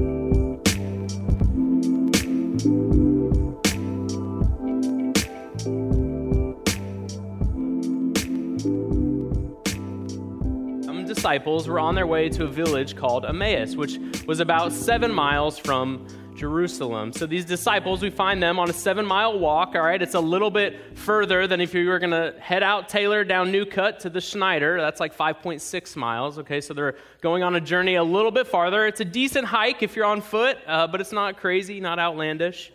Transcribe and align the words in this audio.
disciples 11.29 11.67
were 11.67 11.79
on 11.79 11.93
their 11.93 12.07
way 12.07 12.27
to 12.27 12.45
a 12.45 12.47
village 12.47 12.95
called 12.95 13.23
Emmaus, 13.23 13.75
which 13.75 13.99
was 14.25 14.39
about 14.39 14.71
seven 14.71 15.13
miles 15.13 15.59
from 15.59 16.07
Jerusalem. 16.35 17.13
So 17.13 17.27
these 17.27 17.45
disciples, 17.45 18.01
we 18.01 18.09
find 18.09 18.41
them 18.41 18.57
on 18.57 18.67
a 18.67 18.73
seven 18.73 19.05
mile 19.05 19.37
walk, 19.37 19.75
all 19.75 19.83
right? 19.83 20.01
It's 20.01 20.15
a 20.15 20.19
little 20.19 20.49
bit 20.49 20.97
further 20.97 21.45
than 21.45 21.61
if 21.61 21.75
you 21.75 21.87
were 21.87 21.99
going 21.99 22.09
to 22.09 22.33
head 22.39 22.63
out 22.63 22.89
Taylor 22.89 23.23
down 23.23 23.51
New 23.51 23.63
Cut 23.63 23.99
to 23.99 24.09
the 24.09 24.19
Snyder. 24.19 24.81
That's 24.81 24.99
like 24.99 25.15
5.6 25.15 25.95
miles, 25.95 26.39
okay? 26.39 26.61
So 26.61 26.73
they're 26.73 26.95
going 27.21 27.43
on 27.43 27.53
a 27.55 27.61
journey 27.61 27.93
a 27.93 28.03
little 28.03 28.31
bit 28.31 28.47
farther. 28.47 28.87
It's 28.87 29.01
a 29.01 29.05
decent 29.05 29.45
hike 29.45 29.83
if 29.83 29.95
you're 29.95 30.05
on 30.05 30.21
foot, 30.21 30.57
uh, 30.65 30.87
but 30.87 30.99
it's 30.99 31.11
not 31.11 31.37
crazy, 31.37 31.79
not 31.79 31.99
outlandish. 31.99 32.73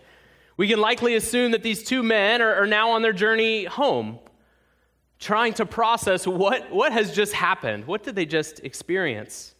We 0.56 0.68
can 0.68 0.80
likely 0.80 1.16
assume 1.16 1.50
that 1.50 1.64
these 1.64 1.82
two 1.82 2.04
men 2.04 2.40
are, 2.40 2.54
are 2.54 2.66
now 2.68 2.90
on 2.90 3.02
their 3.02 3.12
journey 3.12 3.64
home 3.64 4.20
trying 5.18 5.54
to 5.54 5.66
process 5.66 6.26
what, 6.26 6.70
what 6.70 6.92
has 6.92 7.14
just 7.14 7.32
happened. 7.32 7.86
What 7.86 8.02
did 8.02 8.14
they 8.14 8.26
just 8.26 8.60
experience? 8.60 9.54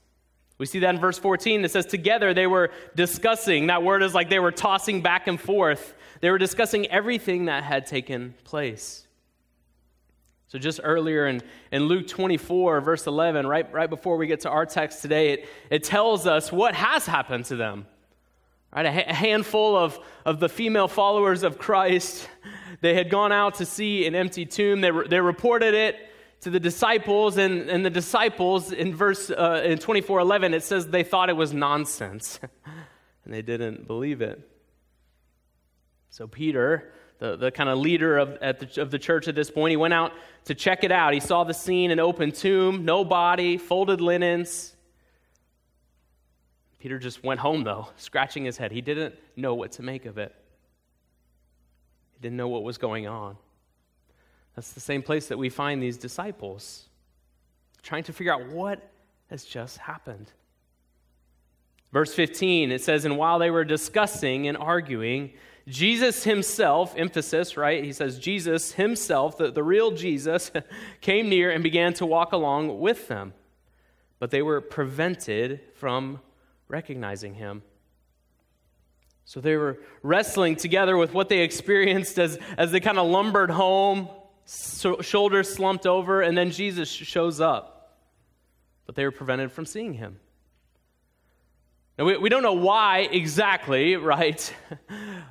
We 0.59 0.67
see 0.67 0.79
that 0.81 0.95
in 0.95 1.01
verse 1.01 1.19
14. 1.19 1.65
It 1.65 1.71
says, 1.71 1.87
Together 1.87 2.33
they 2.33 2.47
were 2.47 2.71
discussing. 2.95 3.67
That 3.69 3.83
word 3.83 4.03
is 4.03 4.15
like 4.15 4.31
they 4.31 4.39
were 4.39 4.53
tossing 4.53 5.03
back 5.03 5.27
and 5.27 5.41
forth. 5.41 5.95
They 6.21 6.31
were 6.31 6.39
discussing 6.39 6.87
everything 6.87 7.47
that 7.47 7.65
had 7.65 7.87
taken 7.87 8.35
place. 8.45 9.07
So, 10.49 10.59
just 10.59 10.79
earlier 10.85 11.27
in, 11.27 11.43
in 11.73 11.85
Luke 11.85 12.07
24, 12.07 12.81
verse 12.81 13.09
11, 13.09 13.47
right, 13.47 13.73
right 13.73 13.91
before 13.91 14.17
we 14.17 14.29
get 14.29 14.41
to 14.41 14.51
our 14.51 14.65
text 14.65 15.03
today, 15.03 15.33
it, 15.33 15.49
it 15.69 15.83
tells 15.83 16.29
us 16.29 16.53
what 16.53 16.77
has 16.77 17.07
happened 17.07 17.47
to 17.47 17.57
them. 17.57 17.87
Right, 18.75 18.87
a, 18.87 19.11
a 19.11 19.15
handful 19.15 19.77
of, 19.77 19.99
of 20.25 20.41
the 20.41 20.49
female 20.49 20.89
followers 20.89 21.43
of 21.43 21.59
Christ 21.59 22.29
they 22.81 22.95
had 22.95 23.09
gone 23.09 23.33
out 23.33 23.55
to 23.57 23.67
see 23.67 24.07
an 24.07 24.15
empty 24.15 24.45
tomb. 24.45 24.83
They, 24.83 24.91
re- 24.91 25.09
they 25.09 25.21
reported 25.21 25.73
it 25.73 25.97
to 26.43 26.51
the 26.51 26.61
disciples, 26.61 27.39
and, 27.39 27.71
and 27.71 27.83
the 27.83 27.89
disciples, 27.89 28.73
in 28.73 28.95
verse 28.95 29.31
uh, 29.31 29.63
in 29.65 29.79
24 29.79 30.21
11, 30.21 30.53
it 30.53 30.63
says 30.63 30.89
they 30.89 31.03
thought 31.03 31.31
it 31.31 31.37
was 31.37 31.55
nonsense, 31.55 32.39
and 33.25 33.33
they 33.33 33.41
didn't 33.41 33.87
believe 33.87 34.21
it. 34.21 34.47
So, 36.11 36.27
Peter, 36.27 36.93
the, 37.21 37.37
the 37.37 37.51
kind 37.51 37.71
of 37.71 37.79
leader 37.79 38.19
of, 38.19 38.39
the, 38.39 38.83
of 38.83 38.91
the 38.91 38.99
church 38.99 39.29
at 39.29 39.35
this 39.35 39.51
point, 39.51 39.71
he 39.71 39.77
went 39.77 39.95
out 39.95 40.13
to 40.45 40.55
check 40.55 40.85
it 40.85 40.93
out. 40.93 41.15
He 41.15 41.21
saw 41.21 41.45
the 41.45 41.55
scene 41.55 41.91
an 41.91 42.01
open 42.01 42.33
tomb, 42.33 42.85
no 42.85 43.03
body, 43.03 43.57
folded 43.57 44.03
linens. 44.03 44.74
Peter 46.85 46.99
just 46.99 47.25
went 47.25 47.41
home, 47.41 47.65
though, 47.65 47.89
scratching 47.97 48.45
his 48.45 48.59
head. 48.59 48.71
He 48.71 48.83
didn't 48.83 49.15
know 49.37 49.55
what 49.55 49.73
to 49.73 49.83
make 49.83 50.05
of 50.05 50.19
it 50.19 50.35
he 52.13 52.21
didn't 52.21 52.37
know 52.37 52.49
what 52.49 52.63
was 52.63 52.77
going 52.77 53.07
on. 53.07 53.39
That's 54.55 54.75
the 54.75 54.81
same 54.81 55.01
place 55.01 55.29
that 55.29 55.39
we 55.39 55.49
find 55.49 55.83
these 55.83 55.97
disciples, 55.97 56.85
trying 57.83 58.03
to 58.03 58.13
figure 58.13 58.35
out 58.35 58.49
what 58.49 58.87
has 59.31 59.47
just 59.47 59.79
happened. 59.79 60.31
Verse 61.91 62.13
15, 62.13 62.71
it 62.71 62.83
says, 62.83 63.07
And 63.07 63.17
while 63.17 63.39
they 63.39 63.51
were 63.51 63.65
discussing 63.65 64.47
and 64.47 64.55
arguing, 64.59 65.33
Jesus 65.67 66.25
himself, 66.25 66.93
emphasis, 66.99 67.57
right? 67.57 67.83
He 67.83 67.95
says, 67.95 68.19
Jesus 68.19 68.73
himself, 68.73 69.39
the, 69.39 69.51
the 69.51 69.63
real 69.63 69.91
Jesus, 69.93 70.51
came 71.01 71.31
near 71.31 71.51
and 71.51 71.63
began 71.63 71.95
to 71.95 72.05
walk 72.05 72.33
along 72.33 72.79
with 72.79 73.09
them. 73.09 73.33
But 74.19 74.31
they 74.31 74.43
were 74.43 74.61
prevented 74.61 75.63
from 75.77 76.21
recognizing 76.69 77.35
him. 77.35 77.63
So 79.25 79.41
they 79.41 79.57
were 79.57 79.79
wrestling 80.03 80.57
together 80.57 80.97
with 80.97 81.15
what 81.15 81.29
they 81.29 81.41
experienced 81.41 82.19
as, 82.19 82.39
as 82.59 82.73
they 82.73 82.81
kind 82.81 82.99
of 82.99 83.07
lumbered 83.07 83.51
home, 83.51 84.09
so, 84.47 85.01
shoulders 85.01 85.53
slumped 85.53 85.87
over, 85.87 86.21
and 86.21 86.37
then 86.37 86.51
Jesus 86.51 86.89
shows 86.89 87.41
up. 87.41 87.97
But 88.85 88.95
they 88.95 89.05
were 89.05 89.11
prevented 89.11 89.51
from 89.51 89.65
seeing 89.65 89.95
him. 89.95 90.21
Now, 91.99 92.05
we, 92.05 92.19
we 92.19 92.29
don't 92.29 92.43
know 92.43 92.53
why 92.53 93.09
exactly, 93.11 93.97
right? 93.97 94.55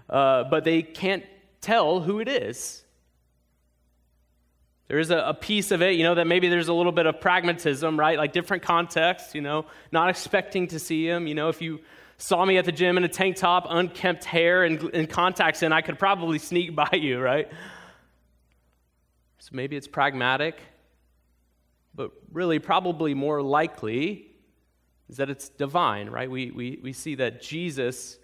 Uh, 0.10 0.44
but 0.44 0.64
they 0.64 0.84
can't 0.84 1.24
tell 1.60 2.00
who 2.00 2.20
it 2.20 2.28
is. 2.28 2.83
There 4.94 5.00
is 5.00 5.10
a, 5.10 5.18
a, 5.18 5.34
piece 5.34 5.72
of 5.72 5.82
it, 5.82 5.96
you 5.96 6.04
know, 6.04 6.14
that 6.14 6.28
maybe 6.28 6.50
there's 6.50 6.68
a 6.68 6.74
little 6.74 6.92
bit 6.92 7.08
of 7.08 7.20
pragmatism, 7.20 8.00
right? 8.00 8.16
Like 8.16 8.32
different 8.32 8.62
contexts, 8.62 9.34
you 9.34 9.42
know, 9.42 9.66
not 9.92 10.12
expecting 10.12 10.68
to 10.68 10.78
see 10.78 11.08
him. 11.08 11.26
You 11.26 11.34
know, 11.34 11.50
if 11.50 11.64
you 11.64 11.80
saw 12.20 12.46
me 12.46 12.60
at 12.60 12.66
the 12.66 12.72
gym 12.72 12.96
in 12.98 13.04
a 13.04 13.08
tank 13.08 13.38
top, 13.38 13.66
unkempt 13.68 14.24
hair, 14.24 14.64
and, 14.64 14.80
and 14.94 15.10
contacts 15.10 15.64
in, 15.64 15.74
I 15.74 15.82
could 15.82 15.98
probably 15.98 16.38
sneak 16.38 16.76
by 16.84 16.92
you, 16.92 17.20
right? 17.20 17.50
So 19.40 19.50
maybe 19.54 19.76
it's 19.76 19.88
pragmatic, 19.88 20.62
but 21.96 22.12
really, 22.32 22.60
probably 22.60 23.16
more 23.16 23.42
likely 23.42 24.28
is 25.10 25.18
that 25.18 25.28
it's 25.28 25.50
divine, 25.50 26.08
right? 26.08 26.30
We, 26.30 26.52
we, 26.52 26.80
we 26.84 26.94
see 26.94 27.16
that 27.16 27.42
Jesus 27.42 28.20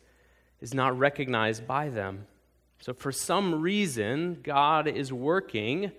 is 0.61 0.75
not 0.75 0.99
recognized 0.99 1.65
by 1.65 1.89
them. 1.89 2.27
So, 2.81 2.93
for 2.93 3.11
some 3.11 3.59
reason, 3.59 4.41
God 4.43 4.87
is 4.87 5.11
working, 5.11 5.93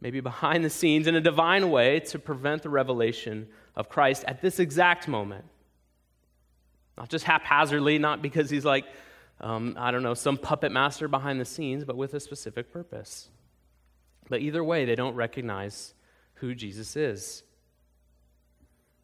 maybe 0.00 0.20
behind 0.20 0.64
the 0.64 0.70
scenes, 0.70 1.06
in 1.06 1.14
a 1.14 1.20
divine 1.20 1.70
way 1.70 2.00
to 2.00 2.18
prevent 2.18 2.62
the 2.62 2.68
revelation 2.68 3.48
of 3.74 3.88
Christ 3.88 4.24
at 4.26 4.42
this 4.42 4.58
exact 4.58 5.08
moment. 5.08 5.44
Not 6.96 7.08
just 7.08 7.24
haphazardly, 7.24 7.98
not 7.98 8.22
because 8.22 8.50
he's 8.50 8.64
like, 8.64 8.84
um, 9.40 9.76
I 9.78 9.90
don't 9.90 10.02
know, 10.02 10.14
some 10.14 10.38
puppet 10.38 10.72
master 10.72 11.08
behind 11.08 11.40
the 11.40 11.44
scenes, 11.44 11.84
but 11.84 11.96
with 11.96 12.14
a 12.14 12.20
specific 12.20 12.72
purpose. 12.72 13.28
But 14.28 14.40
either 14.40 14.64
way, 14.64 14.84
they 14.84 14.94
don't 14.94 15.14
recognize 15.14 15.94
who 16.34 16.54
Jesus 16.54 16.96
is. 16.96 17.42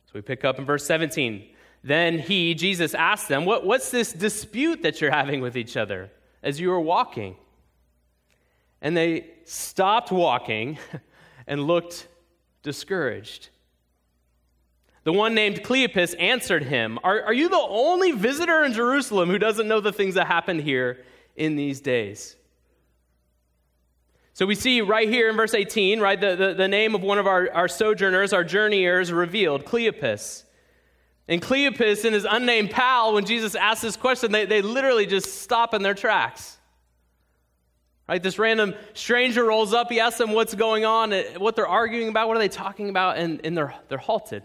So 0.06 0.12
we 0.14 0.22
pick 0.22 0.44
up 0.44 0.58
in 0.58 0.64
verse 0.64 0.86
17. 0.86 1.48
Then 1.84 2.18
he, 2.18 2.54
Jesus, 2.54 2.94
asked 2.94 3.28
them, 3.28 3.44
what, 3.44 3.64
What's 3.66 3.90
this 3.90 4.12
dispute 4.12 4.82
that 4.82 5.00
you're 5.00 5.10
having 5.10 5.40
with 5.40 5.56
each 5.56 5.76
other 5.76 6.10
as 6.42 6.60
you 6.60 6.70
were 6.70 6.80
walking? 6.80 7.36
And 8.82 8.94
they 8.94 9.28
stopped 9.44 10.12
walking 10.12 10.78
and 11.46 11.66
looked 11.66 12.08
discouraged. 12.62 13.48
The 15.04 15.12
one 15.12 15.34
named 15.34 15.62
Cleopas 15.62 16.14
answered 16.18 16.64
him, 16.64 16.98
are, 17.02 17.22
are 17.22 17.32
you 17.32 17.48
the 17.48 17.56
only 17.56 18.12
visitor 18.12 18.62
in 18.64 18.72
Jerusalem 18.72 19.30
who 19.30 19.38
doesn't 19.38 19.66
know 19.66 19.80
the 19.80 19.92
things 19.92 20.14
that 20.14 20.26
happened 20.26 20.60
here 20.60 21.02
in 21.34 21.56
these 21.56 21.80
days? 21.80 22.36
So 24.34 24.46
we 24.46 24.54
see 24.54 24.80
right 24.80 25.08
here 25.08 25.28
in 25.28 25.36
verse 25.36 25.54
18, 25.54 26.00
right, 26.00 26.20
the, 26.20 26.36
the, 26.36 26.54
the 26.54 26.68
name 26.68 26.94
of 26.94 27.02
one 27.02 27.18
of 27.18 27.26
our, 27.26 27.50
our 27.52 27.68
sojourners, 27.68 28.32
our 28.32 28.44
journeyers, 28.44 29.12
revealed, 29.12 29.64
Cleopas. 29.64 30.44
And 31.28 31.42
Cleopas 31.42 32.04
and 32.04 32.14
his 32.14 32.26
unnamed 32.28 32.70
pal, 32.70 33.12
when 33.12 33.26
Jesus 33.26 33.54
asked 33.54 33.82
this 33.82 33.96
question, 33.96 34.32
they, 34.32 34.46
they 34.46 34.62
literally 34.62 35.06
just 35.06 35.42
stop 35.42 35.74
in 35.74 35.82
their 35.82 35.94
tracks. 35.94 36.58
Right? 38.12 38.22
This 38.22 38.38
random 38.38 38.74
stranger 38.92 39.42
rolls 39.42 39.72
up, 39.72 39.90
he 39.90 39.98
asks 39.98 40.18
them 40.18 40.32
what's 40.32 40.54
going 40.54 40.84
on, 40.84 41.14
eh, 41.14 41.38
what 41.38 41.56
they're 41.56 41.66
arguing 41.66 42.10
about, 42.10 42.28
what 42.28 42.36
are 42.36 42.40
they 42.40 42.48
talking 42.50 42.90
about, 42.90 43.16
and, 43.16 43.40
and 43.42 43.56
they're, 43.56 43.74
they're 43.88 43.96
halted. 43.96 44.42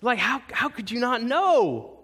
Like, 0.00 0.18
how, 0.18 0.40
how 0.50 0.70
could 0.70 0.90
you 0.90 0.98
not 0.98 1.22
know? 1.22 1.98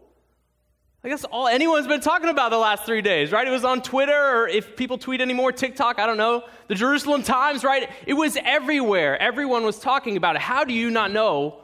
I 1.03 1.09
guess 1.09 1.25
all 1.25 1.49
anyone's 1.49 1.87
been 1.87 2.03
talking 2.03 2.29
about 2.29 2.51
the 2.51 2.59
last 2.59 2.85
three 2.85 3.01
days, 3.01 3.33
right? 3.33 3.49
It 3.49 3.51
was 3.51 3.65
on 3.65 3.81
Twitter, 3.81 4.13
or 4.13 4.47
if 4.47 4.77
people 4.77 4.99
tweet 4.99 5.23
anymore, 5.23 5.51
TikTok, 5.51 5.99
I 5.99 6.05
don't 6.05 6.19
know. 6.19 6.45
The 6.69 6.75
Jerusalem 6.75 7.23
Times, 7.23 7.65
right? 7.65 7.89
It 8.07 8.13
was 8.13 8.37
everywhere. 8.45 9.19
Everyone 9.19 9.65
was 9.65 9.79
talking 9.79 10.19
about 10.19 10.37
it. 10.37 10.43
How 10.43 10.65
do 10.65 10.75
you 10.75 10.91
not 10.91 11.11
know 11.11 11.63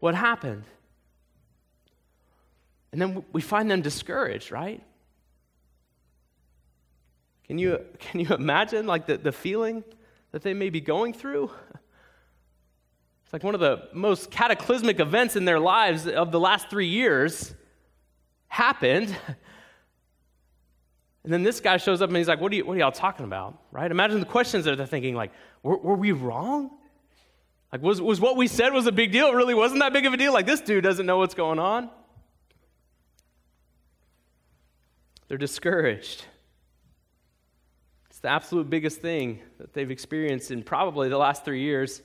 what 0.00 0.16
happened? 0.16 0.64
And 2.90 3.00
then 3.00 3.24
we 3.32 3.40
find 3.40 3.70
them 3.70 3.82
discouraged, 3.82 4.50
right? 4.50 4.82
Can 7.48 7.58
you, 7.58 7.80
can 7.98 8.20
you 8.20 8.34
imagine 8.34 8.86
like 8.86 9.06
the, 9.06 9.16
the 9.16 9.32
feeling 9.32 9.82
that 10.32 10.42
they 10.42 10.54
may 10.54 10.70
be 10.70 10.80
going 10.80 11.12
through? 11.12 11.50
It's 13.24 13.32
like 13.32 13.42
one 13.42 13.54
of 13.54 13.60
the 13.60 13.88
most 13.92 14.30
cataclysmic 14.30 15.00
events 15.00 15.36
in 15.36 15.44
their 15.44 15.60
lives 15.60 16.06
of 16.06 16.32
the 16.32 16.40
last 16.40 16.70
three 16.70 16.86
years 16.86 17.54
happened. 18.46 19.14
And 21.24 21.32
then 21.34 21.42
this 21.42 21.60
guy 21.60 21.76
shows 21.76 22.00
up 22.00 22.08
and 22.08 22.16
he's 22.16 22.26
like, 22.26 22.40
What 22.40 22.52
are, 22.52 22.54
you, 22.54 22.64
what 22.64 22.74
are 22.74 22.80
y'all 22.80 22.90
talking 22.90 23.26
about? 23.26 23.60
Right? 23.70 23.90
Imagine 23.90 24.20
the 24.20 24.24
questions 24.24 24.64
that 24.64 24.78
they're 24.78 24.86
thinking, 24.86 25.14
like, 25.14 25.30
were, 25.62 25.76
were 25.76 25.96
we 25.96 26.12
wrong? 26.12 26.70
Like, 27.70 27.82
was, 27.82 28.00
was 28.00 28.18
what 28.18 28.38
we 28.38 28.48
said 28.48 28.72
was 28.72 28.86
a 28.86 28.92
big 28.92 29.12
deal? 29.12 29.26
It 29.26 29.34
really 29.34 29.52
wasn't 29.52 29.80
that 29.80 29.92
big 29.92 30.06
of 30.06 30.14
a 30.14 30.16
deal? 30.16 30.32
Like, 30.32 30.46
this 30.46 30.62
dude 30.62 30.82
doesn't 30.82 31.04
know 31.04 31.18
what's 31.18 31.34
going 31.34 31.58
on. 31.58 31.90
They're 35.28 35.36
discouraged. 35.36 36.24
It's 38.18 38.22
the 38.24 38.30
absolute 38.30 38.68
biggest 38.68 39.00
thing 39.00 39.38
that 39.58 39.74
they've 39.74 39.92
experienced 39.92 40.50
in 40.50 40.64
probably 40.64 41.08
the 41.08 41.16
last 41.16 41.44
three 41.44 41.60
years. 41.60 42.02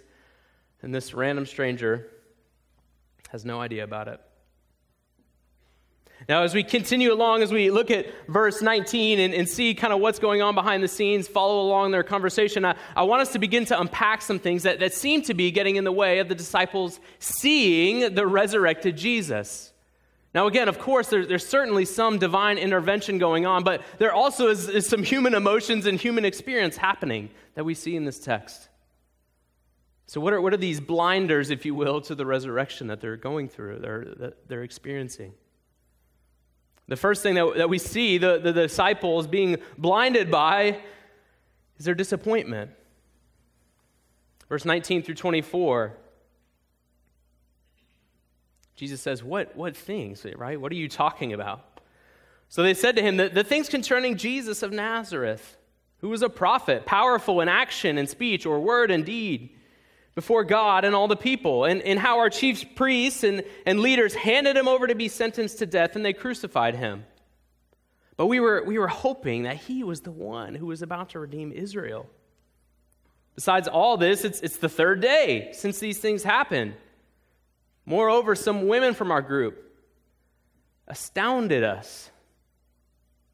And 0.83 0.93
this 0.93 1.11
random 1.11 1.47
stranger 1.47 2.07
has 3.29 3.43
no 3.45 3.59
idea 3.59 3.83
about 3.83 4.07
it. 4.07 4.21
Now, 6.29 6.43
as 6.43 6.53
we 6.53 6.63
continue 6.63 7.11
along, 7.11 7.41
as 7.41 7.51
we 7.51 7.71
look 7.71 7.89
at 7.89 8.05
verse 8.27 8.61
19 8.61 9.19
and, 9.19 9.33
and 9.33 9.49
see 9.49 9.73
kind 9.73 9.91
of 9.91 10.01
what's 10.01 10.19
going 10.19 10.43
on 10.43 10.53
behind 10.53 10.83
the 10.83 10.87
scenes, 10.87 11.27
follow 11.27 11.59
along 11.61 11.89
their 11.89 12.03
conversation, 12.03 12.63
I, 12.63 12.75
I, 12.95 13.01
want 13.01 13.23
us 13.23 13.31
to 13.31 13.39
begin 13.39 13.65
to 13.65 13.79
unpack 13.79 14.21
some 14.21 14.37
things 14.37 14.61
that, 14.61 14.81
that 14.81 14.93
seem 14.93 15.23
to 15.23 15.33
be 15.33 15.49
getting 15.49 15.77
in 15.77 15.83
the 15.83 15.91
way 15.91 16.19
of 16.19 16.29
the 16.29 16.35
disciples 16.35 16.99
seeing 17.17 18.13
the 18.13 18.27
resurrected 18.27 18.97
Jesus. 18.97 19.72
Now, 20.33 20.47
again, 20.47 20.67
of 20.67 20.79
course, 20.79 21.09
there, 21.09 21.25
there's 21.25 21.45
certainly 21.45 21.85
some 21.85 22.17
divine 22.17 22.57
intervention 22.57 23.19
going 23.19 23.45
on, 23.45 23.63
but 23.63 23.83
there 23.99 24.13
also 24.13 24.47
is, 24.47 24.67
is 24.67 24.87
some 24.87 25.03
human 25.03 25.35
emotions 25.35 25.85
and 25.85 25.99
human 25.99 26.25
experience 26.25 26.75
happening 26.75 27.29
that 27.53 27.63
we 27.63 27.75
see 27.75 27.95
in 27.95 28.03
this 28.03 28.19
text. 28.19 28.69
So, 30.07 30.19
what 30.19 30.33
are, 30.33 30.41
what 30.41 30.53
are 30.53 30.57
these 30.57 30.79
blinders, 30.79 31.51
if 31.51 31.65
you 31.65 31.75
will, 31.75 32.01
to 32.01 32.15
the 32.15 32.25
resurrection 32.25 32.87
that 32.87 32.99
they're 32.99 33.15
going 33.17 33.47
through, 33.47 33.79
they're, 33.79 34.05
that 34.17 34.47
they're 34.49 34.63
experiencing? 34.63 35.33
The 36.87 36.97
first 36.97 37.23
thing 37.23 37.35
that, 37.35 37.53
that 37.57 37.69
we 37.69 37.77
see 37.77 38.17
the, 38.17 38.39
the 38.39 38.51
disciples 38.51 39.27
being 39.27 39.57
blinded 39.77 40.29
by 40.29 40.79
is 41.77 41.85
their 41.85 41.95
disappointment. 41.95 42.71
Verse 44.49 44.65
19 44.65 45.03
through 45.03 45.15
24. 45.15 45.97
Jesus 48.75 49.01
says, 49.01 49.23
What, 49.23 49.55
what 49.55 49.75
things, 49.75 50.25
right? 50.35 50.59
What 50.59 50.71
are 50.71 50.75
you 50.75 50.89
talking 50.89 51.33
about? 51.33 51.73
So 52.49 52.61
they 52.61 52.75
said 52.75 52.95
to 52.97 53.01
him, 53.01 53.17
the, 53.17 53.29
the 53.29 53.43
things 53.43 53.67
concerning 53.67 54.15
Jesus 54.15 54.61
of 54.61 54.71
Nazareth, 54.71 55.57
who 56.01 56.09
was 56.09 56.21
a 56.21 56.29
prophet, 56.29 56.85
powerful 56.85 57.41
in 57.41 57.49
action 57.49 57.97
and 57.97 58.07
speech 58.07 58.45
or 58.45 58.59
word 58.59 58.91
and 58.91 59.03
deed 59.03 59.55
before 60.13 60.43
God 60.43 60.85
and 60.85 60.93
all 60.93 61.07
the 61.07 61.15
people, 61.15 61.65
and, 61.65 61.81
and 61.81 61.97
how 61.97 62.19
our 62.19 62.29
chief 62.29 62.75
priests 62.75 63.23
and, 63.23 63.43
and 63.65 63.79
leaders 63.79 64.13
handed 64.13 64.55
him 64.55 64.67
over 64.67 64.85
to 64.85 64.93
be 64.93 65.07
sentenced 65.07 65.57
to 65.59 65.65
death 65.65 65.95
and 65.95 66.05
they 66.05 66.13
crucified 66.13 66.75
him. 66.75 67.05
But 68.17 68.27
we 68.27 68.39
were, 68.39 68.63
we 68.63 68.77
were 68.77 68.87
hoping 68.87 69.43
that 69.43 69.57
he 69.57 69.83
was 69.83 70.01
the 70.01 70.11
one 70.11 70.53
who 70.53 70.67
was 70.67 70.83
about 70.83 71.09
to 71.09 71.19
redeem 71.19 71.51
Israel. 71.51 72.07
Besides 73.33 73.67
all 73.67 73.97
this, 73.97 74.23
it's, 74.23 74.41
it's 74.41 74.57
the 74.57 74.69
third 74.69 75.01
day 75.01 75.49
since 75.53 75.79
these 75.79 75.97
things 75.97 76.21
happened. 76.21 76.75
Moreover, 77.85 78.35
some 78.35 78.67
women 78.67 78.93
from 78.93 79.11
our 79.11 79.21
group 79.21 79.59
astounded 80.87 81.63
us 81.63 82.09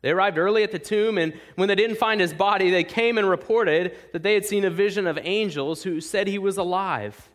they 0.01 0.11
arrived 0.11 0.37
early 0.37 0.63
at 0.63 0.71
the 0.71 0.79
tomb, 0.79 1.17
and 1.17 1.33
when 1.55 1.67
they 1.67 1.75
didn't 1.75 1.97
find 1.97 2.21
his 2.21 2.33
body, 2.33 2.71
they 2.71 2.85
came 2.85 3.17
and 3.17 3.29
reported 3.29 3.97
that 4.13 4.23
they 4.23 4.33
had 4.33 4.45
seen 4.45 4.63
a 4.63 4.69
vision 4.69 5.07
of 5.07 5.19
angels 5.21 5.83
who 5.83 5.99
said 5.99 6.27
he 6.27 6.39
was 6.39 6.57
alive. 6.57 7.29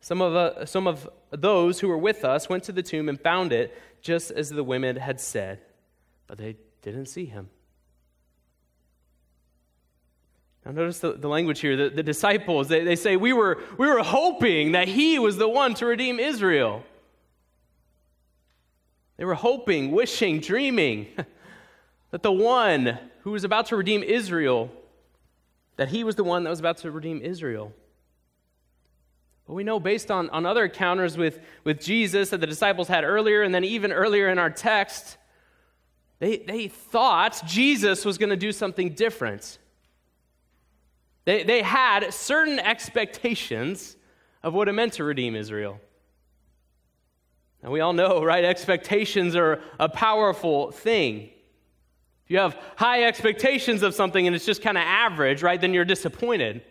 Some 0.00 0.20
of, 0.20 0.36
uh, 0.36 0.66
some 0.66 0.86
of 0.86 1.08
those 1.30 1.80
who 1.80 1.88
were 1.88 1.98
with 1.98 2.24
us 2.24 2.48
went 2.48 2.62
to 2.64 2.72
the 2.72 2.82
tomb 2.82 3.08
and 3.08 3.20
found 3.20 3.52
it 3.52 3.76
just 4.00 4.30
as 4.30 4.50
the 4.50 4.62
women 4.62 4.96
had 4.96 5.20
said, 5.20 5.60
but 6.28 6.38
they 6.38 6.56
didn't 6.82 7.06
see 7.06 7.24
him. 7.24 7.48
Now, 10.64 10.72
notice 10.72 11.00
the, 11.00 11.12
the 11.12 11.28
language 11.28 11.60
here. 11.60 11.76
The, 11.76 11.90
the 11.90 12.02
disciples, 12.02 12.68
they, 12.68 12.84
they 12.84 12.96
say, 12.96 13.16
we 13.16 13.32
were, 13.32 13.62
we 13.76 13.86
were 13.86 14.02
hoping 14.02 14.72
that 14.72 14.88
he 14.88 15.18
was 15.18 15.36
the 15.36 15.48
one 15.48 15.74
to 15.74 15.86
redeem 15.86 16.18
Israel. 16.18 16.82
They 19.16 19.24
were 19.24 19.34
hoping, 19.34 19.90
wishing, 19.90 20.40
dreaming 20.40 21.08
that 22.10 22.22
the 22.22 22.32
one 22.32 22.98
who 23.20 23.32
was 23.32 23.44
about 23.44 23.66
to 23.66 23.76
redeem 23.76 24.02
Israel, 24.02 24.70
that 25.76 25.88
he 25.88 26.02
was 26.02 26.16
the 26.16 26.24
one 26.24 26.44
that 26.44 26.50
was 26.50 26.60
about 26.60 26.78
to 26.78 26.90
redeem 26.90 27.20
Israel. 27.20 27.72
But 29.46 29.54
we 29.54 29.64
know 29.64 29.78
based 29.78 30.10
on, 30.10 30.30
on 30.30 30.46
other 30.46 30.64
encounters 30.64 31.18
with, 31.18 31.40
with 31.64 31.80
Jesus 31.80 32.30
that 32.30 32.40
the 32.40 32.46
disciples 32.46 32.88
had 32.88 33.04
earlier, 33.04 33.42
and 33.42 33.54
then 33.54 33.64
even 33.64 33.92
earlier 33.92 34.30
in 34.30 34.38
our 34.38 34.50
text, 34.50 35.18
they, 36.18 36.38
they 36.38 36.68
thought 36.68 37.42
Jesus 37.46 38.04
was 38.04 38.16
going 38.16 38.30
to 38.30 38.36
do 38.36 38.52
something 38.52 38.94
different. 38.94 39.58
They, 41.24 41.42
they 41.42 41.62
had 41.62 42.12
certain 42.12 42.58
expectations 42.58 43.96
of 44.42 44.52
what 44.54 44.68
it 44.68 44.72
meant 44.72 44.94
to 44.94 45.04
redeem 45.04 45.34
Israel. 45.34 45.80
And 47.62 47.72
we 47.72 47.80
all 47.80 47.94
know, 47.94 48.22
right? 48.22 48.44
Expectations 48.44 49.34
are 49.34 49.62
a 49.80 49.88
powerful 49.88 50.70
thing. 50.70 51.30
If 52.24 52.30
you 52.30 52.38
have 52.38 52.58
high 52.76 53.04
expectations 53.04 53.82
of 53.82 53.94
something 53.94 54.26
and 54.26 54.36
it's 54.36 54.44
just 54.44 54.60
kind 54.60 54.76
of 54.76 54.82
average, 54.84 55.42
right, 55.42 55.58
then 55.58 55.72
you're 55.72 55.86
disappointed. 55.86 56.56
On 56.56 56.62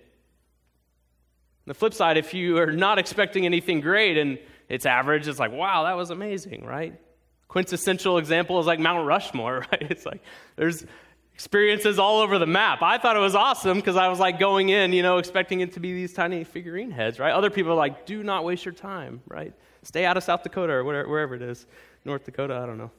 the 1.67 1.73
flip 1.73 1.93
side, 1.93 2.17
if 2.17 2.33
you 2.33 2.59
are 2.59 2.71
not 2.71 2.99
expecting 2.99 3.45
anything 3.45 3.81
great 3.81 4.17
and 4.17 4.37
it's 4.69 4.85
average, 4.85 5.27
it's 5.27 5.39
like, 5.39 5.51
wow, 5.51 5.83
that 5.83 5.93
was 5.93 6.11
amazing, 6.11 6.63
right? 6.63 6.99
Quintessential 7.47 8.17
example 8.17 8.59
is 8.59 8.67
like 8.67 8.79
Mount 8.79 9.07
Rushmore, 9.07 9.65
right? 9.71 9.87
It's 9.89 10.05
like 10.05 10.21
there's 10.55 10.85
experiences 11.33 11.99
all 11.99 12.19
over 12.21 12.37
the 12.37 12.45
map. 12.45 12.81
I 12.81 12.97
thought 12.97 13.15
it 13.15 13.19
was 13.19 13.35
awesome 13.35 13.77
because 13.77 13.95
I 13.95 14.07
was 14.07 14.19
like 14.19 14.39
going 14.39 14.69
in, 14.69 14.93
you 14.93 15.01
know, 15.01 15.17
expecting 15.17 15.61
it 15.61 15.73
to 15.73 15.79
be 15.79 15.93
these 15.93 16.13
tiny 16.13 16.43
figurine 16.43 16.91
heads, 16.91 17.19
right? 17.19 17.31
Other 17.31 17.49
people 17.49 17.71
are 17.71 17.75
like, 17.75 18.05
do 18.05 18.23
not 18.23 18.43
waste 18.43 18.65
your 18.65 18.73
time, 18.73 19.21
right? 19.27 19.53
Stay 19.81 20.05
out 20.05 20.15
of 20.15 20.23
South 20.23 20.43
Dakota 20.43 20.73
or 20.73 20.83
whatever, 20.83 21.09
wherever 21.09 21.35
it 21.35 21.41
is. 21.41 21.65
North 22.05 22.23
Dakota, 22.23 22.55
I 22.55 22.65
don't 22.65 22.77
know. 22.77 22.91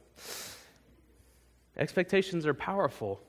Expectations 1.77 2.45
are 2.45 2.53
powerful, 2.53 3.21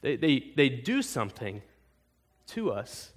they, 0.00 0.16
they, 0.16 0.52
they 0.56 0.68
do 0.68 1.02
something 1.02 1.62
to 2.48 2.72
us. 2.72 3.12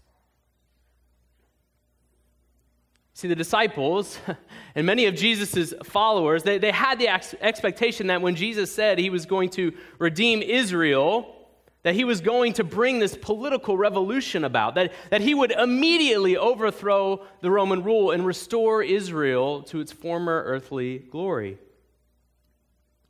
See, 3.22 3.28
the 3.28 3.36
disciples 3.36 4.18
and 4.76 4.88
many 4.88 5.06
of 5.06 5.14
Jesus' 5.14 5.76
followers, 5.84 6.42
they, 6.42 6.58
they 6.58 6.72
had 6.72 6.98
the 6.98 7.08
ex- 7.08 7.36
expectation 7.40 8.08
that 8.08 8.20
when 8.20 8.34
Jesus 8.34 8.74
said 8.74 8.98
he 8.98 9.12
was 9.12 9.28
going 9.28 9.52
to 9.52 9.74
redeem 10.00 10.42
Israel, 10.42 11.36
that 11.84 11.94
he 11.94 12.04
was 12.04 12.20
going 12.20 12.54
to 12.54 12.64
bring 12.64 12.98
this 12.98 13.16
political 13.16 13.78
revolution 13.78 14.44
about, 14.44 14.74
that, 14.74 14.92
that 15.12 15.22
he 15.22 15.36
would 15.36 15.52
immediately 15.52 16.36
overthrow 16.36 17.24
the 17.42 17.52
Roman 17.52 17.84
rule 17.84 18.10
and 18.10 18.26
restore 18.26 18.82
Israel 18.82 19.62
to 19.66 19.82
its 19.82 19.92
former 19.92 20.42
earthly 20.44 20.98
glory. 20.98 21.60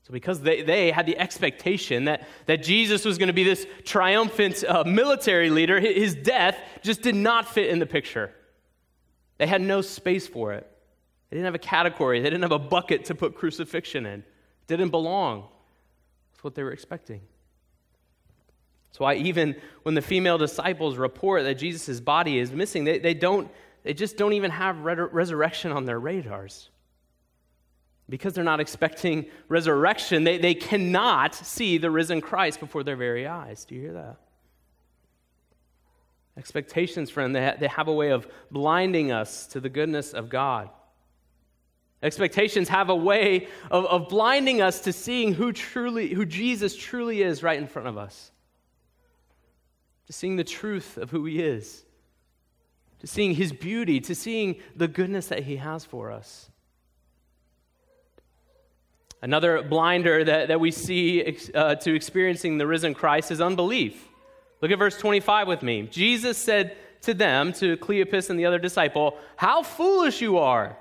So, 0.02 0.12
because 0.12 0.42
they, 0.42 0.62
they 0.62 0.92
had 0.92 1.06
the 1.06 1.18
expectation 1.18 2.04
that, 2.04 2.28
that 2.48 2.64
Jesus 2.64 3.06
was 3.06 3.18
going 3.18 3.28
to 3.28 3.34
be 3.34 3.46
this 3.46 3.66
triumphant 3.86 4.62
uh, 4.66 4.84
military 4.84 5.50
leader, 5.50 5.80
his 5.80 6.16
death 6.16 6.58
just 6.82 7.02
did 7.02 7.16
not 7.16 7.48
fit 7.48 7.70
in 7.70 7.80
the 7.80 7.86
picture. 7.86 8.34
They 9.42 9.48
had 9.48 9.62
no 9.64 9.82
space 9.82 10.28
for 10.28 10.54
it. 10.54 10.70
They 11.32 11.38
didn't 11.38 11.46
have 11.46 11.56
a 11.56 11.58
category, 11.58 12.20
they 12.20 12.30
didn't 12.30 12.44
have 12.44 12.52
a 12.52 12.60
bucket 12.60 13.06
to 13.06 13.16
put 13.16 13.34
crucifixion 13.34 14.06
in. 14.06 14.20
It 14.20 14.68
didn't 14.68 14.90
belong 14.90 15.48
That's 16.32 16.44
what 16.44 16.54
they 16.54 16.62
were 16.62 16.72
expecting. 16.72 17.22
That's 18.88 19.00
why 19.00 19.16
even 19.16 19.56
when 19.82 19.96
the 19.96 20.02
female 20.04 20.38
disciples 20.38 20.96
report 20.96 21.44
that 21.46 21.56
Jesus' 21.56 22.00
body 22.00 22.38
is 22.38 22.52
missing, 22.52 22.84
they, 22.84 23.00
they, 23.00 23.16
don't, 23.16 23.50
they 23.82 23.96
just 23.96 24.16
don't 24.16 24.34
even 24.34 24.52
have 24.52 24.82
resurrection 24.82 25.72
on 25.72 25.86
their 25.86 26.00
radars. 26.00 26.70
Because 28.10 28.34
they're 28.34 28.44
not 28.44 28.60
expecting 28.60 29.26
resurrection, 29.48 30.24
they, 30.24 30.38
they 30.38 30.54
cannot 30.54 31.34
see 31.34 31.80
the 31.80 31.90
risen 31.90 32.22
Christ 32.22 32.60
before 32.60 32.84
their 32.84 32.96
very 32.96 33.26
eyes. 33.26 33.66
Do 33.66 33.74
you 33.74 33.82
hear 33.82 33.94
that? 33.94 34.18
Expectations, 36.42 37.12
friend, 37.12 37.36
they, 37.36 37.46
ha- 37.46 37.56
they 37.60 37.68
have 37.68 37.88
a 37.88 37.94
way 37.94 38.10
of 38.10 38.28
blinding 38.50 39.12
us 39.12 39.46
to 39.46 39.60
the 39.60 39.70
goodness 39.70 40.12
of 40.12 40.28
God. 40.28 40.72
Expectations 42.02 42.68
have 42.68 42.90
a 42.90 42.96
way 42.96 43.48
of, 43.70 43.86
of 43.86 44.10
blinding 44.10 44.60
us 44.60 44.80
to 44.80 44.92
seeing 44.92 45.36
who 45.36 45.54
truly, 45.54 46.12
who 46.12 46.26
Jesus 46.26 46.76
truly 46.76 47.22
is 47.22 47.44
right 47.44 47.60
in 47.60 47.68
front 47.68 47.88
of 47.88 47.96
us 47.96 48.32
to 50.08 50.14
seeing 50.14 50.36
the 50.36 50.44
truth 50.44 50.98
of 50.98 51.12
who 51.12 51.26
He 51.26 51.44
is, 51.44 51.86
to 53.02 53.06
seeing 53.06 53.36
His 53.36 53.54
beauty, 53.54 54.00
to 54.00 54.16
seeing 54.16 54.56
the 54.76 54.88
goodness 54.88 55.28
that 55.28 55.44
He 55.44 55.58
has 55.58 55.86
for 55.86 56.12
us. 56.12 56.50
Another 59.22 59.62
blinder 59.62 60.24
that, 60.24 60.48
that 60.48 60.60
we 60.60 60.72
see 60.72 61.38
uh, 61.54 61.76
to 61.76 61.94
experiencing 61.94 62.58
the 62.58 62.66
risen 62.66 62.96
Christ 62.96 63.30
is 63.30 63.40
unbelief. 63.40 64.08
Look 64.62 64.72
at 64.72 64.80
verse 64.80 64.98
25 64.98 65.48
with 65.48 65.64
me. 65.64 65.84
Jesus 65.84 66.38
said 66.38 66.78
to 67.02 67.14
them, 67.14 67.52
to 67.54 67.78
Cleopas 67.78 68.30
and 68.30 68.40
the 68.40 68.46
other 68.46 68.60
disciple, 68.60 69.18
How 69.36 69.64
foolish 69.64 70.22
you 70.22 70.38
are, 70.38 70.78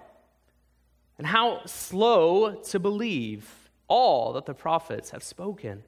and 1.19 1.27
how 1.27 1.65
slow 1.67 2.55
to 2.55 2.79
believe 2.79 3.49
all 3.89 4.35
that 4.35 4.47
the 4.47 4.55
prophets 4.55 5.11
have 5.11 5.23
spoken. 5.23 5.83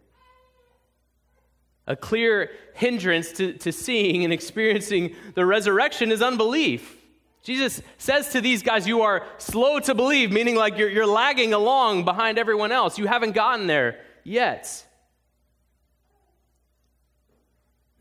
A 1.87 1.97
clear 1.97 2.51
hindrance 2.75 3.33
to, 3.33 3.55
to 3.55 3.73
seeing 3.73 4.25
and 4.25 4.33
experiencing 4.33 5.15
the 5.35 5.45
resurrection 5.45 6.13
is 6.13 6.23
unbelief. 6.23 6.97
Jesus 7.43 7.83
says 7.99 8.31
to 8.31 8.41
these 8.41 8.63
guys, 8.63 8.87
You 8.87 9.03
are 9.03 9.27
slow 9.39 9.81
to 9.81 9.95
believe, 9.95 10.31
meaning 10.31 10.55
like 10.55 10.79
you're, 10.79 10.89
you're 10.89 11.07
lagging 11.07 11.53
along 11.53 12.05
behind 12.05 12.39
everyone 12.39 12.71
else. 12.71 12.99
You 12.99 13.07
haven't 13.07 13.33
gotten 13.33 13.67
there 13.67 14.01
yet. 14.23 14.87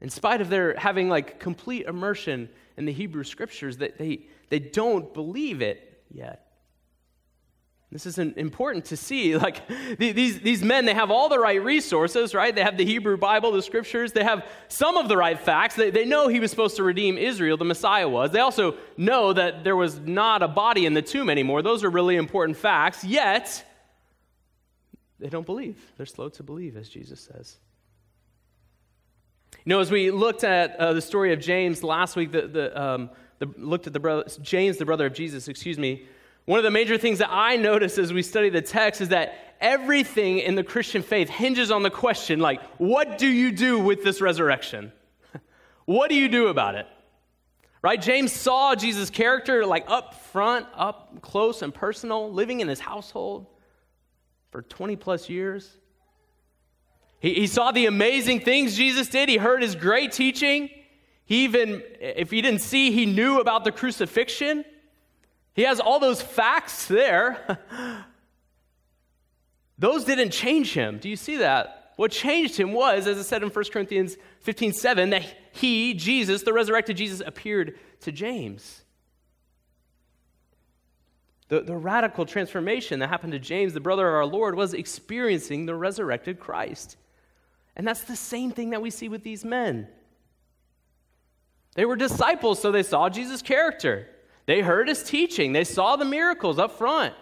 In 0.01 0.09
spite 0.09 0.41
of 0.41 0.49
their 0.49 0.75
having 0.77 1.09
like 1.09 1.39
complete 1.39 1.85
immersion 1.85 2.49
in 2.75 2.85
the 2.85 2.91
Hebrew 2.91 3.23
scriptures, 3.23 3.77
that 3.77 3.97
they, 3.97 4.25
they 4.49 4.59
don't 4.59 5.13
believe 5.13 5.61
it 5.61 6.03
yet. 6.11 6.47
This 7.91 8.05
is 8.05 8.17
important 8.17 8.85
to 8.85 8.97
see. 8.97 9.35
Like 9.41 9.67
these, 9.97 10.39
these 10.39 10.63
men, 10.63 10.85
they 10.85 10.93
have 10.93 11.11
all 11.11 11.27
the 11.27 11.39
right 11.39 11.61
resources, 11.61 12.33
right? 12.33 12.53
They 12.53 12.61
have 12.61 12.77
the 12.77 12.85
Hebrew 12.85 13.17
Bible, 13.17 13.51
the 13.51 13.61
scriptures. 13.61 14.11
They 14.11 14.23
have 14.23 14.45
some 14.67 14.97
of 14.97 15.09
the 15.09 15.17
right 15.17 15.37
facts. 15.37 15.75
They, 15.75 15.89
they 15.89 16.05
know 16.05 16.27
he 16.27 16.39
was 16.39 16.51
supposed 16.51 16.75
to 16.77 16.83
redeem 16.83 17.17
Israel, 17.17 17.57
the 17.57 17.65
Messiah 17.65 18.07
was. 18.07 18.31
They 18.31 18.39
also 18.39 18.75
know 18.97 19.33
that 19.33 19.63
there 19.63 19.75
was 19.75 19.99
not 19.99 20.41
a 20.41 20.47
body 20.47 20.85
in 20.85 20.93
the 20.93 21.01
tomb 21.01 21.29
anymore. 21.29 21.61
Those 21.61 21.83
are 21.83 21.89
really 21.89 22.15
important 22.15 22.57
facts. 22.57 23.03
Yet, 23.03 23.65
they 25.19 25.29
don't 25.29 25.45
believe. 25.45 25.79
They're 25.97 26.05
slow 26.05 26.29
to 26.29 26.43
believe, 26.43 26.77
as 26.77 26.87
Jesus 26.87 27.19
says. 27.19 27.57
You 29.63 29.69
know, 29.69 29.79
as 29.79 29.91
we 29.91 30.11
looked 30.11 30.43
at 30.43 30.75
uh, 30.77 30.93
the 30.93 31.01
story 31.01 31.33
of 31.33 31.39
James 31.39 31.83
last 31.83 32.15
week, 32.15 32.31
the, 32.31 32.47
the, 32.47 32.81
um, 32.81 33.09
the, 33.39 33.47
looked 33.57 33.87
at 33.87 33.93
the 33.93 33.99
brother, 33.99 34.23
James, 34.41 34.77
the 34.77 34.85
brother 34.85 35.05
of 35.05 35.13
Jesus, 35.13 35.47
excuse 35.47 35.77
me, 35.77 36.07
one 36.45 36.57
of 36.57 36.63
the 36.63 36.71
major 36.71 36.97
things 36.97 37.19
that 37.19 37.29
I 37.31 37.57
notice 37.57 37.97
as 37.97 38.11
we 38.11 38.23
study 38.23 38.49
the 38.49 38.61
text 38.61 39.01
is 39.01 39.09
that 39.09 39.55
everything 39.61 40.39
in 40.39 40.55
the 40.55 40.63
Christian 40.63 41.03
faith 41.03 41.29
hinges 41.29 41.69
on 41.69 41.83
the 41.83 41.91
question 41.91 42.39
like, 42.39 42.61
what 42.77 43.17
do 43.17 43.27
you 43.27 43.51
do 43.51 43.79
with 43.79 44.03
this 44.03 44.21
resurrection? 44.21 44.91
what 45.85 46.09
do 46.09 46.15
you 46.15 46.27
do 46.27 46.47
about 46.47 46.75
it? 46.75 46.87
Right? 47.83 48.01
James 48.01 48.31
saw 48.31 48.75
Jesus' 48.75 49.09
character 49.09 49.65
like 49.65 49.85
up 49.87 50.15
front, 50.31 50.65
up 50.75 51.21
close 51.21 51.61
and 51.61 51.73
personal, 51.73 52.31
living 52.31 52.59
in 52.59 52.67
his 52.67 52.79
household 52.79 53.47
for 54.51 54.61
20 54.63 54.95
plus 54.95 55.29
years. 55.29 55.77
He, 57.21 57.35
he 57.35 57.47
saw 57.47 57.71
the 57.71 57.85
amazing 57.85 58.41
things 58.41 58.75
Jesus 58.75 59.07
did. 59.07 59.29
He 59.29 59.37
heard 59.37 59.61
his 59.61 59.75
great 59.75 60.11
teaching. 60.11 60.69
He 61.23 61.43
even, 61.45 61.83
if 61.99 62.31
he 62.31 62.41
didn't 62.41 62.61
see, 62.61 62.91
he 62.91 63.05
knew 63.05 63.39
about 63.39 63.63
the 63.63 63.71
crucifixion. 63.71 64.65
He 65.53 65.61
has 65.61 65.79
all 65.79 65.99
those 65.99 66.21
facts 66.21 66.87
there. 66.87 67.59
those 69.77 70.03
didn't 70.03 70.31
change 70.31 70.73
him. 70.73 70.97
Do 70.97 71.07
you 71.07 71.15
see 71.15 71.37
that? 71.37 71.93
What 71.95 72.11
changed 72.11 72.57
him 72.57 72.73
was, 72.73 73.05
as 73.05 73.17
it 73.19 73.25
said 73.25 73.43
in 73.43 73.49
1 73.49 73.65
Corinthians 73.71 74.17
15 74.39 74.73
7, 74.73 75.11
that 75.11 75.23
he, 75.51 75.93
Jesus, 75.93 76.41
the 76.41 76.53
resurrected 76.53 76.97
Jesus, 76.97 77.21
appeared 77.23 77.77
to 78.01 78.11
James. 78.11 78.81
The, 81.49 81.61
the 81.61 81.75
radical 81.75 82.25
transformation 82.25 82.99
that 82.99 83.09
happened 83.09 83.33
to 83.33 83.39
James, 83.39 83.73
the 83.73 83.79
brother 83.81 84.07
of 84.07 84.15
our 84.15 84.25
Lord, 84.25 84.55
was 84.55 84.73
experiencing 84.73 85.67
the 85.67 85.75
resurrected 85.75 86.39
Christ. 86.39 86.97
And 87.75 87.87
that's 87.87 88.03
the 88.03 88.15
same 88.15 88.51
thing 88.51 88.71
that 88.71 88.81
we 88.81 88.89
see 88.89 89.09
with 89.09 89.23
these 89.23 89.45
men. 89.45 89.87
They 91.75 91.85
were 91.85 91.95
disciples, 91.95 92.59
so 92.61 92.71
they 92.71 92.83
saw 92.83 93.09
Jesus' 93.09 93.41
character. 93.41 94.07
They 94.45 94.61
heard 94.61 94.89
his 94.89 95.03
teaching. 95.03 95.53
They 95.53 95.63
saw 95.63 95.95
the 95.95 96.05
miracles 96.05 96.59
up 96.59 96.77
front. 96.77 97.13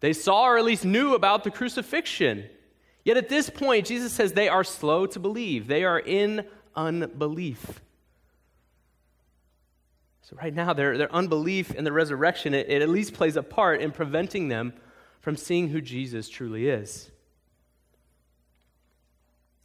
They 0.00 0.12
saw 0.12 0.44
or 0.44 0.58
at 0.58 0.64
least 0.64 0.84
knew 0.84 1.14
about 1.14 1.44
the 1.44 1.50
crucifixion. 1.50 2.44
Yet 3.04 3.16
at 3.16 3.28
this 3.28 3.50
point, 3.50 3.86
Jesus 3.86 4.12
says 4.12 4.32
they 4.32 4.48
are 4.48 4.64
slow 4.64 5.06
to 5.06 5.20
believe. 5.20 5.66
They 5.66 5.84
are 5.84 5.98
in 5.98 6.46
unbelief. 6.74 7.80
So, 10.22 10.36
right 10.40 10.54
now, 10.54 10.72
their, 10.72 10.96
their 10.96 11.14
unbelief 11.14 11.74
in 11.74 11.84
the 11.84 11.92
resurrection, 11.92 12.54
it, 12.54 12.70
it 12.70 12.80
at 12.80 12.88
least 12.88 13.12
plays 13.12 13.36
a 13.36 13.42
part 13.42 13.82
in 13.82 13.92
preventing 13.92 14.48
them 14.48 14.72
from 15.20 15.36
seeing 15.36 15.68
who 15.68 15.82
Jesus 15.82 16.30
truly 16.30 16.68
is. 16.68 17.10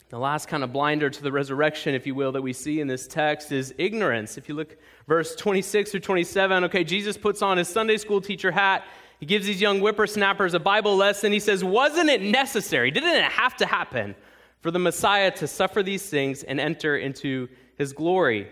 The 0.10 0.18
last 0.18 0.48
kind 0.48 0.64
of 0.64 0.74
blinder 0.74 1.12
to 1.12 1.22
the 1.22 1.32
resurrection, 1.32 1.94
if 1.94 2.08
you 2.08 2.16
will, 2.16 2.32
that 2.32 2.42
we 2.42 2.52
see 2.52 2.82
in 2.82 2.88
this 2.88 3.08
text 3.08 3.52
is 3.52 3.76
ignorance. 3.78 4.40
If 4.40 4.50
you 4.50 4.56
look 4.56 4.76
verse 5.08 5.36
26 5.36 5.92
through 5.92 6.00
27, 6.00 6.64
okay, 6.64 6.84
Jesus 6.84 7.16
puts 7.16 7.44
on 7.44 7.60
his 7.60 7.68
Sunday 7.68 7.98
school 7.98 8.20
teacher 8.20 8.50
hat. 8.50 8.86
He 9.20 9.28
gives 9.28 9.46
these 9.46 9.62
young 9.62 9.80
whippersnappers 9.82 10.56
a 10.56 10.60
Bible 10.60 10.96
lesson. 10.96 11.32
He 11.32 11.40
says, 11.40 11.64
Wasn't 11.64 12.10
it 12.10 12.24
necessary? 12.24 12.90
Didn't 12.90 13.14
it 13.14 13.24
have 13.24 13.56
to 13.58 13.68
happen 13.68 14.16
for 14.62 14.72
the 14.72 14.80
Messiah 14.80 15.30
to 15.38 15.48
suffer 15.48 15.84
these 15.84 16.10
things 16.10 16.42
and 16.42 16.60
enter 16.60 16.98
into 16.98 17.48
his 17.78 17.94
glory? 17.94 18.50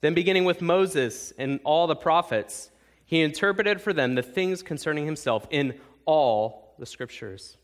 Then, 0.00 0.14
beginning 0.14 0.44
with 0.44 0.62
Moses 0.62 1.32
and 1.38 1.58
all 1.64 1.88
the 1.88 1.96
prophets, 1.96 2.70
he 3.04 3.20
interpreted 3.20 3.80
for 3.80 3.92
them 3.92 4.14
the 4.14 4.22
things 4.22 4.62
concerning 4.62 5.06
himself 5.06 5.48
in 5.50 5.80
all 6.04 6.76
the 6.78 6.86
scriptures. 6.86 7.56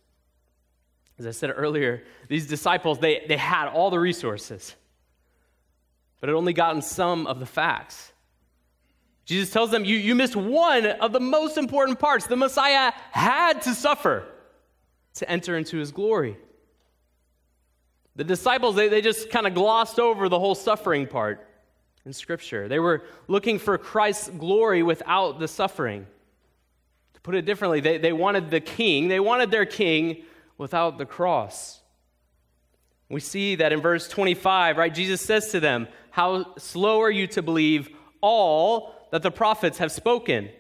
As 1.21 1.27
I 1.27 1.33
said 1.33 1.53
earlier, 1.55 2.03
these 2.29 2.47
disciples, 2.47 2.99
they, 2.99 3.27
they 3.29 3.37
had 3.37 3.69
all 3.69 3.91
the 3.91 3.99
resources, 3.99 4.75
but 6.19 6.31
had 6.31 6.35
only 6.35 6.55
gotten 6.55 6.81
some 6.81 7.27
of 7.27 7.41
the 7.41 7.47
facts. 7.47 8.13
Jesus 9.27 9.51
tells 9.51 9.71
them, 9.71 9.85
you, 9.85 9.99
you 9.99 10.15
missed 10.15 10.35
one 10.35 10.87
of 10.87 11.13
the 11.13 11.21
most 11.21 11.59
important 11.59 11.99
parts. 11.99 12.27
The 12.27 12.37
Messiah 12.37 12.93
had 13.11 13.61
to 13.63 13.75
suffer 13.75 14.25
to 15.17 15.31
enter 15.31 15.59
into 15.59 15.77
his 15.77 15.93
glory. 15.93 16.39
The 18.17 18.25
disciples, 18.25 18.75
they, 18.75 18.89
they 18.89 19.03
just 19.03 19.29
kind 19.29 19.47
of 19.47 19.53
glossed 19.53 20.01
over 20.01 20.31
the 20.31 20.39
whole 20.39 20.55
suffering 20.55 21.07
part 21.07 21.47
in 22.07 22.15
Scripture. 22.15 22.67
They 22.67 22.79
were 22.79 23.03
looking 23.29 23.59
for 23.59 23.77
Christ's 23.77 24.31
glory 24.31 24.83
without 24.83 25.39
the 25.39 25.49
suffering. 25.49 26.07
To 27.13 27.21
put 27.21 27.35
it 27.35 27.45
differently, 27.45 27.81
they, 27.81 27.99
they 27.99 28.15
wanted 28.15 28.51
the 28.51 28.61
king, 28.61 29.09
they 29.09 29.21
wanted 29.21 29.51
their 29.51 29.67
king 29.67 30.25
without 30.61 30.99
the 30.99 31.07
cross. 31.07 31.81
We 33.09 33.21
see 33.21 33.55
that 33.57 33.73
in 33.73 33.81
verse 33.81 34.07
25, 34.09 34.77
right? 34.77 34.95
Jesus 34.95 35.23
says 35.23 35.53
to 35.53 35.59
them, 35.59 35.89
How 36.11 36.55
slow 36.59 37.01
are 37.01 37.11
you 37.11 37.27
to 37.29 37.41
believe 37.41 37.89
all 38.21 38.95
that 39.11 39.23
the 39.23 39.31
prophets 39.31 39.79
have 39.79 39.91
spoken? 39.91 40.51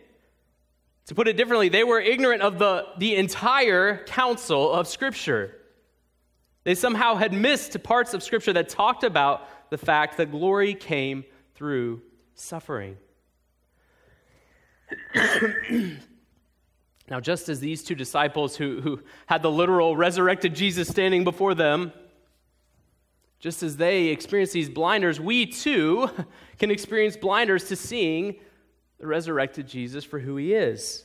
To 1.08 1.14
put 1.14 1.28
it 1.28 1.36
differently, 1.36 1.68
they 1.68 1.84
were 1.84 2.00
ignorant 2.00 2.40
of 2.40 2.58
the, 2.58 2.86
the 2.96 3.14
entire 3.16 4.02
counsel 4.04 4.72
of 4.72 4.88
Scripture. 4.88 5.54
They 6.64 6.74
somehow 6.74 7.16
had 7.16 7.34
missed 7.34 7.80
parts 7.82 8.14
of 8.14 8.22
Scripture 8.22 8.54
that 8.54 8.70
talked 8.70 9.04
about 9.04 9.46
the 9.68 9.76
fact 9.76 10.16
that 10.16 10.30
glory 10.30 10.72
came 10.72 11.24
through 11.54 12.00
suffering. 12.34 12.96
Now, 17.10 17.18
just 17.18 17.48
as 17.48 17.58
these 17.58 17.82
two 17.82 17.96
disciples 17.96 18.54
who, 18.54 18.80
who 18.80 19.00
had 19.26 19.42
the 19.42 19.50
literal 19.50 19.96
resurrected 19.96 20.54
Jesus 20.54 20.86
standing 20.86 21.24
before 21.24 21.56
them, 21.56 21.92
just 23.40 23.64
as 23.64 23.76
they 23.76 24.06
experienced 24.06 24.52
these 24.52 24.68
blinders, 24.68 25.18
we 25.18 25.46
too 25.46 26.08
can 26.58 26.70
experience 26.70 27.16
blinders 27.16 27.64
to 27.68 27.76
seeing 27.76 28.36
the 29.00 29.06
resurrected 29.08 29.66
Jesus 29.66 30.04
for 30.04 30.20
who 30.20 30.36
he 30.36 30.54
is. 30.54 31.04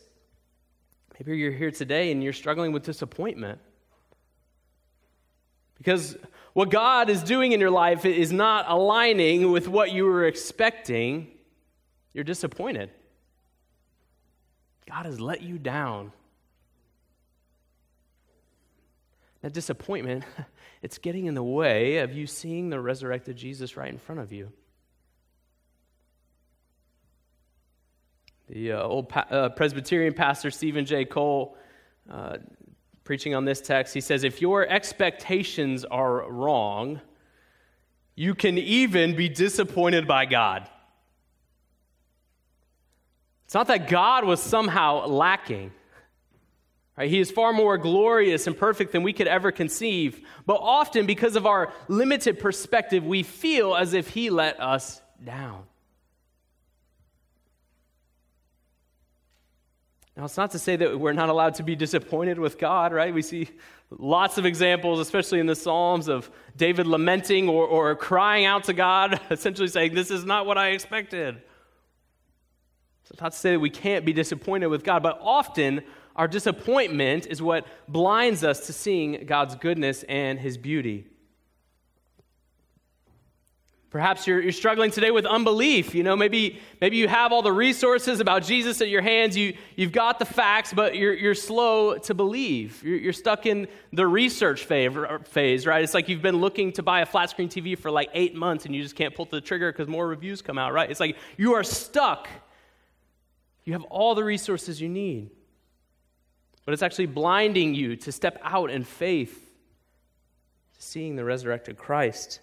Maybe 1.17 1.37
you're 1.37 1.51
here 1.51 1.71
today 1.71 2.11
and 2.11 2.23
you're 2.23 2.33
struggling 2.33 2.71
with 2.71 2.83
disappointment. 2.83 3.59
Because 5.77 6.17
what 6.53 6.69
God 6.69 7.09
is 7.09 7.23
doing 7.23 7.51
in 7.51 7.59
your 7.59 7.71
life 7.71 8.05
is 8.05 8.31
not 8.31 8.65
aligning 8.67 9.51
with 9.51 9.67
what 9.67 9.91
you 9.91 10.05
were 10.05 10.25
expecting. 10.25 11.31
You're 12.13 12.23
disappointed. 12.23 12.91
God 14.87 15.05
has 15.05 15.19
let 15.19 15.41
you 15.41 15.57
down. 15.57 16.11
That 19.41 19.53
disappointment, 19.53 20.23
it's 20.81 20.97
getting 20.97 21.25
in 21.25 21.33
the 21.33 21.43
way 21.43 21.97
of 21.97 22.13
you 22.13 22.27
seeing 22.27 22.69
the 22.69 22.79
resurrected 22.79 23.35
Jesus 23.35 23.77
right 23.77 23.89
in 23.89 23.97
front 23.97 24.21
of 24.21 24.31
you. 24.31 24.51
The 28.47 28.73
uh, 28.73 28.83
old 28.83 29.09
pa- 29.09 29.27
uh, 29.29 29.49
Presbyterian 29.49 30.13
pastor 30.13 30.51
Steven 30.51 30.85
J. 30.85 31.05
Cole, 31.05 31.57
uh, 32.09 32.37
preaching 33.03 33.33
on 33.33 33.45
this 33.45 33.59
text, 33.59 33.93
he 33.93 34.01
says, 34.01 34.23
If 34.23 34.41
your 34.41 34.67
expectations 34.67 35.83
are 35.85 36.29
wrong, 36.29 37.01
you 38.15 38.35
can 38.35 38.57
even 38.57 39.15
be 39.15 39.29
disappointed 39.29 40.07
by 40.07 40.25
God. 40.25 40.69
It's 43.45 43.53
not 43.53 43.67
that 43.67 43.87
God 43.87 44.25
was 44.25 44.41
somehow 44.41 45.05
lacking. 45.07 45.71
Right? 46.97 47.09
He 47.09 47.19
is 47.19 47.29
far 47.29 47.53
more 47.53 47.77
glorious 47.77 48.47
and 48.47 48.57
perfect 48.57 48.91
than 48.91 49.03
we 49.03 49.13
could 49.13 49.27
ever 49.27 49.51
conceive. 49.51 50.25
But 50.45 50.55
often, 50.61 51.05
because 51.05 51.35
of 51.35 51.45
our 51.45 51.73
limited 51.87 52.39
perspective, 52.39 53.05
we 53.05 53.23
feel 53.23 53.75
as 53.75 53.93
if 53.93 54.09
He 54.09 54.29
let 54.29 54.59
us 54.59 55.01
down. 55.23 55.63
Now, 60.17 60.23
it's 60.23 60.37
not 60.37 60.51
to 60.51 60.59
say 60.59 60.77
that 60.77 60.97
we're 60.97 61.11
not 61.11 61.27
allowed 61.27 61.55
to 61.55 61.63
be 61.63 61.75
disappointed 61.75 62.39
with 62.39 62.57
God, 62.57 62.93
right? 62.93 63.13
We 63.13 63.21
see 63.21 63.49
lots 63.89 64.37
of 64.37 64.45
examples, 64.45 65.01
especially 65.01 65.41
in 65.41 65.45
the 65.45 65.57
Psalms, 65.57 66.07
of 66.07 66.31
David 66.55 66.87
lamenting 66.87 67.49
or, 67.49 67.67
or 67.67 67.93
crying 67.95 68.45
out 68.45 68.63
to 68.65 68.73
God, 68.73 69.19
essentially 69.29 69.67
saying, 69.67 69.93
This 69.93 70.11
is 70.11 70.23
not 70.23 70.45
what 70.45 70.57
I 70.57 70.69
expected. 70.69 71.41
So 73.05 73.15
not 73.21 73.33
to 73.33 73.37
say 73.37 73.51
that 73.51 73.59
we 73.59 73.69
can't 73.69 74.03
be 74.03 74.13
disappointed 74.13 74.67
with 74.67 74.83
God, 74.83 75.03
but 75.03 75.19
often 75.21 75.83
our 76.15 76.27
disappointment 76.27 77.27
is 77.27 77.41
what 77.41 77.67
blinds 77.87 78.43
us 78.43 78.65
to 78.67 78.73
seeing 78.73 79.25
God's 79.25 79.55
goodness 79.55 80.03
and 80.03 80.39
his 80.39 80.57
beauty. 80.57 81.05
Perhaps 83.91 84.27
you're, 84.27 84.41
you're 84.41 84.51
struggling 84.51 84.91
today 84.91 85.11
with 85.11 85.25
unbelief. 85.25 85.95
You 85.95 86.03
know, 86.03 86.17
maybe, 86.17 86.59
maybe 86.81 86.97
you 86.97 87.07
have 87.07 87.31
all 87.31 87.41
the 87.41 87.53
resources 87.53 88.19
about 88.19 88.43
Jesus 88.43 88.81
at 88.81 88.89
your 88.89 89.01
hands. 89.01 89.37
You, 89.37 89.55
you've 89.75 89.93
got 89.93 90.19
the 90.19 90.25
facts, 90.25 90.73
but 90.73 90.97
you're, 90.97 91.13
you're 91.13 91.35
slow 91.35 91.97
to 91.99 92.13
believe. 92.13 92.83
You're, 92.83 92.97
you're 92.97 93.13
stuck 93.13 93.45
in 93.45 93.67
the 93.93 94.05
research 94.05 94.65
phase, 94.65 95.65
right? 95.65 95.83
It's 95.83 95.93
like 95.93 96.09
you've 96.09 96.21
been 96.21 96.41
looking 96.41 96.73
to 96.73 96.83
buy 96.83 97.01
a 97.01 97.05
flat 97.05 97.29
screen 97.29 97.47
TV 97.49 97.77
for 97.77 97.89
like 97.91 98.09
eight 98.13 98.35
months 98.35 98.65
and 98.65 98.75
you 98.75 98.83
just 98.83 98.95
can't 98.95 99.15
pull 99.15 99.25
the 99.25 99.39
trigger 99.39 99.71
because 99.71 99.87
more 99.87 100.07
reviews 100.07 100.41
come 100.41 100.57
out, 100.57 100.73
right? 100.73 100.89
It's 100.89 100.99
like 100.99 101.15
you 101.37 101.53
are 101.53 101.63
stuck. 101.63 102.27
You 103.65 103.73
have 103.73 103.83
all 103.83 104.15
the 104.15 104.23
resources 104.23 104.79
you 104.79 104.87
need, 104.87 105.31
but 106.65 106.73
it's 106.73 106.83
actually 106.83 107.07
blinding 107.07 107.73
you 107.73 107.95
to 107.97 108.11
step 108.11 108.39
out 108.43 108.69
in 108.69 108.83
faith, 108.83 109.33
to 110.75 110.81
seeing 110.81 111.15
the 111.15 111.25
resurrected 111.25 111.77
Christ. 111.77 112.39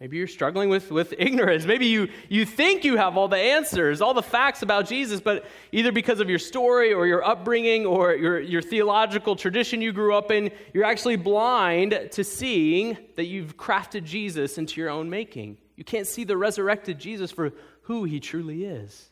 Maybe 0.00 0.16
you're 0.16 0.28
struggling 0.28 0.68
with, 0.68 0.92
with 0.92 1.12
ignorance. 1.18 1.66
Maybe 1.66 1.86
you, 1.86 2.08
you 2.28 2.44
think 2.44 2.84
you 2.84 2.96
have 2.96 3.16
all 3.16 3.26
the 3.28 3.36
answers, 3.36 4.00
all 4.00 4.14
the 4.14 4.22
facts 4.22 4.62
about 4.62 4.86
Jesus, 4.86 5.20
but 5.20 5.44
either 5.72 5.90
because 5.90 6.20
of 6.20 6.30
your 6.30 6.38
story 6.38 6.92
or 6.92 7.06
your 7.06 7.24
upbringing 7.24 7.84
or 7.84 8.14
your, 8.14 8.38
your 8.38 8.62
theological 8.62 9.34
tradition 9.34 9.82
you 9.82 9.92
grew 9.92 10.14
up 10.14 10.30
in, 10.30 10.50
you're 10.72 10.84
actually 10.84 11.16
blind 11.16 12.10
to 12.12 12.22
seeing 12.22 12.96
that 13.16 13.26
you've 13.26 13.56
crafted 13.56 14.04
Jesus 14.04 14.58
into 14.58 14.80
your 14.80 14.90
own 14.90 15.10
making. 15.10 15.58
You 15.76 15.84
can't 15.84 16.06
see 16.06 16.24
the 16.24 16.36
resurrected 16.36 16.98
Jesus 16.98 17.30
for 17.30 17.52
who 17.88 18.04
he 18.04 18.20
truly 18.20 18.64
is. 18.64 19.08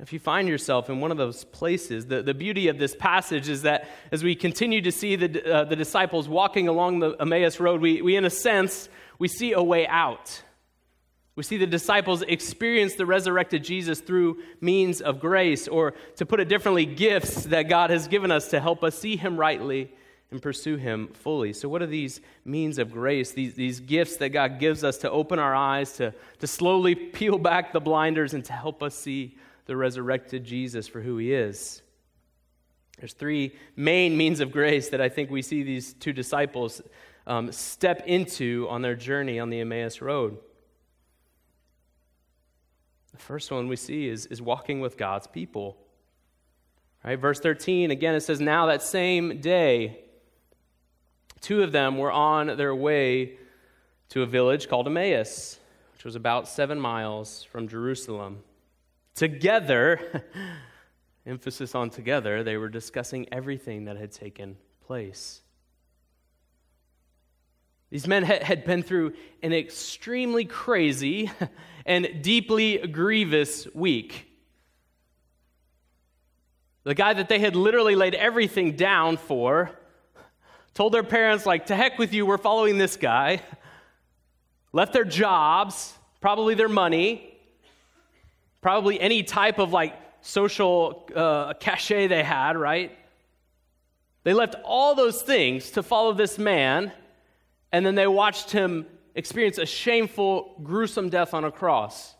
If 0.00 0.12
you 0.12 0.18
find 0.18 0.48
yourself 0.48 0.90
in 0.90 1.00
one 1.00 1.12
of 1.12 1.16
those 1.16 1.44
places, 1.44 2.06
the, 2.06 2.20
the 2.20 2.34
beauty 2.34 2.66
of 2.66 2.76
this 2.76 2.94
passage 2.96 3.48
is 3.48 3.62
that 3.62 3.88
as 4.10 4.24
we 4.24 4.34
continue 4.34 4.82
to 4.82 4.90
see 4.90 5.14
the, 5.14 5.54
uh, 5.54 5.64
the 5.66 5.76
disciples 5.76 6.28
walking 6.28 6.66
along 6.66 6.98
the 6.98 7.10
Emmaus 7.20 7.60
Road, 7.60 7.80
we, 7.80 8.02
we, 8.02 8.16
in 8.16 8.24
a 8.24 8.30
sense, 8.30 8.88
we 9.20 9.28
see 9.28 9.52
a 9.52 9.62
way 9.62 9.86
out. 9.86 10.42
We 11.36 11.44
see 11.44 11.58
the 11.58 11.66
disciples 11.68 12.22
experience 12.22 12.96
the 12.96 13.06
resurrected 13.06 13.62
Jesus 13.62 14.00
through 14.00 14.42
means 14.60 15.00
of 15.00 15.20
grace, 15.20 15.68
or 15.68 15.94
to 16.16 16.26
put 16.26 16.40
it 16.40 16.48
differently, 16.48 16.86
gifts 16.86 17.44
that 17.44 17.68
God 17.68 17.90
has 17.90 18.08
given 18.08 18.32
us 18.32 18.48
to 18.48 18.58
help 18.58 18.82
us 18.82 18.98
see 18.98 19.16
Him 19.16 19.36
rightly 19.36 19.92
and 20.30 20.42
pursue 20.42 20.76
Him 20.76 21.08
fully. 21.08 21.52
So, 21.52 21.68
what 21.68 21.82
are 21.82 21.86
these 21.86 22.20
means 22.44 22.78
of 22.78 22.90
grace, 22.90 23.32
these, 23.32 23.54
these 23.54 23.80
gifts 23.80 24.16
that 24.16 24.30
God 24.30 24.58
gives 24.58 24.84
us 24.84 24.98
to 24.98 25.10
open 25.10 25.38
our 25.38 25.54
eyes, 25.54 25.92
to, 25.94 26.14
to 26.40 26.46
slowly 26.46 26.94
peel 27.14 27.38
back 27.38 27.72
the 27.72 27.80
blinders, 27.80 28.34
and 28.34 28.44
to 28.44 28.52
help 28.52 28.82
us 28.82 28.94
see 28.94 29.36
the 29.66 29.76
resurrected 29.76 30.44
Jesus 30.44 30.88
for 30.88 31.00
who 31.00 31.18
he 31.18 31.32
is. 31.32 31.82
There's 32.98 33.12
three 33.12 33.54
main 33.74 34.16
means 34.16 34.40
of 34.40 34.52
grace 34.52 34.88
that 34.88 35.00
I 35.00 35.08
think 35.08 35.30
we 35.30 35.42
see 35.42 35.62
these 35.62 35.92
two 35.92 36.12
disciples 36.12 36.80
um, 37.26 37.52
step 37.52 38.02
into 38.06 38.66
on 38.70 38.82
their 38.82 38.94
journey 38.94 39.38
on 39.38 39.50
the 39.50 39.60
Emmaus 39.60 40.00
Road. 40.00 40.38
The 43.12 43.18
first 43.18 43.50
one 43.50 43.68
we 43.68 43.76
see 43.76 44.08
is, 44.08 44.26
is 44.26 44.40
walking 44.40 44.80
with 44.80 44.96
God's 44.96 45.26
people. 45.26 45.76
Right? 47.04 47.18
Verse 47.18 47.40
13, 47.40 47.90
again, 47.90 48.14
it 48.14 48.20
says, 48.20 48.40
Now 48.40 48.66
that 48.66 48.82
same 48.82 49.40
day, 49.40 50.00
two 51.40 51.62
of 51.62 51.72
them 51.72 51.98
were 51.98 52.12
on 52.12 52.56
their 52.56 52.74
way 52.74 53.38
to 54.10 54.22
a 54.22 54.26
village 54.26 54.68
called 54.68 54.86
Emmaus, 54.86 55.58
which 55.92 56.04
was 56.04 56.14
about 56.14 56.48
seven 56.48 56.80
miles 56.80 57.44
from 57.44 57.68
Jerusalem. 57.68 58.42
Together, 59.14 60.24
emphasis 61.26 61.74
on 61.74 61.90
together, 61.90 62.42
they 62.42 62.56
were 62.56 62.68
discussing 62.68 63.26
everything 63.32 63.86
that 63.86 63.96
had 63.96 64.12
taken 64.12 64.56
place. 64.86 65.42
These 67.90 68.06
men 68.06 68.24
had 68.24 68.64
been 68.64 68.82
through 68.82 69.14
an 69.42 69.52
extremely 69.52 70.44
crazy 70.44 71.30
and 71.86 72.20
deeply 72.20 72.78
grievous 72.78 73.66
week. 73.74 74.26
The 76.82 76.94
guy 76.94 77.14
that 77.14 77.28
they 77.28 77.38
had 77.38 77.56
literally 77.56 77.96
laid 77.96 78.14
everything 78.14 78.76
down 78.76 79.16
for 79.16 79.70
told 80.76 80.92
their 80.92 81.02
parents, 81.02 81.46
like, 81.46 81.66
to 81.66 81.74
heck 81.74 81.98
with 81.98 82.12
you, 82.12 82.26
we're 82.26 82.36
following 82.36 82.76
this 82.76 82.96
guy. 82.96 83.40
Left 84.74 84.92
their 84.92 85.06
jobs, 85.06 85.94
probably 86.20 86.54
their 86.54 86.68
money, 86.68 87.34
probably 88.60 89.00
any 89.00 89.22
type 89.22 89.58
of 89.58 89.72
like 89.72 89.94
social 90.20 91.08
uh, 91.16 91.54
cachet 91.54 92.08
they 92.08 92.22
had, 92.22 92.58
right? 92.58 92.94
They 94.24 94.34
left 94.34 94.54
all 94.64 94.94
those 94.94 95.22
things 95.22 95.70
to 95.70 95.82
follow 95.82 96.12
this 96.12 96.36
man, 96.36 96.92
and 97.72 97.86
then 97.86 97.94
they 97.94 98.06
watched 98.06 98.50
him 98.50 98.84
experience 99.14 99.56
a 99.56 99.64
shameful, 99.64 100.60
gruesome 100.62 101.08
death 101.08 101.32
on 101.32 101.44
a 101.44 101.50
cross. 101.50 102.15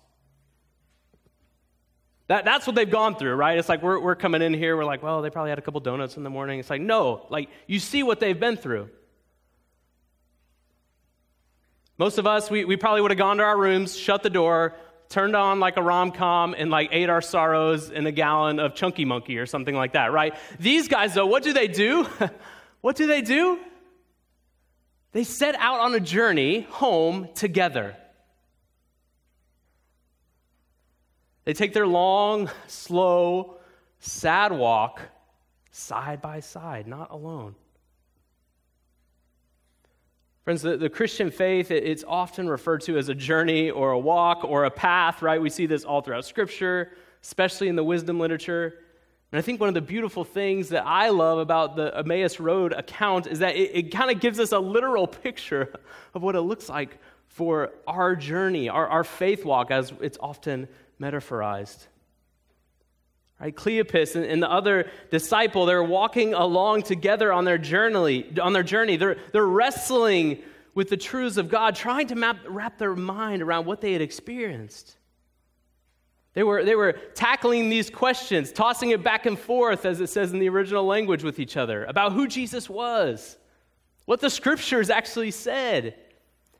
That, 2.28 2.44
that's 2.44 2.66
what 2.66 2.74
they've 2.74 2.90
gone 2.90 3.14
through, 3.14 3.34
right? 3.34 3.56
It's 3.56 3.68
like 3.68 3.82
we're, 3.82 4.00
we're 4.00 4.16
coming 4.16 4.42
in 4.42 4.52
here, 4.52 4.76
we're 4.76 4.84
like, 4.84 5.02
well, 5.02 5.22
they 5.22 5.30
probably 5.30 5.50
had 5.50 5.58
a 5.58 5.62
couple 5.62 5.80
donuts 5.80 6.16
in 6.16 6.24
the 6.24 6.30
morning. 6.30 6.58
It's 6.58 6.70
like, 6.70 6.80
no, 6.80 7.26
like 7.30 7.48
you 7.66 7.78
see 7.78 8.02
what 8.02 8.18
they've 8.18 8.38
been 8.38 8.56
through. 8.56 8.90
Most 11.98 12.18
of 12.18 12.26
us, 12.26 12.50
we, 12.50 12.64
we 12.64 12.76
probably 12.76 13.00
would 13.00 13.10
have 13.10 13.18
gone 13.18 13.38
to 13.38 13.44
our 13.44 13.56
rooms, 13.56 13.96
shut 13.96 14.22
the 14.22 14.30
door, 14.30 14.74
turned 15.08 15.36
on 15.36 15.60
like 15.60 15.76
a 15.76 15.82
rom 15.82 16.10
com 16.10 16.54
and 16.58 16.70
like 16.70 16.88
ate 16.92 17.08
our 17.08 17.22
sorrows 17.22 17.90
in 17.90 18.06
a 18.06 18.12
gallon 18.12 18.58
of 18.58 18.74
Chunky 18.74 19.04
Monkey 19.04 19.38
or 19.38 19.46
something 19.46 19.74
like 19.74 19.92
that, 19.92 20.12
right? 20.12 20.34
These 20.58 20.88
guys, 20.88 21.14
though, 21.14 21.26
what 21.26 21.42
do 21.42 21.52
they 21.52 21.68
do? 21.68 22.06
what 22.80 22.96
do 22.96 23.06
they 23.06 23.22
do? 23.22 23.58
They 25.12 25.24
set 25.24 25.54
out 25.54 25.80
on 25.80 25.94
a 25.94 26.00
journey 26.00 26.66
home 26.70 27.28
together. 27.34 27.96
They 31.46 31.54
take 31.54 31.72
their 31.72 31.86
long, 31.86 32.50
slow, 32.66 33.58
sad 34.00 34.52
walk 34.52 35.00
side 35.70 36.20
by 36.20 36.40
side, 36.40 36.88
not 36.88 37.12
alone. 37.12 37.54
Friends, 40.42 40.62
the, 40.62 40.76
the 40.76 40.90
Christian 40.90 41.30
faith, 41.30 41.70
it, 41.70 41.84
it's 41.84 42.04
often 42.06 42.48
referred 42.48 42.80
to 42.82 42.98
as 42.98 43.08
a 43.08 43.14
journey 43.14 43.70
or 43.70 43.92
a 43.92 43.98
walk 43.98 44.44
or 44.44 44.64
a 44.64 44.70
path, 44.70 45.22
right? 45.22 45.40
We 45.40 45.48
see 45.50 45.66
this 45.66 45.84
all 45.84 46.02
throughout 46.02 46.24
Scripture, 46.24 46.92
especially 47.22 47.68
in 47.68 47.76
the 47.76 47.84
wisdom 47.84 48.18
literature. 48.18 48.74
And 49.30 49.38
I 49.38 49.42
think 49.42 49.60
one 49.60 49.68
of 49.68 49.74
the 49.74 49.80
beautiful 49.80 50.24
things 50.24 50.68
that 50.70 50.84
I 50.84 51.10
love 51.10 51.38
about 51.38 51.76
the 51.76 51.96
Emmaus 51.96 52.40
Road 52.40 52.72
account 52.72 53.28
is 53.28 53.38
that 53.38 53.54
it, 53.54 53.70
it 53.72 53.92
kind 53.92 54.10
of 54.10 54.20
gives 54.20 54.40
us 54.40 54.50
a 54.50 54.58
literal 54.58 55.06
picture 55.06 55.72
of 56.12 56.22
what 56.22 56.34
it 56.34 56.40
looks 56.40 56.68
like 56.68 56.98
for 57.28 57.72
our 57.86 58.16
journey, 58.16 58.68
our, 58.68 58.88
our 58.88 59.04
faith 59.04 59.44
walk, 59.44 59.70
as 59.70 59.92
it's 60.00 60.18
often 60.20 60.66
metaphorized. 61.00 61.86
Right? 63.40 63.54
Cleopas 63.54 64.16
and, 64.16 64.42
the 64.42 64.50
other 64.50 64.90
disciple, 65.10 65.66
they're 65.66 65.82
walking 65.82 66.32
along 66.32 66.82
together 66.82 67.32
on 67.32 67.44
their 67.44 67.58
journey. 67.58 68.32
On 68.40 68.52
their 68.52 68.62
journey. 68.62 68.96
They're, 68.96 69.18
they're 69.32 69.46
wrestling 69.46 70.42
with 70.74 70.88
the 70.90 70.96
truths 70.96 71.36
of 71.36 71.48
God, 71.48 71.74
trying 71.74 72.06
to 72.08 72.14
map, 72.14 72.38
wrap 72.46 72.78
their 72.78 72.94
mind 72.94 73.42
around 73.42 73.66
what 73.66 73.80
they 73.80 73.92
had 73.92 74.02
experienced. 74.02 74.96
They 76.34 76.42
were, 76.42 76.64
they 76.64 76.74
were 76.74 76.92
tackling 77.14 77.70
these 77.70 77.88
questions, 77.88 78.52
tossing 78.52 78.90
it 78.90 79.02
back 79.02 79.24
and 79.24 79.38
forth, 79.38 79.86
as 79.86 80.02
it 80.02 80.08
says 80.08 80.34
in 80.34 80.38
the 80.38 80.50
original 80.50 80.84
language, 80.84 81.24
with 81.24 81.38
each 81.38 81.56
other 81.56 81.86
about 81.86 82.12
who 82.12 82.28
Jesus 82.28 82.68
was, 82.68 83.38
what 84.04 84.20
the 84.20 84.28
scriptures 84.28 84.90
actually 84.90 85.30
said. 85.30 85.94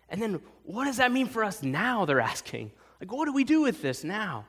And 0.09 0.21
then, 0.23 0.41
what 0.65 0.87
does 0.87 0.97
that 0.97 1.13
mean 1.13 1.27
for 1.27 1.45
us 1.45 1.63
now? 1.63 2.07
They're 2.07 2.21
asking. 2.21 2.73
Like, 3.01 3.13
what 3.13 3.27
do 3.27 3.33
we 3.33 3.45
do 3.45 3.63
with 3.63 3.83
this 3.83 4.05
now? 4.05 4.47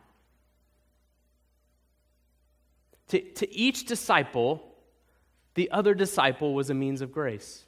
To, 3.10 3.20
to 3.20 3.54
each 3.54 3.86
disciple, 3.86 4.64
the 5.54 5.72
other 5.72 5.94
disciple 5.94 6.54
was 6.54 6.70
a 6.70 6.74
means 6.74 7.02
of 7.02 7.12
grace. 7.12 7.64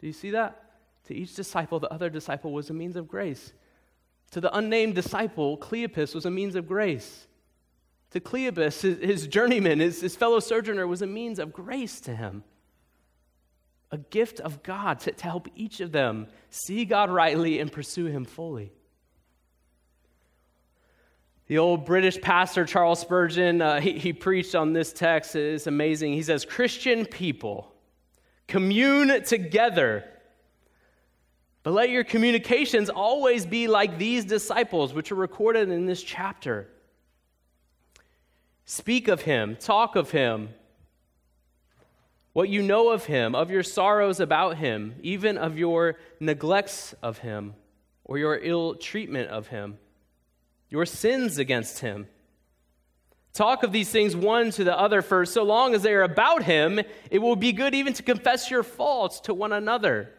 Do 0.00 0.06
you 0.06 0.12
see 0.12 0.30
that? 0.30 0.62
To 1.04 1.14
each 1.14 1.34
disciple, 1.34 1.80
the 1.80 1.92
other 1.92 2.10
disciple 2.10 2.52
was 2.52 2.70
a 2.70 2.74
means 2.74 2.96
of 2.96 3.08
grace. 3.08 3.52
To 4.32 4.40
the 4.40 4.54
unnamed 4.54 4.94
disciple, 4.94 5.56
Cleopas 5.56 6.14
was 6.14 6.26
a 6.26 6.30
means 6.30 6.54
of 6.54 6.68
grace. 6.68 7.26
To 8.10 8.20
Cleopas, 8.20 8.82
his, 8.82 8.98
his 8.98 9.26
journeyman, 9.26 9.80
his, 9.80 10.02
his 10.02 10.16
fellow 10.16 10.40
sojourner, 10.40 10.86
was 10.86 11.02
a 11.02 11.06
means 11.06 11.38
of 11.38 11.52
grace 11.52 12.00
to 12.02 12.14
him. 12.14 12.44
A 13.90 13.98
gift 13.98 14.40
of 14.40 14.62
God 14.62 15.00
to, 15.00 15.12
to 15.12 15.24
help 15.24 15.48
each 15.56 15.80
of 15.80 15.92
them 15.92 16.26
see 16.50 16.84
God 16.84 17.10
rightly 17.10 17.58
and 17.58 17.72
pursue 17.72 18.06
him 18.06 18.26
fully. 18.26 18.72
The 21.48 21.58
old 21.58 21.86
British 21.86 22.20
pastor 22.20 22.64
Charles 22.66 23.00
Spurgeon, 23.00 23.62
uh, 23.62 23.80
he, 23.80 23.92
he 23.98 24.12
preached 24.12 24.54
on 24.54 24.74
this 24.74 24.92
text. 24.92 25.34
It's 25.34 25.66
amazing. 25.66 26.12
He 26.12 26.22
says, 26.22 26.44
Christian 26.44 27.06
people 27.06 27.72
commune 28.46 29.24
together 29.24 30.04
But 31.62 31.74
let 31.74 31.90
your 31.90 32.04
communications 32.04 32.88
always 32.88 33.44
be 33.44 33.68
like 33.68 33.98
these 33.98 34.24
disciples, 34.24 34.94
which 34.94 35.12
are 35.12 35.16
recorded 35.16 35.68
in 35.68 35.84
this 35.86 36.02
chapter. 36.02 36.66
Speak 38.64 39.08
of 39.08 39.20
him, 39.20 39.56
talk 39.56 39.96
of 39.96 40.10
him, 40.10 40.50
what 42.32 42.48
you 42.48 42.62
know 42.62 42.90
of 42.90 43.04
him, 43.04 43.34
of 43.34 43.50
your 43.50 43.62
sorrows 43.62 44.20
about 44.20 44.56
him, 44.56 44.94
even 45.02 45.36
of 45.36 45.58
your 45.58 45.96
neglects 46.20 46.94
of 47.02 47.18
him, 47.18 47.54
or 48.04 48.16
your 48.16 48.38
ill 48.38 48.74
treatment 48.74 49.28
of 49.28 49.48
him, 49.48 49.78
your 50.68 50.86
sins 50.86 51.38
against 51.38 51.80
him. 51.80 52.06
Talk 53.32 53.62
of 53.62 53.72
these 53.72 53.90
things 53.90 54.16
one 54.16 54.50
to 54.52 54.64
the 54.64 54.76
other, 54.78 55.02
for 55.02 55.24
so 55.24 55.44
long 55.44 55.74
as 55.74 55.82
they 55.82 55.94
are 55.94 56.02
about 56.02 56.42
him, 56.42 56.80
it 57.10 57.20
will 57.20 57.36
be 57.36 57.52
good 57.52 57.74
even 57.74 57.92
to 57.94 58.02
confess 58.02 58.50
your 58.50 58.62
faults 58.62 59.20
to 59.20 59.34
one 59.34 59.52
another. 59.52 60.12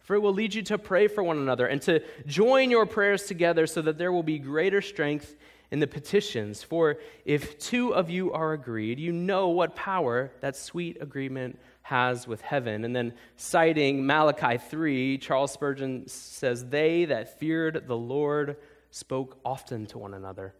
For 0.00 0.16
it 0.16 0.20
will 0.20 0.34
lead 0.34 0.52
you 0.54 0.62
to 0.64 0.76
pray 0.76 1.08
for 1.08 1.24
one 1.24 1.38
another 1.38 1.66
and 1.66 1.80
to 1.82 2.02
join 2.26 2.70
your 2.70 2.84
prayers 2.84 3.24
together 3.24 3.66
so 3.66 3.80
that 3.82 3.96
there 3.96 4.12
will 4.12 4.22
be 4.22 4.38
greater 4.38 4.82
strength 4.82 5.34
in 5.70 5.80
the 5.80 5.86
petitions. 5.86 6.62
For 6.62 6.98
if 7.24 7.58
two 7.58 7.94
of 7.94 8.10
you 8.10 8.30
are 8.32 8.52
agreed, 8.52 8.98
you 8.98 9.12
know 9.12 9.48
what 9.48 9.74
power 9.74 10.30
that 10.40 10.56
sweet 10.56 10.98
agreement 11.00 11.58
has 11.80 12.28
with 12.28 12.42
heaven. 12.42 12.84
And 12.84 12.94
then, 12.94 13.14
citing 13.36 14.06
Malachi 14.06 14.58
3, 14.58 15.18
Charles 15.18 15.52
Spurgeon 15.52 16.06
says, 16.06 16.66
They 16.66 17.06
that 17.06 17.38
feared 17.40 17.86
the 17.86 17.96
Lord 17.96 18.56
spoke 18.94 19.40
often 19.44 19.86
to 19.86 19.98
one 19.98 20.14
another. 20.14 20.54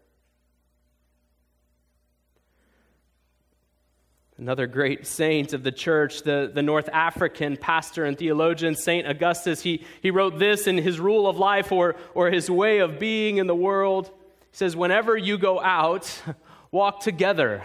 Another 4.37 4.67
great 4.67 5.07
saint 5.07 5.53
of 5.53 5.63
the 5.63 5.71
church, 5.71 6.23
the, 6.23 6.51
the 6.53 6.61
North 6.61 6.89
African 6.91 7.55
pastor 7.55 8.03
and 8.03 8.17
theologian, 8.17 8.75
St. 8.75 9.07
Augustus, 9.07 9.61
he, 9.61 9.85
he 10.01 10.11
wrote 10.11 10.37
this 10.37 10.67
in 10.67 10.77
his 10.77 10.99
rule 10.99 11.29
of 11.29 11.37
life 11.37 11.71
or, 11.71 11.95
or 12.13 12.29
his 12.29 12.49
way 12.49 12.79
of 12.79 12.99
being 12.99 13.37
in 13.37 13.47
the 13.47 13.55
world. 13.55 14.07
He 14.07 14.57
says, 14.57 14.75
Whenever 14.75 15.15
you 15.15 15.37
go 15.37 15.61
out, 15.61 16.21
walk 16.71 16.99
together. 16.99 17.63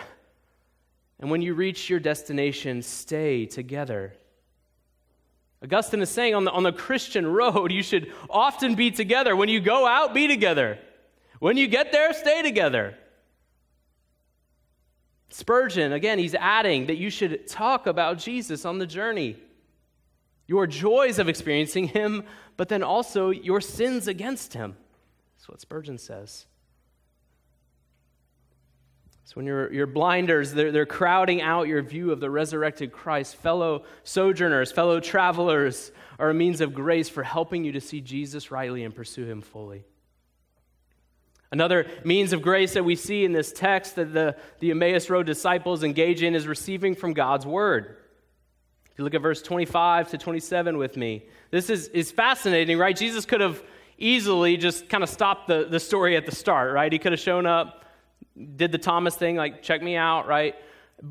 And 1.18 1.32
when 1.32 1.42
you 1.42 1.54
reach 1.54 1.90
your 1.90 1.98
destination, 1.98 2.82
stay 2.82 3.44
together. 3.44 4.14
Augustine 5.62 6.00
is 6.00 6.10
saying 6.10 6.34
on 6.34 6.44
the, 6.44 6.50
on 6.50 6.62
the 6.62 6.72
Christian 6.72 7.26
road, 7.26 7.70
you 7.70 7.82
should 7.82 8.12
often 8.30 8.74
be 8.74 8.90
together. 8.90 9.36
When 9.36 9.48
you 9.48 9.60
go 9.60 9.86
out, 9.86 10.14
be 10.14 10.26
together. 10.26 10.78
When 11.38 11.56
you 11.56 11.68
get 11.68 11.92
there, 11.92 12.12
stay 12.12 12.42
together. 12.42 12.96
Spurgeon, 15.28 15.92
again, 15.92 16.18
he's 16.18 16.34
adding 16.34 16.86
that 16.86 16.96
you 16.96 17.08
should 17.08 17.46
talk 17.46 17.86
about 17.86 18.18
Jesus 18.18 18.64
on 18.64 18.78
the 18.78 18.86
journey. 18.86 19.36
Your 20.46 20.66
joys 20.66 21.18
of 21.18 21.28
experiencing 21.28 21.88
him, 21.88 22.24
but 22.56 22.68
then 22.68 22.82
also 22.82 23.30
your 23.30 23.60
sins 23.60 24.08
against 24.08 24.54
him. 24.54 24.76
That's 25.36 25.48
what 25.48 25.60
Spurgeon 25.60 25.98
says. 25.98 26.46
So 29.30 29.34
when 29.36 29.46
your, 29.46 29.72
your 29.72 29.86
blinders, 29.86 30.52
they're, 30.52 30.72
they're 30.72 30.84
crowding 30.84 31.40
out 31.40 31.68
your 31.68 31.82
view 31.82 32.10
of 32.10 32.18
the 32.18 32.28
resurrected 32.28 32.90
Christ, 32.90 33.36
fellow 33.36 33.84
sojourners, 34.02 34.72
fellow 34.72 34.98
travelers 34.98 35.92
are 36.18 36.30
a 36.30 36.34
means 36.34 36.60
of 36.60 36.74
grace 36.74 37.08
for 37.08 37.22
helping 37.22 37.62
you 37.62 37.70
to 37.70 37.80
see 37.80 38.00
Jesus 38.00 38.50
rightly 38.50 38.82
and 38.82 38.92
pursue 38.92 39.24
him 39.24 39.40
fully. 39.40 39.84
Another 41.52 41.86
means 42.04 42.32
of 42.32 42.42
grace 42.42 42.74
that 42.74 42.84
we 42.84 42.96
see 42.96 43.24
in 43.24 43.30
this 43.30 43.52
text 43.52 43.94
that 43.94 44.12
the, 44.12 44.34
the 44.58 44.72
Emmaus 44.72 45.08
Road 45.08 45.26
disciples 45.26 45.84
engage 45.84 46.24
in 46.24 46.34
is 46.34 46.48
receiving 46.48 46.96
from 46.96 47.12
God's 47.12 47.46
word. 47.46 47.98
If 48.90 48.98
you 48.98 49.04
look 49.04 49.14
at 49.14 49.22
verse 49.22 49.42
25 49.42 50.10
to 50.10 50.18
27 50.18 50.76
with 50.76 50.96
me, 50.96 51.28
this 51.52 51.70
is, 51.70 51.86
is 51.86 52.10
fascinating, 52.10 52.78
right? 52.78 52.96
Jesus 52.96 53.26
could 53.26 53.40
have 53.40 53.62
easily 53.96 54.56
just 54.56 54.88
kind 54.88 55.04
of 55.04 55.08
stopped 55.08 55.46
the, 55.46 55.68
the 55.70 55.78
story 55.78 56.16
at 56.16 56.26
the 56.26 56.34
start, 56.34 56.74
right? 56.74 56.92
He 56.92 56.98
could 56.98 57.12
have 57.12 57.20
shown 57.20 57.46
up, 57.46 57.76
did 58.56 58.72
the 58.72 58.78
Thomas 58.78 59.16
thing, 59.16 59.36
like, 59.36 59.62
check 59.62 59.82
me 59.82 59.96
out, 59.96 60.26
right? 60.26 60.54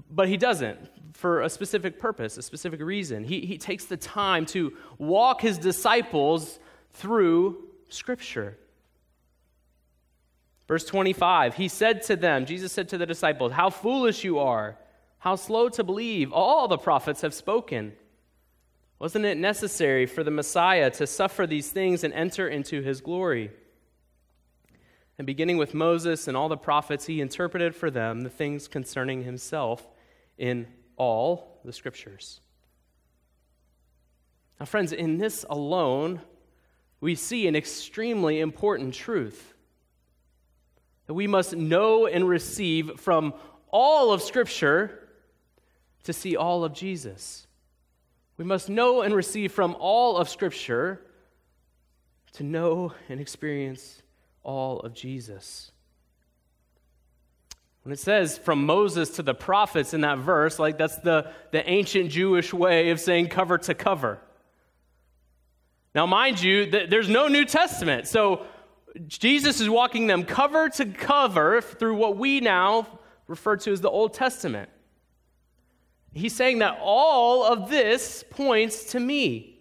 But 0.09 0.27
he 0.29 0.37
doesn't 0.37 0.79
for 1.13 1.41
a 1.41 1.49
specific 1.49 1.99
purpose, 1.99 2.37
a 2.37 2.41
specific 2.41 2.81
reason. 2.81 3.25
He, 3.25 3.41
he 3.41 3.57
takes 3.57 3.85
the 3.85 3.97
time 3.97 4.45
to 4.47 4.73
walk 4.97 5.41
his 5.41 5.57
disciples 5.57 6.59
through 6.91 7.67
Scripture. 7.89 8.57
Verse 10.67 10.85
25, 10.85 11.55
he 11.55 11.67
said 11.67 12.03
to 12.03 12.15
them, 12.15 12.45
Jesus 12.45 12.71
said 12.71 12.89
to 12.89 12.97
the 12.97 13.05
disciples, 13.05 13.51
How 13.51 13.69
foolish 13.69 14.23
you 14.23 14.39
are, 14.39 14.77
how 15.17 15.35
slow 15.35 15.67
to 15.69 15.83
believe. 15.83 16.31
All 16.31 16.67
the 16.67 16.77
prophets 16.77 17.21
have 17.21 17.33
spoken. 17.33 17.93
Wasn't 18.99 19.25
it 19.25 19.37
necessary 19.37 20.05
for 20.05 20.23
the 20.23 20.31
Messiah 20.31 20.89
to 20.91 21.07
suffer 21.07 21.47
these 21.47 21.69
things 21.69 22.03
and 22.03 22.13
enter 22.13 22.47
into 22.47 22.81
his 22.81 23.01
glory? 23.01 23.51
And 25.19 25.25
beginning 25.25 25.57
with 25.57 25.73
Moses 25.73 26.29
and 26.29 26.37
all 26.37 26.47
the 26.47 26.55
prophets, 26.55 27.05
he 27.05 27.19
interpreted 27.19 27.75
for 27.75 27.91
them 27.91 28.21
the 28.21 28.29
things 28.29 28.69
concerning 28.69 29.25
himself 29.25 29.85
in 30.37 30.65
all 30.95 31.59
the 31.65 31.73
scriptures. 31.73 32.39
Now, 34.59 34.65
friends, 34.65 34.93
in 34.93 35.17
this 35.17 35.45
alone, 35.49 36.21
we 37.01 37.15
see 37.15 37.47
an 37.47 37.55
extremely 37.57 38.39
important 38.39 38.93
truth 38.93 39.53
that 41.07 41.13
we 41.13 41.27
must 41.27 41.53
know 41.53 42.05
and 42.05 42.27
receive 42.27 42.97
from 42.97 43.33
all 43.71 44.13
of 44.13 44.21
Scripture 44.21 45.09
to 46.03 46.13
see 46.13 46.37
all 46.37 46.63
of 46.63 46.73
Jesus. 46.73 47.45
We 48.37 48.45
must 48.45 48.69
know 48.69 49.01
and 49.01 49.13
receive 49.13 49.51
from 49.51 49.75
all 49.79 50.15
of 50.15 50.29
Scripture 50.29 51.01
to 52.33 52.43
know 52.43 52.93
and 53.09 53.19
experience 53.19 54.01
all 54.49 54.79
of 54.79 54.95
Jesus. 54.95 55.71
When 57.83 57.93
it 57.93 57.99
says 57.99 58.39
from 58.39 58.65
Moses 58.65 59.11
to 59.11 59.23
the 59.23 59.35
prophets 59.35 59.93
in 59.93 60.01
that 60.01 60.17
verse, 60.17 60.57
like 60.57 60.75
that's 60.75 60.97
the, 60.97 61.31
the 61.51 61.69
ancient 61.69 62.09
Jewish 62.09 62.51
way 62.51 62.89
of 62.89 62.99
saying 62.99 63.27
cover 63.27 63.59
to 63.59 63.75
cover. 63.75 64.19
Now, 65.93 66.07
mind 66.07 66.41
you, 66.41 66.65
there's 66.65 67.09
no 67.09 67.27
New 67.27 67.45
Testament. 67.45 68.07
So 68.07 68.47
Jesus 69.07 69.61
is 69.61 69.69
walking 69.69 70.07
them 70.07 70.23
cover 70.23 70.67
to 70.69 70.85
cover 70.87 71.61
through 71.61 71.95
what 71.95 72.17
we 72.17 72.39
now 72.39 72.87
refer 73.27 73.55
to 73.55 73.71
as 73.71 73.81
the 73.81 73.89
Old 73.89 74.15
Testament. 74.15 74.69
He's 76.11 76.35
saying 76.35 76.59
that 76.59 76.79
all 76.81 77.43
of 77.43 77.69
this 77.69 78.25
points 78.31 78.93
to 78.93 78.99
me. 78.99 79.58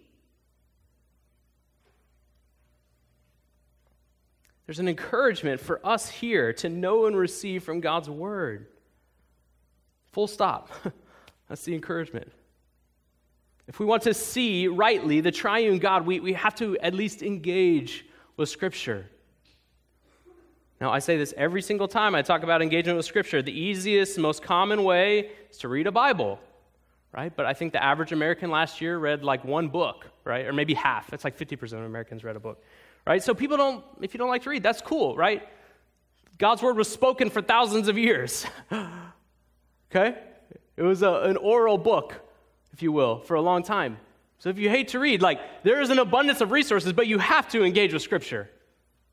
There's 4.69 4.77
an 4.77 4.87
encouragement 4.87 5.59
for 5.59 5.83
us 5.83 6.07
here 6.07 6.53
to 6.53 6.69
know 6.69 7.07
and 7.07 7.17
receive 7.17 7.63
from 7.63 7.79
God's 7.79 8.07
Word. 8.07 8.67
Full 10.11 10.27
stop. 10.27 10.69
That's 11.49 11.63
the 11.63 11.73
encouragement. 11.73 12.31
If 13.67 13.79
we 13.79 13.87
want 13.87 14.03
to 14.03 14.13
see 14.13 14.67
rightly 14.67 15.21
the 15.21 15.31
triune 15.31 15.79
God, 15.79 16.05
we, 16.05 16.19
we 16.19 16.33
have 16.33 16.53
to 16.57 16.77
at 16.81 16.93
least 16.93 17.23
engage 17.23 18.05
with 18.37 18.47
Scripture. 18.47 19.09
Now, 20.79 20.91
I 20.91 20.99
say 20.99 21.17
this 21.17 21.33
every 21.35 21.63
single 21.63 21.87
time 21.87 22.13
I 22.13 22.21
talk 22.21 22.43
about 22.43 22.61
engagement 22.61 22.95
with 22.95 23.07
Scripture. 23.07 23.41
The 23.41 23.59
easiest, 23.59 24.19
most 24.19 24.43
common 24.43 24.83
way 24.83 25.31
is 25.49 25.57
to 25.57 25.67
read 25.67 25.87
a 25.87 25.91
Bible, 25.91 26.39
right? 27.11 27.35
But 27.35 27.47
I 27.47 27.53
think 27.53 27.73
the 27.73 27.83
average 27.83 28.11
American 28.11 28.51
last 28.51 28.81
year 28.81 28.99
read 28.99 29.23
like 29.23 29.43
one 29.43 29.69
book, 29.69 30.05
right? 30.25 30.45
Or 30.45 30.53
maybe 30.53 30.75
half. 30.75 31.11
It's 31.11 31.23
like 31.23 31.35
50% 31.35 31.73
of 31.73 31.85
Americans 31.85 32.23
read 32.23 32.35
a 32.35 32.39
book, 32.39 32.63
right? 33.09 33.23
So 33.23 33.33
people 33.33 33.57
don't, 33.57 33.83
if 34.01 34.13
you 34.13 34.19
don't 34.19 34.29
like 34.29 34.43
to 34.43 34.51
read, 34.51 34.61
that's 34.61 34.81
cool, 34.81 35.17
right? 35.17 35.41
God's 36.37 36.61
word 36.61 36.77
was 36.77 36.87
spoken 36.87 37.31
for 37.31 37.41
thousands 37.41 37.87
of 37.87 37.97
years, 37.97 38.45
okay? 39.91 40.15
It 40.77 40.83
was 40.83 41.01
a, 41.01 41.11
an 41.23 41.35
oral 41.35 41.79
book, 41.79 42.13
if 42.71 42.83
you 42.83 42.91
will, 42.91 43.21
for 43.21 43.33
a 43.33 43.41
long 43.41 43.63
time. 43.63 43.97
So 44.37 44.49
if 44.49 44.59
you 44.59 44.69
hate 44.69 44.89
to 44.89 44.99
read, 44.99 45.23
like, 45.23 45.39
there 45.63 45.81
is 45.81 45.89
an 45.89 45.97
abundance 45.97 46.39
of 46.39 46.51
resources, 46.51 46.93
but 46.93 47.07
you 47.07 47.17
have 47.17 47.49
to 47.49 47.63
engage 47.63 47.93
with 47.93 48.03
Scripture, 48.03 48.47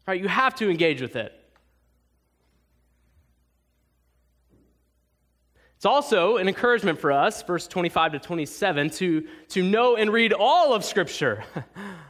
right? 0.06 0.20
You 0.20 0.28
have 0.28 0.54
to 0.56 0.68
engage 0.68 1.00
with 1.00 1.16
it. 1.16 1.32
It's 5.76 5.86
also 5.86 6.36
an 6.36 6.48
encouragement 6.48 7.00
for 7.00 7.12
us, 7.12 7.42
verse 7.42 7.66
25 7.66 8.12
to 8.12 8.18
27, 8.18 8.90
to, 8.90 9.26
to 9.48 9.62
know 9.62 9.96
and 9.96 10.12
read 10.12 10.34
all 10.34 10.74
of 10.74 10.84
Scripture. 10.84 11.44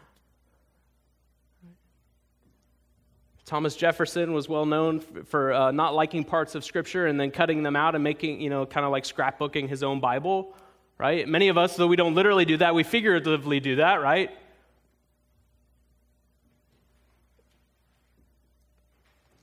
Thomas 3.47 3.77
Jefferson 3.77 4.33
was 4.33 4.49
well 4.49 4.67
known 4.67 4.99
for 4.99 5.53
uh, 5.53 5.71
not 5.71 5.95
liking 5.95 6.25
parts 6.25 6.57
of 6.57 6.65
Scripture 6.65 7.07
and 7.07 7.19
then 7.19 7.31
cutting 7.31 7.63
them 7.63 7.77
out 7.77 7.95
and 7.95 8.03
making, 8.03 8.41
you 8.41 8.51
know, 8.51 8.67
kind 8.67 8.85
of 8.85 8.91
like 8.91 9.05
scrapbooking 9.05 9.69
his 9.69 9.85
own 9.85 10.01
Bible, 10.01 10.53
right? 10.99 11.29
Many 11.29 11.47
of 11.47 11.57
us, 11.57 11.77
though 11.77 11.87
we 11.87 11.95
don't 11.95 12.17
literally 12.17 12.45
do 12.45 12.57
that, 12.57 12.75
we 12.75 12.83
figuratively 12.83 13.61
do 13.61 13.77
that, 13.77 14.03
right? 14.03 14.31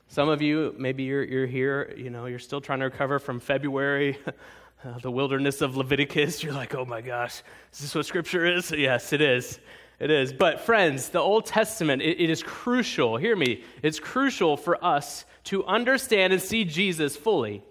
Some 0.08 0.28
of 0.28 0.42
you, 0.42 0.74
maybe 0.76 1.04
you're, 1.04 1.24
you're 1.24 1.46
here, 1.46 1.94
you 1.96 2.10
know, 2.10 2.26
you're 2.26 2.38
still 2.38 2.60
trying 2.60 2.80
to 2.80 2.84
recover 2.84 3.18
from 3.18 3.40
February, 3.40 4.18
the 5.00 5.10
wilderness 5.10 5.62
of 5.62 5.78
Leviticus. 5.78 6.42
You're 6.42 6.52
like, 6.52 6.74
oh 6.74 6.84
my 6.84 7.00
gosh, 7.00 7.42
is 7.72 7.80
this 7.80 7.94
what 7.94 8.04
Scripture 8.04 8.44
is? 8.44 8.70
Yes, 8.70 9.14
it 9.14 9.22
is. 9.22 9.60
It 10.00 10.10
is. 10.10 10.32
But, 10.32 10.60
friends, 10.60 11.10
the 11.10 11.20
Old 11.20 11.46
Testament, 11.46 12.02
it, 12.02 12.20
it 12.20 12.30
is 12.30 12.42
crucial. 12.42 13.16
Hear 13.16 13.36
me. 13.36 13.62
It's 13.82 14.00
crucial 14.00 14.56
for 14.56 14.82
us 14.84 15.24
to 15.44 15.64
understand 15.64 16.32
and 16.32 16.42
see 16.42 16.64
Jesus 16.64 17.16
fully. 17.16 17.62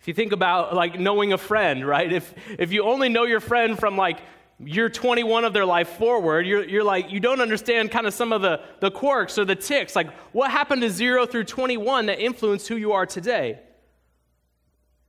If 0.00 0.08
you 0.08 0.14
think 0.14 0.32
about 0.32 0.74
like 0.74 1.00
knowing 1.00 1.32
a 1.32 1.38
friend, 1.38 1.86
right? 1.86 2.12
If, 2.12 2.34
if 2.58 2.72
you 2.72 2.84
only 2.84 3.08
know 3.08 3.24
your 3.24 3.40
friend 3.40 3.78
from 3.78 3.96
like 3.96 4.18
year 4.58 4.90
21 4.90 5.46
of 5.46 5.54
their 5.54 5.64
life 5.64 5.88
forward, 5.96 6.46
you're, 6.46 6.62
you're 6.62 6.84
like, 6.84 7.10
you 7.10 7.20
don't 7.20 7.40
understand 7.40 7.90
kind 7.90 8.06
of 8.06 8.12
some 8.12 8.30
of 8.30 8.42
the, 8.42 8.60
the 8.80 8.90
quirks 8.90 9.38
or 9.38 9.46
the 9.46 9.54
ticks. 9.54 9.96
Like, 9.96 10.12
what 10.32 10.50
happened 10.50 10.82
to 10.82 10.90
0 10.90 11.24
through 11.24 11.44
21 11.44 12.06
that 12.06 12.20
influenced 12.20 12.68
who 12.68 12.76
you 12.76 12.92
are 12.92 13.06
today? 13.06 13.58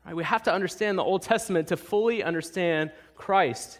Right? 0.05 0.15
We 0.15 0.23
have 0.23 0.43
to 0.43 0.53
understand 0.53 0.97
the 0.97 1.03
Old 1.03 1.23
Testament 1.23 1.67
to 1.69 1.77
fully 1.77 2.23
understand 2.23 2.91
Christ. 3.15 3.79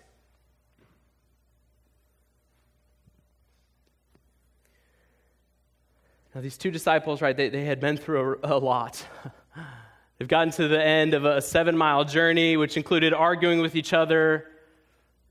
Now, 6.35 6.41
these 6.41 6.57
two 6.57 6.69
disciples, 6.69 7.21
right, 7.21 7.35
they, 7.35 7.47
they 7.47 7.63
had 7.63 7.79
been 7.79 7.95
through 7.95 8.39
a, 8.43 8.57
a 8.57 8.59
lot. 8.59 9.01
They've 10.19 10.27
gotten 10.27 10.51
to 10.53 10.67
the 10.67 10.83
end 10.83 11.13
of 11.13 11.23
a 11.23 11.41
seven 11.41 11.77
mile 11.77 12.03
journey, 12.03 12.57
which 12.57 12.75
included 12.75 13.13
arguing 13.13 13.61
with 13.61 13.73
each 13.73 13.93
other. 13.93 14.47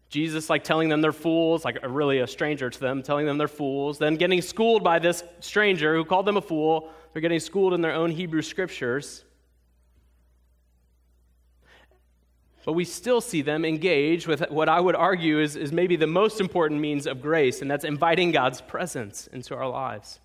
Jesus, 0.09 0.49
like, 0.49 0.65
telling 0.65 0.89
them 0.89 1.03
they're 1.03 1.13
fools, 1.13 1.63
like, 1.63 1.79
really 1.87 2.21
a 2.21 2.27
stranger 2.27 2.71
to 2.71 2.81
them, 2.81 3.03
telling 3.03 3.27
them 3.27 3.37
they're 3.37 3.49
fools. 3.49 3.99
Then 3.99 4.15
getting 4.17 4.41
schooled 4.41 4.83
by 4.83 4.99
this 4.99 5.23
stranger 5.41 5.95
who 5.95 6.07
called 6.07 6.25
them 6.25 6.39
a 6.39 6.43
fool. 6.43 6.91
They're 7.13 7.23
getting 7.23 7.41
schooled 7.41 7.75
in 7.75 7.83
their 7.83 7.93
own 7.93 8.11
Hebrew 8.11 8.43
scriptures. 8.43 9.25
But 12.65 12.73
we 12.73 12.87
still 12.87 13.21
see 13.21 13.43
them 13.43 13.67
engage 13.67 14.27
with 14.27 14.51
what 14.51 14.71
I 14.71 14.81
would 14.81 14.97
argue 14.97 15.39
is, 15.39 15.55
is 15.55 15.71
maybe 15.71 15.97
the 15.97 16.07
most 16.07 16.41
important 16.41 16.81
means 16.81 17.07
of 17.07 17.21
grace, 17.21 17.61
and 17.61 17.71
that's 17.71 17.85
inviting 17.85 18.31
God's 18.31 18.63
presence 18.63 19.27
into 19.27 19.55
our 19.55 19.69
lives. 19.69 20.21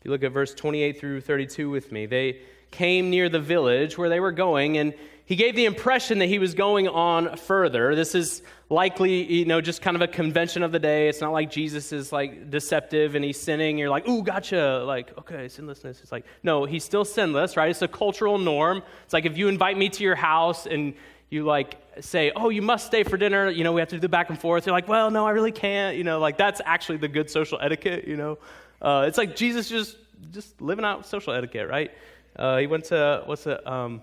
If 0.00 0.06
you 0.06 0.10
look 0.10 0.22
at 0.24 0.32
verse 0.32 0.54
28 0.54 0.98
through 0.98 1.20
32 1.20 1.68
with 1.68 1.92
me, 1.92 2.06
they 2.06 2.40
came 2.70 3.10
near 3.10 3.28
the 3.28 3.38
village 3.38 3.98
where 3.98 4.08
they 4.08 4.18
were 4.18 4.32
going, 4.32 4.78
and 4.78 4.94
he 5.26 5.36
gave 5.36 5.54
the 5.54 5.66
impression 5.66 6.18
that 6.20 6.26
he 6.26 6.38
was 6.38 6.54
going 6.54 6.88
on 6.88 7.36
further. 7.36 7.94
This 7.94 8.14
is 8.14 8.42
likely, 8.70 9.30
you 9.32 9.44
know, 9.44 9.60
just 9.60 9.82
kind 9.82 9.94
of 9.94 10.00
a 10.00 10.08
convention 10.08 10.62
of 10.62 10.72
the 10.72 10.78
day. 10.78 11.08
It's 11.08 11.20
not 11.20 11.32
like 11.32 11.50
Jesus 11.50 11.92
is 11.92 12.12
like 12.12 12.50
deceptive 12.50 13.14
and 13.14 13.24
he's 13.24 13.40
sinning. 13.40 13.78
You're 13.78 13.90
like, 13.90 14.08
ooh, 14.08 14.24
gotcha. 14.24 14.82
Like, 14.84 15.16
okay, 15.18 15.46
sinlessness. 15.46 16.00
It's 16.02 16.10
like, 16.10 16.24
no, 16.42 16.64
he's 16.64 16.82
still 16.82 17.04
sinless, 17.04 17.56
right? 17.56 17.70
It's 17.70 17.82
a 17.82 17.86
cultural 17.86 18.38
norm. 18.38 18.82
It's 19.04 19.12
like 19.12 19.24
if 19.24 19.38
you 19.38 19.46
invite 19.46 19.78
me 19.78 19.88
to 19.90 20.02
your 20.02 20.16
house 20.16 20.66
and 20.66 20.94
you 21.28 21.44
like 21.44 21.76
say, 22.00 22.32
oh, 22.34 22.48
you 22.48 22.62
must 22.62 22.86
stay 22.86 23.04
for 23.04 23.16
dinner, 23.16 23.50
you 23.50 23.62
know, 23.62 23.72
we 23.72 23.80
have 23.80 23.90
to 23.90 23.96
do 23.96 24.00
the 24.00 24.08
back 24.08 24.30
and 24.30 24.40
forth. 24.40 24.66
You're 24.66 24.74
like, 24.74 24.88
well, 24.88 25.12
no, 25.12 25.26
I 25.26 25.30
really 25.30 25.52
can't. 25.52 25.96
You 25.96 26.02
know, 26.02 26.18
like 26.18 26.38
that's 26.38 26.60
actually 26.64 26.98
the 26.98 27.08
good 27.08 27.30
social 27.30 27.58
etiquette, 27.60 28.08
you 28.08 28.16
know. 28.16 28.38
Uh, 28.80 29.04
it's 29.06 29.18
like 29.18 29.36
Jesus 29.36 29.68
just 29.68 29.96
just 30.30 30.60
living 30.60 30.84
out 30.84 31.06
social 31.06 31.32
etiquette, 31.32 31.68
right? 31.68 31.90
Uh, 32.36 32.58
he 32.58 32.66
went 32.66 32.84
to 32.86 33.22
what's 33.26 33.46
it? 33.46 33.66
Um, 33.66 34.02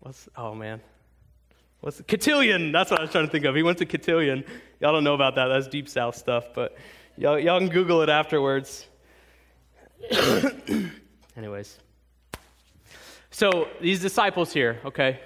what's 0.00 0.28
oh 0.36 0.54
man, 0.54 0.80
what's 1.80 2.00
it? 2.00 2.08
Cotillion? 2.08 2.72
That's 2.72 2.90
what 2.90 3.00
I 3.00 3.02
was 3.02 3.12
trying 3.12 3.26
to 3.26 3.30
think 3.30 3.44
of. 3.44 3.54
He 3.54 3.62
went 3.62 3.78
to 3.78 3.86
Cotillion. 3.86 4.44
Y'all 4.80 4.92
don't 4.92 5.04
know 5.04 5.14
about 5.14 5.34
that. 5.36 5.48
That's 5.48 5.68
deep 5.68 5.88
south 5.88 6.16
stuff, 6.16 6.46
but 6.54 6.76
y'all, 7.16 7.38
y'all 7.38 7.58
can 7.58 7.68
Google 7.68 8.02
it 8.02 8.08
afterwards. 8.08 8.86
Anyways, 11.36 11.78
so 13.30 13.68
these 13.80 14.00
disciples 14.00 14.52
here, 14.52 14.80
okay, 14.84 15.20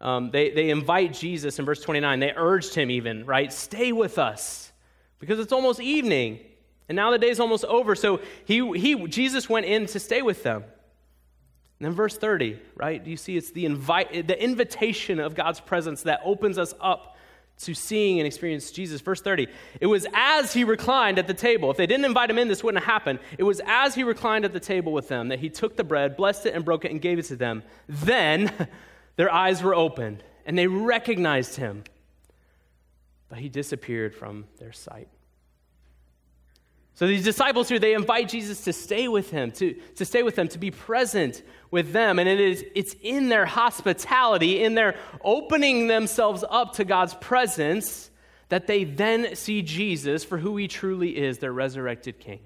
um, 0.00 0.30
they, 0.30 0.50
they 0.50 0.70
invite 0.70 1.14
Jesus 1.14 1.58
in 1.58 1.64
verse 1.64 1.80
29. 1.80 2.20
They 2.20 2.32
urged 2.36 2.74
him, 2.74 2.90
even, 2.90 3.24
right? 3.24 3.52
Stay 3.52 3.90
with 3.90 4.18
us 4.18 4.70
because 5.18 5.38
it's 5.40 5.52
almost 5.52 5.80
evening. 5.80 6.40
And 6.88 6.96
now 6.96 7.10
the 7.10 7.18
day's 7.18 7.40
almost 7.40 7.64
over. 7.64 7.94
So 7.94 8.20
he, 8.44 8.78
he, 8.78 9.06
Jesus 9.08 9.48
went 9.48 9.66
in 9.66 9.86
to 9.86 10.00
stay 10.00 10.22
with 10.22 10.42
them. 10.42 10.62
And 10.62 11.86
then 11.86 11.92
verse 11.92 12.16
30, 12.16 12.58
right? 12.76 13.02
Do 13.02 13.10
you 13.10 13.16
see 13.16 13.36
it's 13.36 13.50
the, 13.50 13.66
invite, 13.66 14.26
the 14.26 14.42
invitation 14.42 15.18
of 15.18 15.34
God's 15.34 15.60
presence 15.60 16.02
that 16.02 16.20
opens 16.24 16.58
us 16.58 16.74
up 16.80 17.14
to 17.58 17.74
seeing 17.74 18.18
and 18.18 18.26
experience 18.26 18.70
Jesus. 18.70 19.00
Verse 19.00 19.20
30, 19.20 19.46
it 19.80 19.86
was 19.86 20.06
as 20.12 20.52
he 20.52 20.64
reclined 20.64 21.18
at 21.18 21.26
the 21.26 21.34
table. 21.34 21.70
If 21.70 21.76
they 21.76 21.86
didn't 21.86 22.04
invite 22.04 22.30
him 22.30 22.38
in, 22.38 22.48
this 22.48 22.64
wouldn't 22.64 22.84
have 22.84 22.92
happened. 22.92 23.20
It 23.38 23.44
was 23.44 23.60
as 23.66 23.94
he 23.94 24.02
reclined 24.02 24.44
at 24.44 24.52
the 24.52 24.60
table 24.60 24.92
with 24.92 25.08
them 25.08 25.28
that 25.28 25.38
he 25.38 25.48
took 25.48 25.76
the 25.76 25.84
bread, 25.84 26.16
blessed 26.16 26.46
it, 26.46 26.54
and 26.54 26.64
broke 26.64 26.84
it, 26.84 26.90
and 26.90 27.00
gave 27.00 27.18
it 27.18 27.26
to 27.26 27.36
them. 27.36 27.62
Then 27.88 28.52
their 29.16 29.32
eyes 29.32 29.62
were 29.62 29.74
opened, 29.74 30.22
and 30.46 30.58
they 30.58 30.66
recognized 30.66 31.56
him. 31.56 31.84
But 33.28 33.38
he 33.38 33.48
disappeared 33.48 34.14
from 34.14 34.46
their 34.58 34.72
sight. 34.72 35.08
So 36.96 37.08
these 37.08 37.24
disciples 37.24 37.68
here, 37.68 37.80
they 37.80 37.94
invite 37.94 38.28
Jesus 38.28 38.62
to 38.62 38.72
stay 38.72 39.08
with 39.08 39.30
him, 39.30 39.50
to, 39.52 39.74
to 39.96 40.04
stay 40.04 40.22
with 40.22 40.36
them, 40.36 40.46
to 40.48 40.58
be 40.58 40.70
present 40.70 41.42
with 41.72 41.92
them. 41.92 42.20
And 42.20 42.28
it 42.28 42.38
is, 42.38 42.64
it's 42.76 42.94
in 43.02 43.28
their 43.28 43.46
hospitality, 43.46 44.62
in 44.62 44.76
their 44.76 44.94
opening 45.22 45.88
themselves 45.88 46.44
up 46.48 46.74
to 46.74 46.84
God's 46.84 47.14
presence, 47.14 48.10
that 48.48 48.68
they 48.68 48.84
then 48.84 49.34
see 49.34 49.62
Jesus 49.62 50.22
for 50.22 50.38
who 50.38 50.56
he 50.56 50.68
truly 50.68 51.16
is, 51.16 51.38
their 51.38 51.52
resurrected 51.52 52.20
king. 52.20 52.40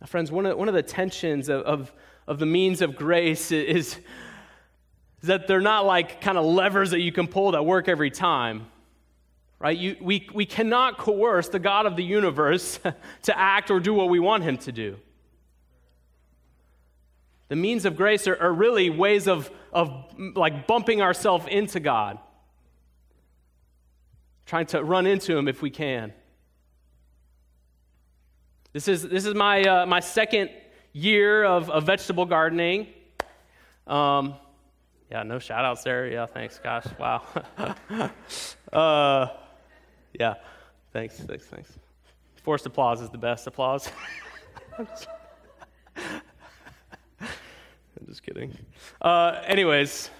Now, 0.00 0.06
friends, 0.06 0.32
one 0.32 0.46
of, 0.46 0.56
one 0.56 0.68
of 0.68 0.74
the 0.74 0.82
tensions 0.82 1.50
of, 1.50 1.60
of, 1.62 1.92
of 2.26 2.38
the 2.38 2.46
means 2.46 2.80
of 2.80 2.96
grace 2.96 3.52
is, 3.52 3.86
is 3.86 4.00
that 5.24 5.46
they're 5.46 5.60
not 5.60 5.84
like 5.84 6.22
kind 6.22 6.38
of 6.38 6.46
levers 6.46 6.92
that 6.92 7.00
you 7.00 7.12
can 7.12 7.26
pull 7.26 7.50
that 7.50 7.66
work 7.66 7.86
every 7.86 8.10
time 8.10 8.66
right? 9.58 9.76
You, 9.76 9.96
we, 10.00 10.28
we 10.34 10.46
cannot 10.46 10.98
coerce 10.98 11.48
the 11.48 11.58
God 11.58 11.86
of 11.86 11.96
the 11.96 12.04
universe 12.04 12.78
to 13.22 13.38
act 13.38 13.70
or 13.70 13.80
do 13.80 13.94
what 13.94 14.08
we 14.08 14.20
want 14.20 14.44
him 14.44 14.58
to 14.58 14.72
do. 14.72 14.96
The 17.48 17.56
means 17.56 17.84
of 17.84 17.96
grace 17.96 18.26
are, 18.26 18.36
are 18.36 18.52
really 18.52 18.90
ways 18.90 19.28
of, 19.28 19.50
of 19.72 19.92
like 20.18 20.66
bumping 20.66 21.02
ourselves 21.02 21.46
into 21.48 21.78
God, 21.80 22.18
trying 24.46 24.66
to 24.66 24.82
run 24.82 25.06
into 25.06 25.36
him 25.36 25.46
if 25.46 25.62
we 25.62 25.70
can. 25.70 26.12
This 28.72 28.88
is, 28.88 29.02
this 29.02 29.24
is 29.24 29.34
my, 29.34 29.62
uh, 29.62 29.86
my 29.86 30.00
second 30.00 30.50
year 30.92 31.44
of, 31.44 31.70
of 31.70 31.84
vegetable 31.84 32.24
gardening. 32.24 32.88
Um, 33.86 34.34
yeah, 35.10 35.22
no 35.22 35.38
shout 35.38 35.64
outs 35.64 35.84
there. 35.84 36.08
Yeah, 36.08 36.26
thanks. 36.26 36.58
Gosh, 36.58 36.86
wow. 36.98 37.22
uh, 38.72 39.26
yeah. 40.18 40.34
Thanks, 40.92 41.16
thanks, 41.18 41.44
thanks. 41.46 41.72
Forced 42.42 42.66
applause 42.66 43.00
is 43.00 43.10
the 43.10 43.18
best 43.18 43.46
applause. 43.46 43.90
I'm, 44.78 44.86
just, 48.06 48.22
kidding. 48.22 48.56
Uh, 49.00 49.40
anyways, 49.44 50.10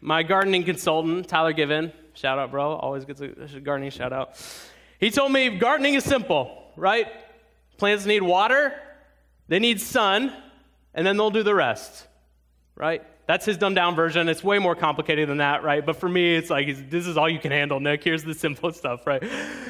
my 0.00 0.22
gardening 0.22 0.64
consultant, 0.64 1.28
Tyler 1.28 1.52
Given, 1.52 1.92
shout 2.14 2.38
out, 2.38 2.50
bro. 2.50 2.74
Always 2.74 3.04
gets 3.04 3.20
a 3.20 3.28
gardening 3.60 3.90
shout 3.90 4.12
out. 4.12 4.36
He 4.98 5.10
told 5.10 5.32
me 5.32 5.56
gardening 5.56 5.94
is 5.94 6.04
simple, 6.04 6.70
right? 6.76 7.08
Plants 7.78 8.06
need 8.06 8.22
water, 8.22 8.74
they 9.48 9.58
need 9.58 9.80
sun, 9.80 10.32
and 10.94 11.06
then 11.06 11.16
they'll 11.16 11.30
do 11.30 11.42
the 11.42 11.54
rest, 11.54 12.06
right? 12.76 13.02
That's 13.32 13.46
his 13.46 13.56
dumbed 13.56 13.76
down 13.76 13.94
version. 13.94 14.28
It's 14.28 14.44
way 14.44 14.58
more 14.58 14.76
complicated 14.76 15.26
than 15.26 15.38
that, 15.38 15.62
right? 15.62 15.86
But 15.86 15.96
for 15.96 16.06
me, 16.06 16.36
it's 16.36 16.50
like, 16.50 16.90
this 16.90 17.06
is 17.06 17.16
all 17.16 17.30
you 17.30 17.38
can 17.38 17.50
handle, 17.50 17.80
Nick. 17.80 18.04
Here's 18.04 18.22
the 18.22 18.34
simplest 18.44 18.80
stuff, 18.80 19.06
right? 19.06 19.24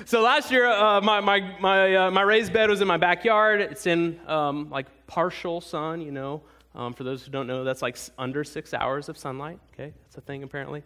So 0.05 0.21
last 0.21 0.51
year, 0.51 0.67
uh, 0.67 1.01
my, 1.01 1.21
my, 1.21 1.57
my, 1.61 1.95
uh, 1.95 2.11
my 2.11 2.23
raised 2.23 2.53
bed 2.53 2.71
was 2.71 2.81
in 2.81 2.89
my 2.89 2.97
backyard. 2.97 3.61
It's 3.61 3.87
in 3.87 4.19
um, 4.27 4.69
like 4.69 4.89
partial 5.07 5.61
sun, 5.61 6.01
you 6.01 6.11
know. 6.11 6.43
Um, 6.75 6.93
for 6.93 7.05
those 7.05 7.25
who 7.25 7.31
don't 7.31 7.47
know, 7.47 7.63
that's 7.63 7.83
like 7.83 7.97
under 8.19 8.43
six 8.43 8.75
hours 8.75 9.09
of 9.09 9.17
sunlight, 9.17 9.61
okay? 9.73 9.93
That's 10.03 10.17
a 10.17 10.23
thing 10.23 10.43
apparently. 10.43 10.83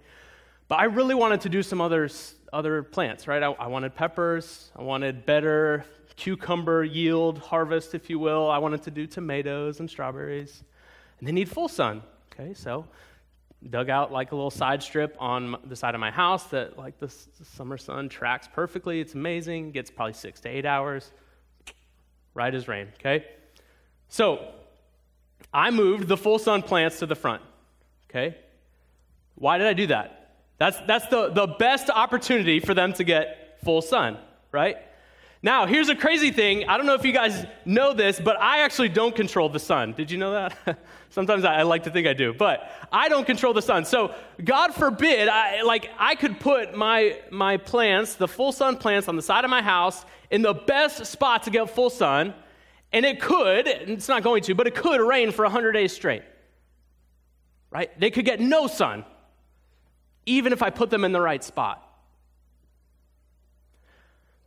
But 0.68 0.78
I 0.78 0.84
really 0.84 1.14
wanted 1.14 1.40
to 1.40 1.48
do 1.48 1.62
some 1.62 1.80
other, 1.80 2.10
other 2.52 2.82
plants, 2.82 3.26
right? 3.26 3.42
I, 3.42 3.52
I 3.52 3.68
wanted 3.68 3.94
peppers. 3.94 4.70
I 4.76 4.82
wanted 4.82 5.24
better 5.24 5.86
cucumber 6.16 6.84
yield 6.84 7.38
harvest, 7.38 7.94
if 7.94 8.10
you 8.10 8.18
will. 8.18 8.50
I 8.50 8.58
wanted 8.58 8.82
to 8.82 8.90
do 8.90 9.06
tomatoes 9.06 9.80
and 9.80 9.88
strawberries. 9.88 10.62
And 11.20 11.26
they 11.26 11.32
need 11.32 11.48
full 11.48 11.68
sun. 11.68 12.02
Okay, 12.38 12.52
so 12.54 12.86
dug 13.70 13.88
out 13.88 14.12
like 14.12 14.32
a 14.32 14.34
little 14.34 14.50
side 14.50 14.82
strip 14.82 15.16
on 15.18 15.56
the 15.64 15.74
side 15.74 15.94
of 15.94 16.00
my 16.00 16.10
house 16.10 16.44
that 16.44 16.78
like 16.78 16.98
the, 16.98 17.08
summer 17.08 17.78
sun 17.78 18.08
tracks 18.08 18.48
perfectly. 18.52 19.00
It's 19.00 19.14
amazing. 19.14 19.72
Gets 19.72 19.90
probably 19.90 20.12
six 20.12 20.40
to 20.40 20.48
eight 20.48 20.66
hours. 20.66 21.12
Right 22.34 22.54
as 22.54 22.68
rain. 22.68 22.88
Okay, 23.00 23.24
so 24.08 24.46
I 25.52 25.70
moved 25.70 26.08
the 26.08 26.18
full 26.18 26.38
sun 26.38 26.62
plants 26.62 26.98
to 26.98 27.06
the 27.06 27.14
front. 27.14 27.42
Okay, 28.10 28.36
why 29.36 29.56
did 29.56 29.66
I 29.66 29.72
do 29.72 29.86
that? 29.86 30.34
That's 30.58 30.78
that's 30.86 31.06
the 31.06 31.30
the 31.30 31.46
best 31.46 31.88
opportunity 31.88 32.60
for 32.60 32.74
them 32.74 32.92
to 32.94 33.04
get 33.04 33.58
full 33.64 33.80
sun. 33.80 34.18
Right 34.52 34.76
Now, 35.46 35.64
here's 35.64 35.88
a 35.88 35.94
crazy 35.94 36.32
thing. 36.32 36.68
I 36.68 36.76
don't 36.76 36.86
know 36.86 36.94
if 36.94 37.04
you 37.04 37.12
guys 37.12 37.46
know 37.64 37.92
this, 37.92 38.18
but 38.18 38.36
I 38.40 38.64
actually 38.64 38.88
don't 38.88 39.14
control 39.14 39.48
the 39.48 39.60
sun. 39.60 39.92
Did 39.92 40.10
you 40.10 40.18
know 40.18 40.32
that? 40.32 40.80
Sometimes 41.10 41.44
I, 41.44 41.60
I, 41.60 41.62
like 41.62 41.84
to 41.84 41.90
think 41.92 42.08
I 42.08 42.14
do, 42.14 42.34
but 42.34 42.68
I 42.90 43.08
don't 43.08 43.24
control 43.24 43.54
the 43.54 43.62
sun. 43.62 43.84
So, 43.84 44.12
God 44.44 44.74
forbid, 44.74 45.28
I, 45.28 45.62
like 45.62 45.88
I 46.00 46.16
could 46.16 46.40
put 46.40 46.74
my 46.74 47.20
my 47.30 47.58
plants, 47.58 48.16
the 48.16 48.26
full 48.26 48.50
sun 48.50 48.76
plants, 48.76 49.06
on 49.06 49.14
the 49.14 49.22
side 49.22 49.44
of 49.44 49.50
my 49.50 49.62
house 49.62 50.04
in 50.32 50.42
the 50.42 50.52
best 50.52 51.06
spot 51.06 51.44
to 51.44 51.50
get 51.50 51.70
full 51.70 51.90
sun, 51.90 52.34
and 52.92 53.06
it 53.06 53.20
could. 53.20 53.68
It's 53.68 54.08
not 54.08 54.24
going 54.24 54.42
to, 54.42 54.56
but 54.56 54.66
it 54.66 54.74
could 54.74 55.00
rain 55.00 55.30
for 55.30 55.44
100 55.44 55.70
days 55.70 55.92
straight. 55.92 56.24
Right? 57.70 57.96
They 58.00 58.10
could 58.10 58.24
get 58.24 58.40
no 58.40 58.66
sun, 58.66 59.04
even 60.24 60.52
if 60.52 60.60
I 60.60 60.70
put 60.70 60.90
them 60.90 61.04
in 61.04 61.12
the 61.12 61.20
right 61.20 61.44
spot. 61.44 61.85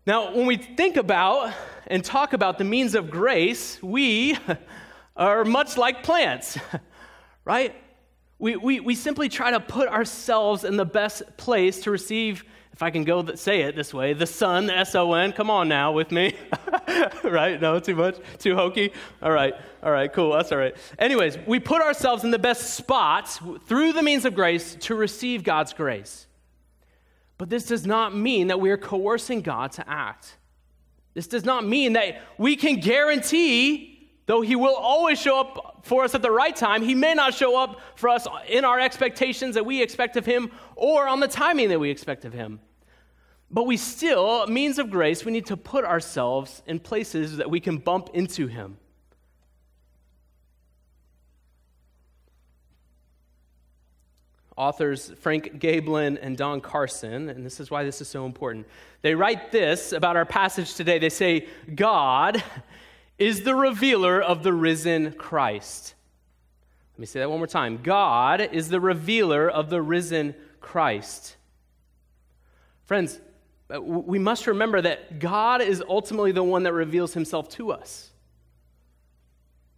Now, 0.06 0.34
when 0.34 0.46
we 0.46 0.58
think 0.58 0.98
about 0.98 1.54
and 1.88 2.04
talk 2.04 2.34
about 2.34 2.58
the 2.58 2.64
means 2.64 2.96
of 2.96 3.10
grace, 3.10 3.82
we 3.84 4.38
are 5.16 5.44
much 5.44 5.78
like 5.78 6.04
plants, 6.04 6.58
right? 7.46 7.76
We, 8.38 8.56
we, 8.56 8.80
we 8.80 8.96
simply 8.96 9.28
try 9.28 9.52
to 9.52 9.60
put 9.60 9.90
ourselves 9.90 10.64
in 10.64 10.78
the 10.78 10.86
best 10.86 11.24
place 11.36 11.82
to 11.82 11.92
receive, 11.92 12.46
if 12.72 12.82
I 12.82 12.90
can 12.90 13.04
go 13.04 13.22
th- 13.22 13.38
say 13.38 13.62
it 13.64 13.76
this 13.76 13.94
way, 13.94 14.14
the 14.14 14.26
sun, 14.26 14.68
the 14.68 14.78
S 14.78 14.96
O 14.96 15.14
N. 15.14 15.34
Come 15.34 15.50
on 15.50 15.68
now 15.68 15.92
with 15.92 16.12
me. 16.12 16.34
right? 17.24 17.60
No, 17.60 17.80
too 17.80 17.96
much? 17.96 18.16
Too 18.38 18.56
hokey? 18.56 18.94
All 19.22 19.32
right. 19.32 19.54
All 19.84 19.92
right, 19.92 20.12
cool. 20.12 20.32
That's 20.32 20.54
all 20.54 20.58
right. 20.58 20.76
Anyways, 20.98 21.38
we 21.46 21.60
put 21.60 21.82
ourselves 21.82 22.24
in 22.24 22.32
the 22.32 22.40
best 22.40 22.76
spots 22.76 23.42
through 23.68 23.92
the 23.92 24.02
means 24.02 24.24
of 24.24 24.34
grace 24.34 24.76
to 24.82 24.96
receive 24.96 25.44
God's 25.44 25.74
grace. 25.74 26.26
But 27.40 27.50
this 27.50 27.66
does 27.66 27.88
not 27.88 28.14
mean 28.14 28.48
that 28.48 28.60
we 28.60 28.70
are 28.70 28.78
coercing 28.78 29.42
God 29.42 29.72
to 29.72 29.90
act. 29.90 30.38
This 31.14 31.26
does 31.26 31.46
not 31.46 31.66
mean 31.66 31.94
that 31.94 32.22
we 32.38 32.58
can 32.58 32.82
guarantee, 32.82 34.12
though 34.26 34.42
He 34.42 34.58
will 34.58 34.76
always 34.76 35.20
show 35.20 35.40
up 35.40 35.80
for 35.84 36.04
us 36.04 36.14
at 36.14 36.22
the 36.22 36.30
right 36.30 36.56
time, 36.56 36.84
He 36.84 36.94
may 36.94 37.14
not 37.14 37.34
show 37.34 37.58
up 37.58 37.80
for 37.96 38.10
us 38.10 38.28
in 38.50 38.66
our 38.66 38.78
expectations 38.78 39.56
that 39.56 39.66
we 39.66 39.82
expect 39.82 40.18
of 40.18 40.26
Him 40.26 40.52
or 40.76 41.08
on 41.08 41.22
the 41.22 41.30
timing 41.30 41.70
that 41.70 41.80
we 41.80 41.90
expect 41.90 42.26
of 42.26 42.34
Him. 42.34 42.60
But 43.50 43.64
we 43.64 43.78
still, 43.78 44.46
means 44.48 44.78
of 44.78 44.92
grace, 44.92 45.24
we 45.24 45.32
need 45.32 45.46
to 45.46 45.58
put 45.58 45.86
ourselves 45.86 46.62
in 46.68 46.78
places 46.78 47.38
that 47.38 47.50
we 47.50 47.62
can 47.62 47.78
bump 47.78 48.10
into 48.14 48.48
Him. 48.48 48.78
Authors 54.60 55.14
Frank 55.22 55.62
Gaebelein 55.62 56.20
and 56.22 56.36
Don 56.36 56.60
Carson, 56.60 57.30
and 57.30 57.46
this 57.46 57.62
is 57.62 57.72
why 57.72 57.86
this 57.86 58.02
is 58.02 58.10
so 58.10 58.26
important. 58.26 58.68
They 59.02 59.16
write 59.16 59.54
this 59.54 59.94
about 59.94 60.18
our 60.18 60.26
passage 60.26 60.76
today. 60.76 61.00
They 61.00 61.10
say, 61.10 61.48
God 61.74 62.44
is 63.18 63.44
the 63.44 63.56
revealer 63.56 64.22
of 64.22 64.44
the 64.44 64.52
risen 64.52 65.14
Christ. 65.14 65.96
Let 66.94 67.00
me 67.00 67.06
say 67.06 67.22
that 67.22 67.30
one 67.30 67.40
more 67.40 67.48
time. 67.48 67.80
God 67.82 68.42
is 68.42 68.68
the 68.68 68.82
revealer 68.82 69.50
of 69.50 69.70
the 69.70 69.82
risen 69.82 70.36
Christ. 70.60 71.38
Friends, 72.84 73.18
uh, 73.74 73.82
we 73.82 74.20
must 74.20 74.46
remember 74.46 74.82
that 74.82 75.20
God 75.20 75.62
is 75.62 75.82
ultimately 75.88 76.34
the 76.34 76.44
one 76.44 76.64
that 76.64 76.74
reveals 76.74 77.14
himself 77.14 77.48
to 77.52 77.72
us. 77.72 78.10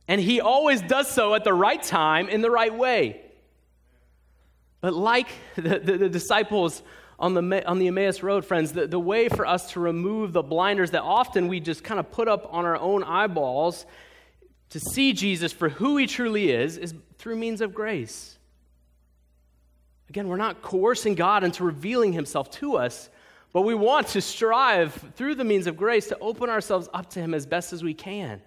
And 0.07 0.19
he 0.19 0.41
always 0.41 0.81
does 0.81 1.07
so 1.07 1.35
at 1.35 1.43
the 1.43 1.53
right 1.53 1.83
time 1.83 2.29
in 2.29 2.41
the 2.41 2.49
right 2.49 2.75
way. 2.75 3.21
But 4.81 4.93
like 4.93 5.27
the, 5.55 5.79
the, 5.79 5.97
the 5.97 6.09
disciples 6.09 6.83
on 7.17 7.35
the, 7.35 7.67
on 7.67 7.77
the 7.77 7.87
Emmaus 7.87 8.23
Road, 8.23 8.43
friends, 8.43 8.73
the, 8.73 8.87
the 8.87 8.99
way 8.99 9.29
for 9.29 9.45
us 9.45 9.71
to 9.73 9.79
remove 9.79 10.33
the 10.33 10.41
blinders 10.41 10.91
that 10.91 11.03
often 11.03 11.47
we 11.47 11.59
just 11.59 11.83
kind 11.83 11.99
of 11.99 12.11
put 12.11 12.27
up 12.27 12.51
on 12.51 12.65
our 12.65 12.77
own 12.77 13.03
eyeballs 13.03 13.85
to 14.71 14.79
see 14.79 15.13
Jesus 15.13 15.51
for 15.51 15.69
who 15.69 15.97
he 15.97 16.07
truly 16.07 16.49
is, 16.49 16.77
is 16.77 16.95
through 17.17 17.35
means 17.35 17.61
of 17.61 17.73
grace. 17.73 18.39
Again, 20.09 20.27
we're 20.27 20.37
not 20.37 20.61
coercing 20.61 21.15
God 21.15 21.43
into 21.43 21.63
revealing 21.63 22.11
himself 22.11 22.49
to 22.51 22.77
us, 22.77 23.09
but 23.53 23.61
we 23.61 23.75
want 23.75 24.07
to 24.09 24.21
strive 24.21 24.93
through 25.15 25.35
the 25.35 25.43
means 25.43 25.67
of 25.67 25.77
grace 25.77 26.07
to 26.07 26.17
open 26.19 26.49
ourselves 26.49 26.89
up 26.93 27.09
to 27.11 27.19
him 27.19 27.33
as 27.33 27.45
best 27.45 27.71
as 27.71 27.83
we 27.83 27.93
can. 27.93 28.41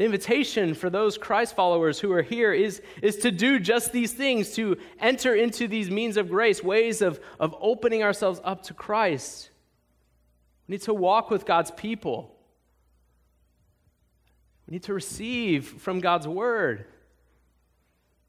The 0.00 0.06
invitation 0.06 0.72
for 0.72 0.88
those 0.88 1.18
Christ 1.18 1.54
followers 1.54 2.00
who 2.00 2.10
are 2.12 2.22
here 2.22 2.54
is, 2.54 2.80
is 3.02 3.16
to 3.16 3.30
do 3.30 3.60
just 3.60 3.92
these 3.92 4.14
things, 4.14 4.54
to 4.54 4.78
enter 4.98 5.34
into 5.34 5.68
these 5.68 5.90
means 5.90 6.16
of 6.16 6.30
grace, 6.30 6.64
ways 6.64 7.02
of, 7.02 7.20
of 7.38 7.54
opening 7.60 8.02
ourselves 8.02 8.40
up 8.42 8.62
to 8.62 8.72
Christ. 8.72 9.50
We 10.66 10.72
need 10.72 10.82
to 10.84 10.94
walk 10.94 11.28
with 11.30 11.44
God's 11.44 11.70
people. 11.72 12.34
We 14.66 14.72
need 14.72 14.84
to 14.84 14.94
receive 14.94 15.66
from 15.66 16.00
God's 16.00 16.26
word. 16.26 16.86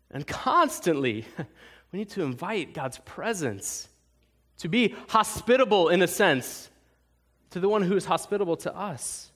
And 0.10 0.28
constantly, 0.28 1.24
we 1.94 2.00
need 2.00 2.10
to 2.10 2.24
invite 2.24 2.74
God's 2.74 2.98
presence, 2.98 3.88
to 4.58 4.68
be 4.68 4.94
hospitable 5.08 5.88
in 5.88 6.02
a 6.02 6.08
sense 6.10 6.70
to 7.52 7.62
the 7.62 7.70
one 7.70 7.82
who 7.82 7.96
is 7.96 8.04
hospitable 8.04 8.58
to 8.58 8.76
us. 8.76 9.31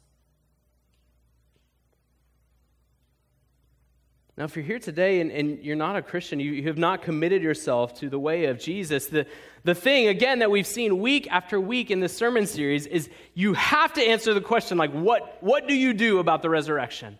Now, 4.37 4.43
if 4.43 4.55
you're 4.57 4.65
here 4.65 4.79
today 4.79 5.21
and, 5.21 5.31
and 5.31 5.63
you're 5.63 5.77
not 5.77 5.95
a 5.95 6.01
Christian, 6.01 6.41
you, 6.41 6.51
you, 6.51 6.67
have 6.67 6.77
not 6.77 7.01
committed 7.01 7.41
yourself 7.41 7.93
to 7.99 8.09
the 8.09 8.19
way 8.19 8.45
of 8.45 8.59
Jesus, 8.59 9.07
the, 9.07 9.25
the 9.63 9.73
thing, 9.73 10.07
again, 10.07 10.39
that 10.39 10.51
we've 10.51 10.67
seen 10.67 10.99
week 10.99 11.27
after 11.31 11.59
week 11.59 11.89
in 11.89 12.01
this 12.01 12.15
sermon 12.15 12.45
series 12.45 12.85
is 12.85 13.09
you 13.33 13.53
have 13.53 13.93
to 13.93 14.01
answer 14.01 14.33
the 14.33 14.41
question 14.41 14.77
like, 14.77 14.91
what, 14.91 15.37
what 15.39 15.69
do 15.69 15.73
you 15.73 15.93
do 15.93 16.19
about 16.19 16.41
the 16.41 16.49
resurrection? 16.49 17.17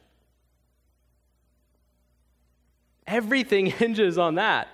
Everything 3.07 3.65
hinges 3.67 4.17
on 4.17 4.35
that. 4.35 4.67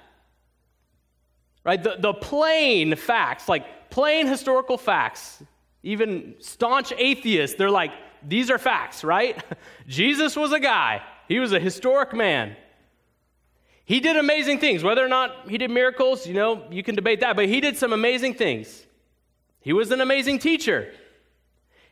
Right? 1.64 1.82
The, 1.82 1.98
the 2.00 2.14
plain 2.14 2.96
facts, 2.96 3.48
like 3.48 3.92
plain 3.92 4.26
historical 4.26 4.80
facts, 4.80 5.44
even 5.84 6.34
staunch 6.40 6.92
atheists, 6.98 7.56
they're 7.56 7.70
like, 7.70 7.92
these 8.28 8.50
are 8.50 8.58
facts, 8.58 9.04
right? 9.04 9.44
Jesus 9.88 10.36
was 10.36 10.52
a 10.54 10.60
guy. 10.60 11.04
He 11.28 11.40
was 11.40 11.54
a 11.54 11.60
historic 11.60 12.14
man. 12.14 12.56
He 13.86 14.00
did 14.00 14.16
amazing 14.16 14.60
things. 14.60 14.84
Whether 14.84 15.04
or 15.04 15.10
not 15.10 15.50
he 15.50 15.58
did 15.58 15.70
miracles, 15.72 16.26
you 16.28 16.34
know, 16.34 16.66
you 16.72 16.84
can 16.84 16.96
debate 16.96 17.20
that, 17.22 17.36
but 17.36 17.48
he 17.48 17.60
did 17.60 17.78
some 17.78 17.94
amazing 17.94 18.36
things. 18.36 18.86
He 19.60 19.74
was 19.74 19.92
an 19.92 20.02
amazing 20.02 20.40
teacher. 20.40 20.94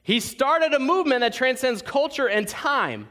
He 0.01 0.19
started 0.19 0.73
a 0.73 0.79
movement 0.79 1.21
that 1.21 1.33
transcends 1.33 1.81
culture 1.81 2.27
and 2.27 2.47
time. 2.47 3.07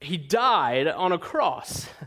He 0.00 0.16
died 0.16 0.86
on 0.86 1.12
a 1.12 1.18
cross. 1.18 1.86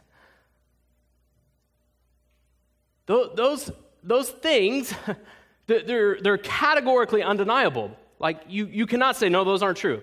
Those, 3.06 3.70
those 4.02 4.30
things, 4.30 4.94
they're, 5.68 6.20
they're 6.22 6.38
categorically 6.38 7.22
undeniable. 7.22 7.92
Like, 8.20 8.42
you, 8.48 8.66
you 8.66 8.86
cannot 8.86 9.16
say, 9.16 9.30
no, 9.30 9.44
those 9.44 9.62
aren't 9.62 9.78
true. 9.78 10.02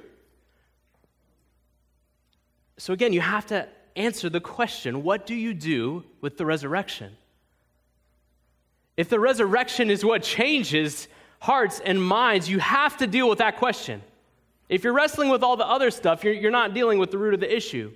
So 2.78 2.92
again, 2.92 3.12
you 3.12 3.20
have 3.20 3.46
to 3.46 3.68
answer 3.96 4.30
the 4.30 4.40
question 4.40 5.02
what 5.02 5.26
do 5.26 5.34
you 5.34 5.52
do 5.52 6.04
with 6.20 6.38
the 6.38 6.46
resurrection? 6.46 7.16
If 8.96 9.08
the 9.08 9.20
resurrection 9.20 9.90
is 9.90 10.04
what 10.04 10.22
changes 10.22 11.08
hearts 11.40 11.80
and 11.84 12.02
minds, 12.02 12.48
you 12.48 12.58
have 12.58 12.96
to 12.98 13.06
deal 13.06 13.28
with 13.28 13.38
that 13.38 13.56
question. 13.56 14.02
If 14.68 14.84
you're 14.84 14.92
wrestling 14.92 15.30
with 15.30 15.42
all 15.42 15.56
the 15.56 15.66
other 15.66 15.90
stuff, 15.90 16.22
you're, 16.22 16.34
you're 16.34 16.50
not 16.50 16.74
dealing 16.74 16.98
with 16.98 17.10
the 17.10 17.18
root 17.18 17.34
of 17.34 17.40
the 17.40 17.54
issue. 17.54 17.92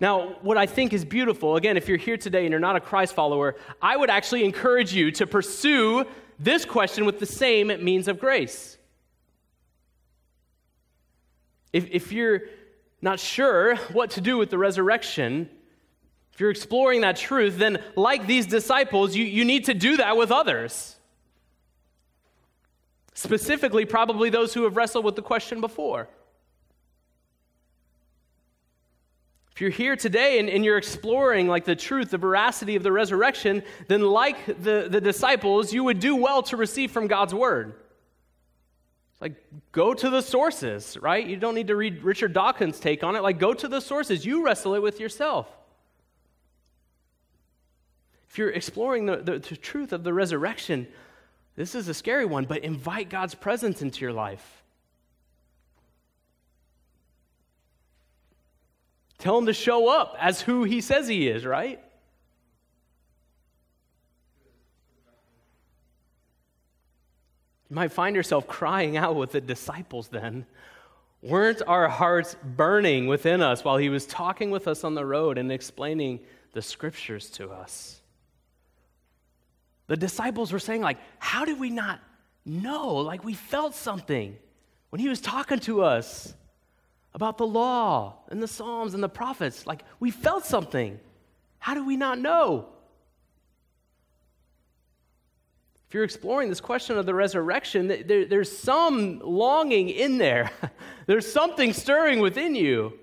Now, 0.00 0.34
what 0.42 0.58
I 0.58 0.66
think 0.66 0.92
is 0.92 1.04
beautiful, 1.04 1.54
again, 1.56 1.76
if 1.76 1.88
you're 1.88 1.96
here 1.96 2.16
today 2.16 2.44
and 2.44 2.50
you're 2.50 2.58
not 2.58 2.74
a 2.74 2.80
Christ 2.80 3.14
follower, 3.14 3.54
I 3.80 3.96
would 3.96 4.10
actually 4.10 4.44
encourage 4.44 4.92
you 4.92 5.12
to 5.12 5.26
pursue 5.28 6.04
this 6.38 6.64
question 6.64 7.04
with 7.04 7.18
the 7.18 7.26
same 7.26 7.68
means 7.84 8.08
of 8.08 8.18
grace. 8.18 8.78
If, 11.72 11.88
if 11.90 12.12
you're 12.12 12.42
not 13.00 13.18
sure 13.18 13.76
what 13.92 14.10
to 14.10 14.20
do 14.20 14.38
with 14.38 14.50
the 14.50 14.58
resurrection, 14.58 15.48
if 16.32 16.40
you're 16.40 16.50
exploring 16.50 17.02
that 17.02 17.16
truth, 17.16 17.58
then 17.58 17.82
like 17.96 18.26
these 18.26 18.46
disciples, 18.46 19.14
you, 19.14 19.24
you 19.24 19.44
need 19.44 19.66
to 19.66 19.74
do 19.74 19.96
that 19.98 20.16
with 20.16 20.30
others. 20.30 20.96
Specifically, 23.14 23.84
probably 23.84 24.30
those 24.30 24.54
who 24.54 24.64
have 24.64 24.76
wrestled 24.76 25.04
with 25.04 25.16
the 25.16 25.22
question 25.22 25.60
before. 25.60 26.08
If 29.54 29.60
you're 29.60 29.70
here 29.70 29.96
today 29.96 30.38
and, 30.38 30.48
and, 30.48 30.64
you're 30.64 30.78
exploring 30.78 31.46
like 31.46 31.66
the 31.66 31.76
truth, 31.76 32.10
the 32.10 32.18
veracity 32.18 32.74
of 32.74 32.82
the 32.82 32.90
resurrection, 32.90 33.62
then 33.86 34.00
like 34.00 34.46
the, 34.46 34.88
the 34.90 35.00
disciples, 35.00 35.74
you 35.74 35.84
would 35.84 36.00
do 36.00 36.16
well 36.16 36.42
to 36.44 36.56
receive 36.56 36.90
from 36.90 37.06
God's 37.06 37.34
word. 37.34 37.74
Like, 39.20 39.34
go 39.70 39.92
to 39.92 40.10
the 40.10 40.22
sources, 40.22 40.96
right? 40.96 41.24
You 41.24 41.36
don't 41.36 41.54
need 41.54 41.68
to 41.68 41.76
read 41.76 42.02
Richard 42.02 42.32
Dawkins' 42.32 42.80
take 42.80 43.04
on 43.04 43.14
it. 43.14 43.22
Like, 43.22 43.38
go 43.38 43.52
to 43.52 43.68
the 43.68 43.80
sources. 43.80 44.24
You 44.24 44.44
wrestle 44.44 44.74
it 44.74 44.82
with 44.82 44.98
yourself. 44.98 45.46
If 48.30 48.38
you're 48.38 48.50
exploring 48.50 49.04
the, 49.06 49.18
the, 49.18 49.38
the 49.38 49.56
truth 49.56 49.92
of 49.92 50.02
the 50.02 50.14
resurrection, 50.14 50.88
this 51.54 51.74
is 51.74 51.88
a 51.88 51.94
scary 51.94 52.24
one, 52.24 52.46
but 52.46 52.64
invite 52.64 53.10
God's 53.10 53.34
presence 53.34 53.82
into 53.82 54.00
your 54.00 54.12
life. 54.12 54.61
Tell 59.22 59.38
him 59.38 59.46
to 59.46 59.52
show 59.52 59.88
up 59.88 60.16
as 60.18 60.40
who 60.40 60.64
he 60.64 60.80
says 60.80 61.06
he 61.06 61.28
is, 61.28 61.46
right? 61.46 61.78
You 67.70 67.76
might 67.76 67.92
find 67.92 68.16
yourself 68.16 68.48
crying 68.48 68.96
out 68.96 69.14
with 69.14 69.30
the 69.30 69.40
disciples 69.40 70.08
then. 70.08 70.44
Weren't 71.22 71.62
our 71.68 71.86
hearts 71.86 72.34
burning 72.42 73.06
within 73.06 73.42
us 73.42 73.62
while 73.62 73.76
he 73.76 73.90
was 73.90 74.06
talking 74.06 74.50
with 74.50 74.66
us 74.66 74.82
on 74.82 74.96
the 74.96 75.06
road 75.06 75.38
and 75.38 75.52
explaining 75.52 76.18
the 76.52 76.60
scriptures 76.60 77.30
to 77.30 77.52
us? 77.52 78.00
The 79.86 79.96
disciples 79.96 80.50
were 80.50 80.58
saying, 80.58 80.80
like, 80.80 80.98
how 81.20 81.44
did 81.44 81.60
we 81.60 81.70
not 81.70 82.00
know? 82.44 82.96
Like, 82.96 83.22
we 83.22 83.34
felt 83.34 83.76
something 83.76 84.36
when 84.90 84.98
he 84.98 85.08
was 85.08 85.20
talking 85.20 85.60
to 85.60 85.82
us 85.82 86.34
about 87.14 87.38
the 87.38 87.46
law 87.46 88.16
and 88.28 88.42
the 88.42 88.48
Psalms 88.48 88.94
and 88.94 89.02
the 89.02 89.08
prophets. 89.08 89.66
Like, 89.66 89.84
we 90.00 90.10
felt 90.10 90.44
something. 90.44 90.98
How 91.58 91.74
do 91.74 91.84
we 91.84 91.96
not 91.96 92.18
know? 92.18 92.68
if 95.92 95.94
you're 95.94 96.04
exploring 96.04 96.48
this 96.48 96.62
question 96.62 96.96
of 96.96 97.04
the 97.04 97.12
resurrection, 97.12 97.86
there, 97.86 98.24
there's 98.24 98.50
some 98.50 99.20
longing 99.22 99.90
in 99.90 100.16
there. 100.16 100.50
there's 101.06 101.30
something 101.30 101.74
stirring 101.74 102.20
within 102.20 102.54
you. 102.54 102.98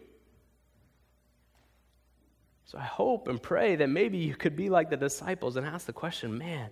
So 2.66 2.80
I 2.80 2.86
hope 2.86 3.28
and 3.28 3.40
pray 3.40 3.76
that 3.76 3.90
maybe 3.90 4.18
you 4.18 4.34
could 4.34 4.56
be 4.56 4.70
like 4.70 4.90
the 4.90 4.98
disciples 4.98 5.56
and 5.56 5.68
ask 5.68 5.86
the 5.86 5.94
question 5.94 6.36
man, 6.36 6.72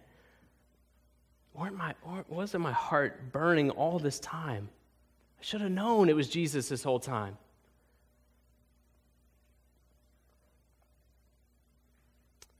weren't 1.53 1.77
my, 1.77 1.93
wasn't 2.27 2.63
my 2.63 2.71
heart 2.71 3.31
burning 3.31 3.69
all 3.69 3.99
this 3.99 4.19
time? 4.19 4.69
I 5.39 5.43
should 5.43 5.61
have 5.61 5.71
known 5.71 6.09
it 6.09 6.15
was 6.15 6.27
Jesus 6.27 6.69
this 6.69 6.83
whole 6.83 6.99
time. 6.99 7.38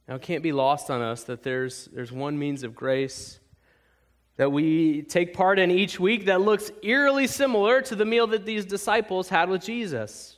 Now, 0.08 0.16
it 0.16 0.22
can't 0.22 0.44
be 0.44 0.54
lost 0.54 0.90
on 0.90 1.02
us 1.02 1.24
that 1.26 1.44
there's, 1.44 1.86
there's 1.94 2.12
one 2.12 2.40
means 2.40 2.64
of 2.64 2.74
grace 2.74 3.40
that 4.38 4.52
we 4.52 5.02
take 5.02 5.34
part 5.34 5.60
in 5.60 5.72
each 5.72 6.00
week 6.00 6.26
that 6.26 6.40
looks 6.40 6.72
eerily 6.84 7.28
similar 7.28 7.82
to 7.82 7.96
the 7.96 8.06
meal 8.06 8.28
that 8.28 8.46
these 8.46 8.66
disciples 8.66 9.30
had 9.30 9.50
with 9.50 9.64
Jesus. 9.64 10.38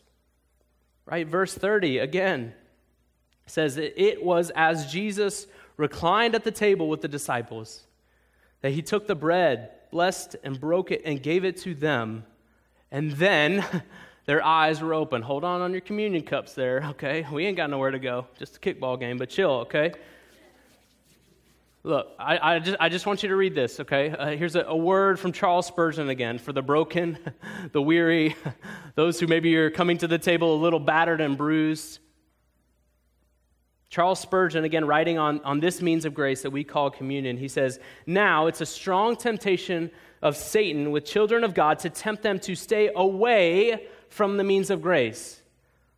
Right? 1.05 1.27
Verse 1.27 1.53
30 1.53 1.99
again 1.99 2.53
says 3.45 3.75
that 3.75 4.01
it 4.01 4.23
was 4.23 4.51
as 4.55 4.91
Jesus 4.91 5.47
reclined 5.75 6.35
at 6.35 6.43
the 6.43 6.51
table 6.51 6.87
with 6.87 7.01
the 7.01 7.07
disciples 7.07 7.85
that 8.61 8.71
he 8.71 8.81
took 8.81 9.07
the 9.07 9.15
bread, 9.15 9.71
blessed 9.91 10.35
and 10.43 10.59
broke 10.59 10.91
it, 10.91 11.01
and 11.05 11.21
gave 11.21 11.45
it 11.45 11.57
to 11.57 11.73
them. 11.73 12.23
And 12.91 13.11
then 13.13 13.65
their 14.25 14.43
eyes 14.43 14.81
were 14.81 14.93
open. 14.93 15.21
Hold 15.21 15.43
on 15.43 15.61
on 15.61 15.71
your 15.71 15.81
communion 15.81 16.23
cups 16.23 16.53
there, 16.53 16.83
okay? 16.91 17.25
We 17.31 17.45
ain't 17.45 17.57
got 17.57 17.69
nowhere 17.69 17.91
to 17.91 17.99
go. 17.99 18.27
Just 18.37 18.57
a 18.57 18.59
kickball 18.59 18.99
game, 18.99 19.17
but 19.17 19.29
chill, 19.29 19.51
okay? 19.61 19.93
Look, 21.83 22.09
I, 22.19 22.55
I, 22.55 22.59
just, 22.59 22.77
I 22.79 22.89
just 22.89 23.05
want 23.05 23.23
you 23.23 23.29
to 23.29 23.35
read 23.37 23.55
this, 23.55 23.79
okay? 23.79 24.09
Uh, 24.09 24.31
here's 24.31 24.57
a, 24.57 24.63
a, 24.63 24.75
word 24.75 25.17
from 25.17 25.31
Charles 25.31 25.65
Spurgeon 25.65 26.09
again 26.09 26.37
for 26.37 26.51
the 26.51 26.61
broken, 26.61 27.17
the 27.71 27.81
weary, 27.81 28.35
those 28.95 29.17
who 29.19 29.27
maybe 29.27 29.55
are 29.55 29.71
coming 29.71 29.97
to 29.99 30.07
the 30.07 30.17
table 30.17 30.55
a 30.55 30.59
little 30.59 30.79
battered 30.79 31.21
and 31.21 31.37
bruised. 31.37 31.99
Charles 33.89 34.19
Spurgeon, 34.19 34.63
again, 34.63 34.85
writing 34.85 35.17
on, 35.17 35.41
on 35.41 35.59
this 35.59 35.81
means 35.81 36.05
of 36.05 36.13
grace 36.13 36.43
that 36.43 36.51
we 36.51 36.63
call 36.63 36.91
communion, 36.91 37.37
he 37.37 37.47
says, 37.47 37.79
Now 38.05 38.47
it's 38.47 38.61
a 38.61 38.65
strong 38.65 39.15
temptation 39.15 39.89
of 40.21 40.37
Satan 40.37 40.91
with 40.91 41.05
children 41.05 41.43
of 41.43 41.53
God 41.53 41.79
to 41.79 41.89
tempt 41.89 42.23
them 42.23 42.39
to 42.39 42.55
stay 42.55 42.91
away 42.95 43.87
from 44.09 44.37
the 44.37 44.43
means 44.43 44.69
of 44.69 44.81
grace. 44.81 45.41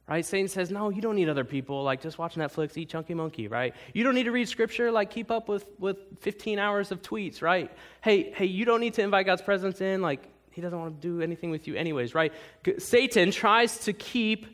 Right? 0.07 0.25
Satan 0.25 0.49
says, 0.49 0.69
no, 0.71 0.89
you 0.89 1.01
don't 1.01 1.15
need 1.15 1.29
other 1.29 1.45
people. 1.45 1.83
Like, 1.83 2.01
just 2.01 2.17
watch 2.17 2.35
Netflix, 2.35 2.75
eat 2.75 2.89
Chunky 2.89 3.13
Monkey, 3.13 3.47
right? 3.47 3.73
You 3.93 4.03
don't 4.03 4.13
need 4.13 4.25
to 4.25 4.31
read 4.33 4.49
scripture. 4.49 4.91
Like, 4.91 5.09
keep 5.09 5.31
up 5.31 5.47
with, 5.47 5.65
with 5.79 5.97
15 6.19 6.59
hours 6.59 6.91
of 6.91 7.01
tweets, 7.01 7.41
right? 7.41 7.71
Hey, 8.01 8.31
hey, 8.31 8.45
you 8.45 8.65
don't 8.65 8.81
need 8.81 8.95
to 8.95 9.03
invite 9.03 9.25
God's 9.25 9.41
presence 9.41 9.79
in. 9.79 10.01
Like, 10.01 10.27
he 10.51 10.59
doesn't 10.59 10.77
want 10.77 11.01
to 11.01 11.07
do 11.07 11.21
anything 11.21 11.49
with 11.49 11.65
you, 11.65 11.75
anyways, 11.75 12.13
right? 12.13 12.33
Satan 12.77 13.31
tries 13.31 13.77
to 13.85 13.93
keep 13.93 14.47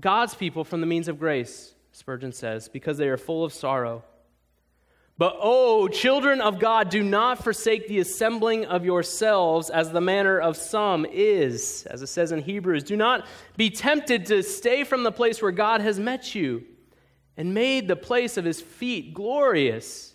God's 0.00 0.34
people 0.34 0.64
from 0.64 0.80
the 0.80 0.86
means 0.86 1.08
of 1.08 1.18
grace, 1.18 1.74
Spurgeon 1.96 2.30
says, 2.30 2.68
because 2.68 2.98
they 2.98 3.08
are 3.08 3.16
full 3.16 3.42
of 3.42 3.54
sorrow. 3.54 4.04
But, 5.16 5.34
oh, 5.40 5.88
children 5.88 6.42
of 6.42 6.58
God, 6.58 6.90
do 6.90 7.02
not 7.02 7.42
forsake 7.42 7.88
the 7.88 8.00
assembling 8.00 8.66
of 8.66 8.84
yourselves 8.84 9.70
as 9.70 9.90
the 9.90 10.02
manner 10.02 10.38
of 10.38 10.58
some 10.58 11.06
is, 11.06 11.86
as 11.90 12.02
it 12.02 12.08
says 12.08 12.32
in 12.32 12.42
Hebrews. 12.42 12.84
Do 12.84 12.96
not 12.96 13.26
be 13.56 13.70
tempted 13.70 14.26
to 14.26 14.42
stay 14.42 14.84
from 14.84 15.04
the 15.04 15.10
place 15.10 15.40
where 15.40 15.52
God 15.52 15.80
has 15.80 15.98
met 15.98 16.34
you 16.34 16.64
and 17.34 17.54
made 17.54 17.88
the 17.88 17.96
place 17.96 18.36
of 18.36 18.44
his 18.44 18.60
feet 18.60 19.14
glorious. 19.14 20.14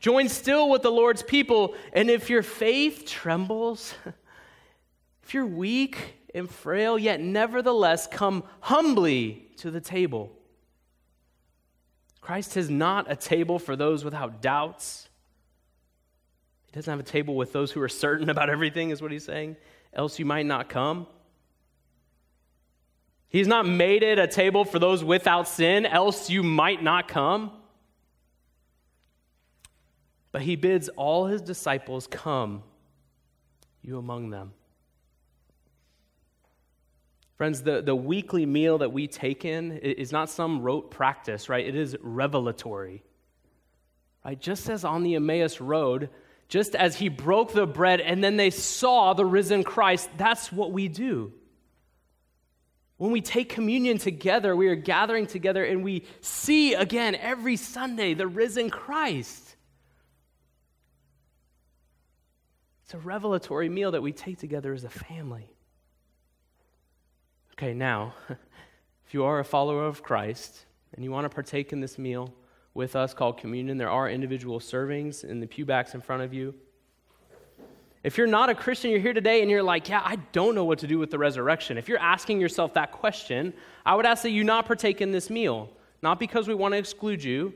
Join 0.00 0.30
still 0.30 0.70
with 0.70 0.80
the 0.80 0.90
Lord's 0.90 1.22
people, 1.22 1.74
and 1.92 2.08
if 2.08 2.30
your 2.30 2.42
faith 2.42 3.04
trembles, 3.04 3.92
if 5.22 5.34
you're 5.34 5.44
weak 5.44 6.14
and 6.34 6.48
frail, 6.48 6.98
yet 6.98 7.20
nevertheless 7.20 8.06
come 8.06 8.44
humbly 8.60 9.46
to 9.58 9.70
the 9.70 9.82
table 9.82 10.32
Christ 12.24 12.56
is 12.56 12.70
not 12.70 13.12
a 13.12 13.16
table 13.16 13.58
for 13.58 13.76
those 13.76 14.02
without 14.02 14.40
doubts. 14.40 15.10
He 16.64 16.72
doesn't 16.72 16.90
have 16.90 16.98
a 16.98 17.02
table 17.02 17.36
with 17.36 17.52
those 17.52 17.70
who 17.70 17.82
are 17.82 17.88
certain 17.88 18.30
about 18.30 18.48
everything, 18.48 18.88
is 18.88 19.02
what 19.02 19.12
he's 19.12 19.26
saying, 19.26 19.58
else 19.92 20.18
you 20.18 20.24
might 20.24 20.46
not 20.46 20.70
come. 20.70 21.06
He's 23.28 23.46
not 23.46 23.66
made 23.66 24.02
it 24.02 24.18
a 24.18 24.26
table 24.26 24.64
for 24.64 24.78
those 24.78 25.04
without 25.04 25.46
sin, 25.46 25.84
else 25.84 26.30
you 26.30 26.42
might 26.42 26.82
not 26.82 27.08
come. 27.08 27.52
But 30.32 30.40
he 30.40 30.56
bids 30.56 30.88
all 30.88 31.26
his 31.26 31.42
disciples 31.42 32.06
come, 32.06 32.62
you 33.82 33.98
among 33.98 34.30
them. 34.30 34.54
Friends, 37.36 37.62
the, 37.62 37.82
the 37.82 37.96
weekly 37.96 38.46
meal 38.46 38.78
that 38.78 38.92
we 38.92 39.08
take 39.08 39.44
in 39.44 39.72
is 39.78 40.12
not 40.12 40.30
some 40.30 40.62
rote 40.62 40.90
practice, 40.90 41.48
right? 41.48 41.66
It 41.66 41.74
is 41.74 41.96
revelatory. 42.00 43.02
Right? 44.24 44.40
Just 44.40 44.68
as 44.68 44.84
on 44.84 45.02
the 45.02 45.16
Emmaus 45.16 45.60
Road, 45.60 46.10
just 46.48 46.74
as 46.76 46.96
he 46.96 47.08
broke 47.08 47.52
the 47.52 47.66
bread 47.66 48.00
and 48.00 48.22
then 48.22 48.36
they 48.36 48.50
saw 48.50 49.14
the 49.14 49.26
risen 49.26 49.64
Christ, 49.64 50.08
that's 50.16 50.52
what 50.52 50.70
we 50.70 50.88
do. 50.88 51.32
When 52.96 53.10
we 53.10 53.20
take 53.20 53.48
communion 53.48 53.98
together, 53.98 54.54
we 54.54 54.68
are 54.68 54.76
gathering 54.76 55.26
together 55.26 55.64
and 55.64 55.82
we 55.82 56.04
see 56.20 56.74
again 56.74 57.16
every 57.16 57.56
Sunday 57.56 58.14
the 58.14 58.28
risen 58.28 58.70
Christ. 58.70 59.56
It's 62.84 62.94
a 62.94 62.98
revelatory 62.98 63.68
meal 63.68 63.90
that 63.92 64.02
we 64.02 64.12
take 64.12 64.38
together 64.38 64.72
as 64.72 64.84
a 64.84 64.90
family. 64.90 65.53
Okay, 67.56 67.72
now, 67.72 68.14
if 69.06 69.14
you 69.14 69.22
are 69.22 69.38
a 69.38 69.44
follower 69.44 69.84
of 69.84 70.02
Christ 70.02 70.64
and 70.92 71.04
you 71.04 71.12
want 71.12 71.24
to 71.24 71.28
partake 71.28 71.72
in 71.72 71.78
this 71.78 71.98
meal 71.98 72.34
with 72.74 72.96
us 72.96 73.14
called 73.14 73.38
communion, 73.38 73.78
there 73.78 73.90
are 73.90 74.10
individual 74.10 74.58
servings 74.58 75.22
in 75.22 75.38
the 75.38 75.46
pewbacks 75.46 75.94
in 75.94 76.00
front 76.00 76.24
of 76.24 76.34
you. 76.34 76.52
If 78.02 78.18
you're 78.18 78.26
not 78.26 78.50
a 78.50 78.56
Christian, 78.56 78.90
you're 78.90 78.98
here 78.98 79.12
today 79.12 79.40
and 79.40 79.48
you're 79.48 79.62
like, 79.62 79.88
yeah, 79.88 80.02
I 80.04 80.16
don't 80.32 80.56
know 80.56 80.64
what 80.64 80.80
to 80.80 80.88
do 80.88 80.98
with 80.98 81.12
the 81.12 81.18
resurrection. 81.18 81.78
If 81.78 81.88
you're 81.88 82.00
asking 82.00 82.40
yourself 82.40 82.74
that 82.74 82.90
question, 82.90 83.54
I 83.86 83.94
would 83.94 84.04
ask 84.04 84.24
that 84.24 84.30
you 84.30 84.42
not 84.42 84.66
partake 84.66 85.00
in 85.00 85.12
this 85.12 85.30
meal. 85.30 85.70
Not 86.02 86.18
because 86.18 86.48
we 86.48 86.54
want 86.54 86.72
to 86.72 86.78
exclude 86.78 87.22
you, 87.22 87.54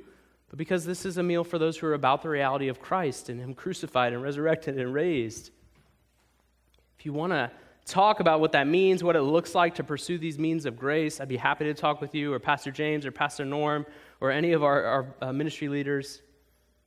but 0.48 0.58
because 0.58 0.84
this 0.84 1.04
is 1.04 1.18
a 1.18 1.24
meal 1.24 1.42
for 1.42 1.58
those 1.58 1.76
who 1.76 1.88
are 1.88 1.94
about 1.94 2.22
the 2.22 2.28
reality 2.28 2.68
of 2.68 2.80
Christ 2.80 3.30
and 3.30 3.40
Him 3.40 3.52
crucified 3.52 4.12
and 4.12 4.22
resurrected 4.22 4.78
and 4.78 4.94
raised. 4.94 5.50
If 6.98 7.04
you 7.04 7.12
want 7.12 7.32
to 7.32 7.50
talk 7.88 8.20
about 8.20 8.40
what 8.40 8.52
that 8.52 8.66
means, 8.66 9.02
what 9.02 9.16
it 9.16 9.22
looks 9.22 9.54
like 9.54 9.74
to 9.76 9.84
pursue 9.84 10.18
these 10.18 10.38
means 10.38 10.66
of 10.66 10.76
grace, 10.76 11.20
I'd 11.20 11.28
be 11.28 11.38
happy 11.38 11.64
to 11.64 11.74
talk 11.74 12.00
with 12.00 12.14
you 12.14 12.32
or 12.32 12.38
Pastor 12.38 12.70
James 12.70 13.06
or 13.06 13.10
Pastor 13.10 13.44
Norm 13.44 13.86
or 14.20 14.30
any 14.30 14.52
of 14.52 14.62
our, 14.62 14.84
our 14.84 15.14
uh, 15.22 15.32
ministry 15.32 15.68
leaders. 15.68 16.20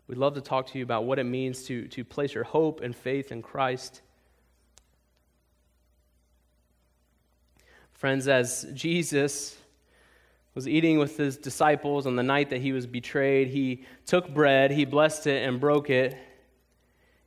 We'd 0.08 0.20
love 0.20 0.36
to 0.36 0.42
talk 0.42 0.68
to 0.68 0.78
you 0.78 0.84
about 0.84 1.06
what 1.06 1.20
it 1.20 1.24
means 1.24 1.64
to, 1.64 1.88
to 1.88 2.04
place 2.04 2.34
your 2.34 2.44
hope 2.44 2.82
and 2.82 2.96
faith 2.96 3.32
in 3.32 3.42
Christ. 3.42 4.02
Friends, 7.94 8.28
as 8.28 8.68
Jesus 8.74 9.58
was 10.54 10.68
eating 10.68 11.00
with 11.00 11.18
his 11.18 11.38
disciples 11.38 12.06
on 12.06 12.16
the 12.16 12.24
night 12.24 12.50
that 12.50 12.62
he 12.62 12.74
was 12.74 12.86
betrayed, 12.86 13.48
he 13.48 13.86
took 14.06 14.34
bread, 14.34 14.72
he 14.72 14.86
blessed 14.86 15.28
it, 15.28 15.48
and 15.48 15.60
broke 15.60 15.90
it. 15.90 16.18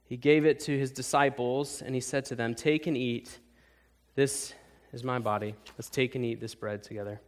He 0.05 0.16
gave 0.16 0.45
it 0.45 0.61
to 0.61 0.79
his 0.79 0.93
disciples, 0.93 1.81
and 1.81 1.95
he 1.95 2.01
said 2.01 2.25
to 2.27 2.35
them, 2.35 2.55
Take 2.55 2.87
and 2.87 2.97
eat. 2.97 3.39
This 4.15 4.55
is 4.93 5.03
my 5.03 5.19
body. 5.19 5.55
Let's 5.77 5.91
take 5.91 6.15
and 6.15 6.25
eat 6.25 6.41
this 6.41 6.55
bread 6.55 6.83
together. 6.83 7.21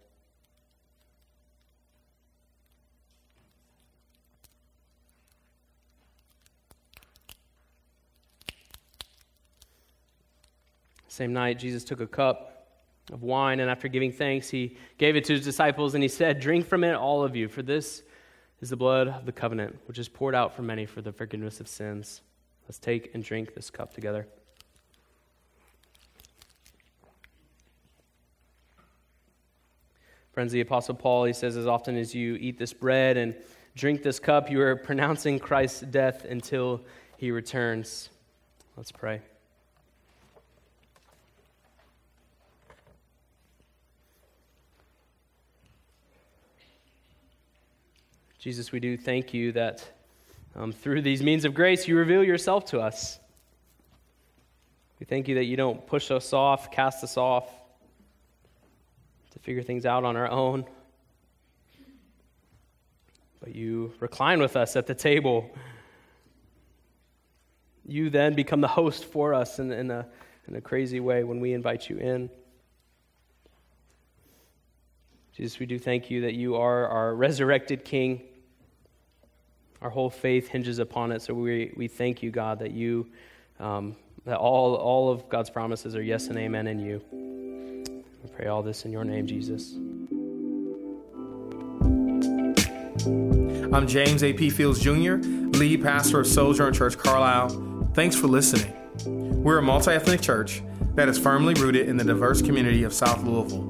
Same 11.08 11.32
night, 11.32 11.58
Jesus 11.58 11.82
took 11.82 12.00
a 12.00 12.06
cup 12.06 12.68
of 13.10 13.22
wine, 13.22 13.60
and 13.60 13.70
after 13.70 13.88
giving 13.88 14.12
thanks, 14.12 14.50
he 14.50 14.76
gave 14.98 15.16
it 15.16 15.24
to 15.24 15.32
his 15.32 15.42
disciples, 15.42 15.94
and 15.94 16.02
he 16.02 16.08
said, 16.08 16.40
Drink 16.40 16.66
from 16.66 16.84
it, 16.84 16.92
all 16.92 17.22
of 17.24 17.34
you, 17.34 17.48
for 17.48 17.62
this 17.62 18.02
is 18.60 18.68
the 18.68 18.76
blood 18.76 19.08
of 19.08 19.24
the 19.24 19.32
covenant, 19.32 19.78
which 19.86 19.98
is 19.98 20.08
poured 20.08 20.34
out 20.34 20.54
for 20.54 20.60
many 20.60 20.84
for 20.84 21.00
the 21.00 21.12
forgiveness 21.12 21.58
of 21.58 21.68
sins. 21.68 22.20
Let's 22.68 22.78
take 22.78 23.14
and 23.14 23.24
drink 23.24 23.54
this 23.54 23.70
cup 23.70 23.94
together. 23.94 24.26
Friends, 30.36 30.52
the 30.52 30.60
Apostle 30.60 30.94
Paul, 30.94 31.24
he 31.24 31.32
says, 31.32 31.56
as 31.56 31.66
often 31.66 31.96
as 31.96 32.14
you 32.14 32.34
eat 32.34 32.58
this 32.58 32.74
bread 32.74 33.16
and 33.16 33.34
drink 33.74 34.02
this 34.02 34.18
cup, 34.18 34.50
you 34.50 34.60
are 34.60 34.76
pronouncing 34.76 35.38
Christ's 35.38 35.80
death 35.80 36.26
until 36.26 36.82
he 37.16 37.30
returns. 37.30 38.10
Let's 38.76 38.92
pray. 38.92 39.22
Jesus, 48.38 48.70
we 48.72 48.78
do 48.78 48.98
thank 48.98 49.32
you 49.32 49.52
that 49.52 49.90
um, 50.54 50.70
through 50.70 51.00
these 51.00 51.22
means 51.22 51.46
of 51.46 51.54
grace, 51.54 51.88
you 51.88 51.96
reveal 51.96 52.22
yourself 52.22 52.66
to 52.66 52.80
us. 52.80 53.18
We 55.00 55.06
thank 55.06 55.28
you 55.28 55.36
that 55.36 55.44
you 55.44 55.56
don't 55.56 55.86
push 55.86 56.10
us 56.10 56.34
off, 56.34 56.70
cast 56.70 57.02
us 57.02 57.16
off 57.16 57.48
figure 59.46 59.62
things 59.62 59.86
out 59.86 60.02
on 60.02 60.16
our 60.16 60.28
own, 60.28 60.64
but 63.38 63.54
you 63.54 63.92
recline 64.00 64.40
with 64.40 64.56
us 64.56 64.74
at 64.74 64.88
the 64.88 64.94
table. 64.94 65.48
You 67.86 68.10
then 68.10 68.34
become 68.34 68.60
the 68.60 68.66
host 68.66 69.04
for 69.04 69.34
us 69.34 69.60
in, 69.60 69.70
in, 69.70 69.92
a, 69.92 70.04
in 70.48 70.56
a 70.56 70.60
crazy 70.60 70.98
way 70.98 71.22
when 71.22 71.38
we 71.38 71.52
invite 71.52 71.88
you 71.88 71.96
in. 71.96 72.28
Jesus, 75.36 75.60
we 75.60 75.66
do 75.66 75.78
thank 75.78 76.10
you 76.10 76.22
that 76.22 76.34
you 76.34 76.56
are 76.56 76.88
our 76.88 77.14
resurrected 77.14 77.84
King. 77.84 78.22
Our 79.80 79.90
whole 79.90 80.10
faith 80.10 80.48
hinges 80.48 80.80
upon 80.80 81.12
it. 81.12 81.22
So 81.22 81.34
we, 81.34 81.72
we 81.76 81.86
thank 81.86 82.20
you, 82.20 82.32
God, 82.32 82.58
that 82.58 82.72
you 82.72 83.06
um, 83.60 83.94
that 84.24 84.38
all, 84.38 84.74
all 84.74 85.08
of 85.08 85.28
God's 85.28 85.50
promises 85.50 85.94
are 85.94 86.02
yes 86.02 86.26
and 86.26 86.36
amen 86.36 86.66
in 86.66 86.80
you. 86.80 87.35
Pray 88.36 88.48
all 88.48 88.62
this 88.62 88.84
in 88.84 88.92
your 88.92 89.02
name, 89.02 89.26
Jesus. 89.26 89.72
I'm 93.72 93.86
James 93.86 94.22
A.P. 94.22 94.50
Fields 94.50 94.78
Jr., 94.78 95.14
lead 95.56 95.82
pastor 95.82 96.20
of 96.20 96.26
Sojourn 96.26 96.74
Church 96.74 96.98
Carlisle. 96.98 97.88
Thanks 97.94 98.14
for 98.14 98.26
listening. 98.26 98.74
We're 99.42 99.56
a 99.56 99.62
multi 99.62 99.92
ethnic 99.92 100.20
church 100.20 100.62
that 100.96 101.08
is 101.08 101.18
firmly 101.18 101.54
rooted 101.54 101.88
in 101.88 101.96
the 101.96 102.04
diverse 102.04 102.42
community 102.42 102.82
of 102.82 102.92
South 102.92 103.22
Louisville. 103.22 103.64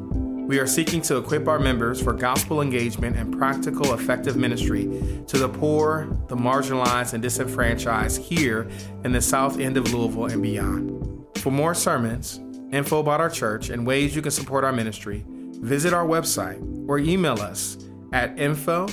We 0.49 0.59
are 0.59 0.67
seeking 0.67 1.01
to 1.03 1.19
equip 1.19 1.47
our 1.47 1.61
members 1.61 2.03
for 2.03 2.13
gospel 2.13 2.61
engagement 2.61 3.17
and 3.17 3.39
practical, 3.39 3.95
effective 3.95 4.37
ministry 4.37 5.23
to 5.29 5.39
the 5.39 5.49
poor, 5.49 6.09
the 6.27 6.37
marginalized, 6.37 7.13
and 7.13 7.23
disenfranchised 7.23 8.21
here 8.21 8.69
in 9.05 9.13
the 9.13 9.23
south 9.23 9.61
end 9.61 9.77
of 9.77 9.95
Louisville 9.95 10.27
and 10.27 10.43
beyond. 10.43 11.25
For 11.37 11.53
more 11.53 11.75
sermons, 11.75 12.41
info 12.73 13.01
about 13.01 13.21
our 13.21 13.31
church, 13.31 13.71
and 13.71 13.87
ways 13.87 14.17
you 14.17 14.23
can 14.23 14.31
support 14.31 14.65
our 14.65 14.73
ministry, 14.73 15.25
visit 15.27 15.93
our 15.93 16.07
website 16.07 16.89
or 16.89 16.99
email 16.99 17.41
us 17.41 17.77
at 18.13 18.39
info 18.39 18.89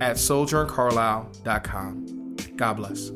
at 0.00 0.16
sojourncarlisle.com. 0.16 2.36
God 2.56 2.74
bless. 2.74 3.10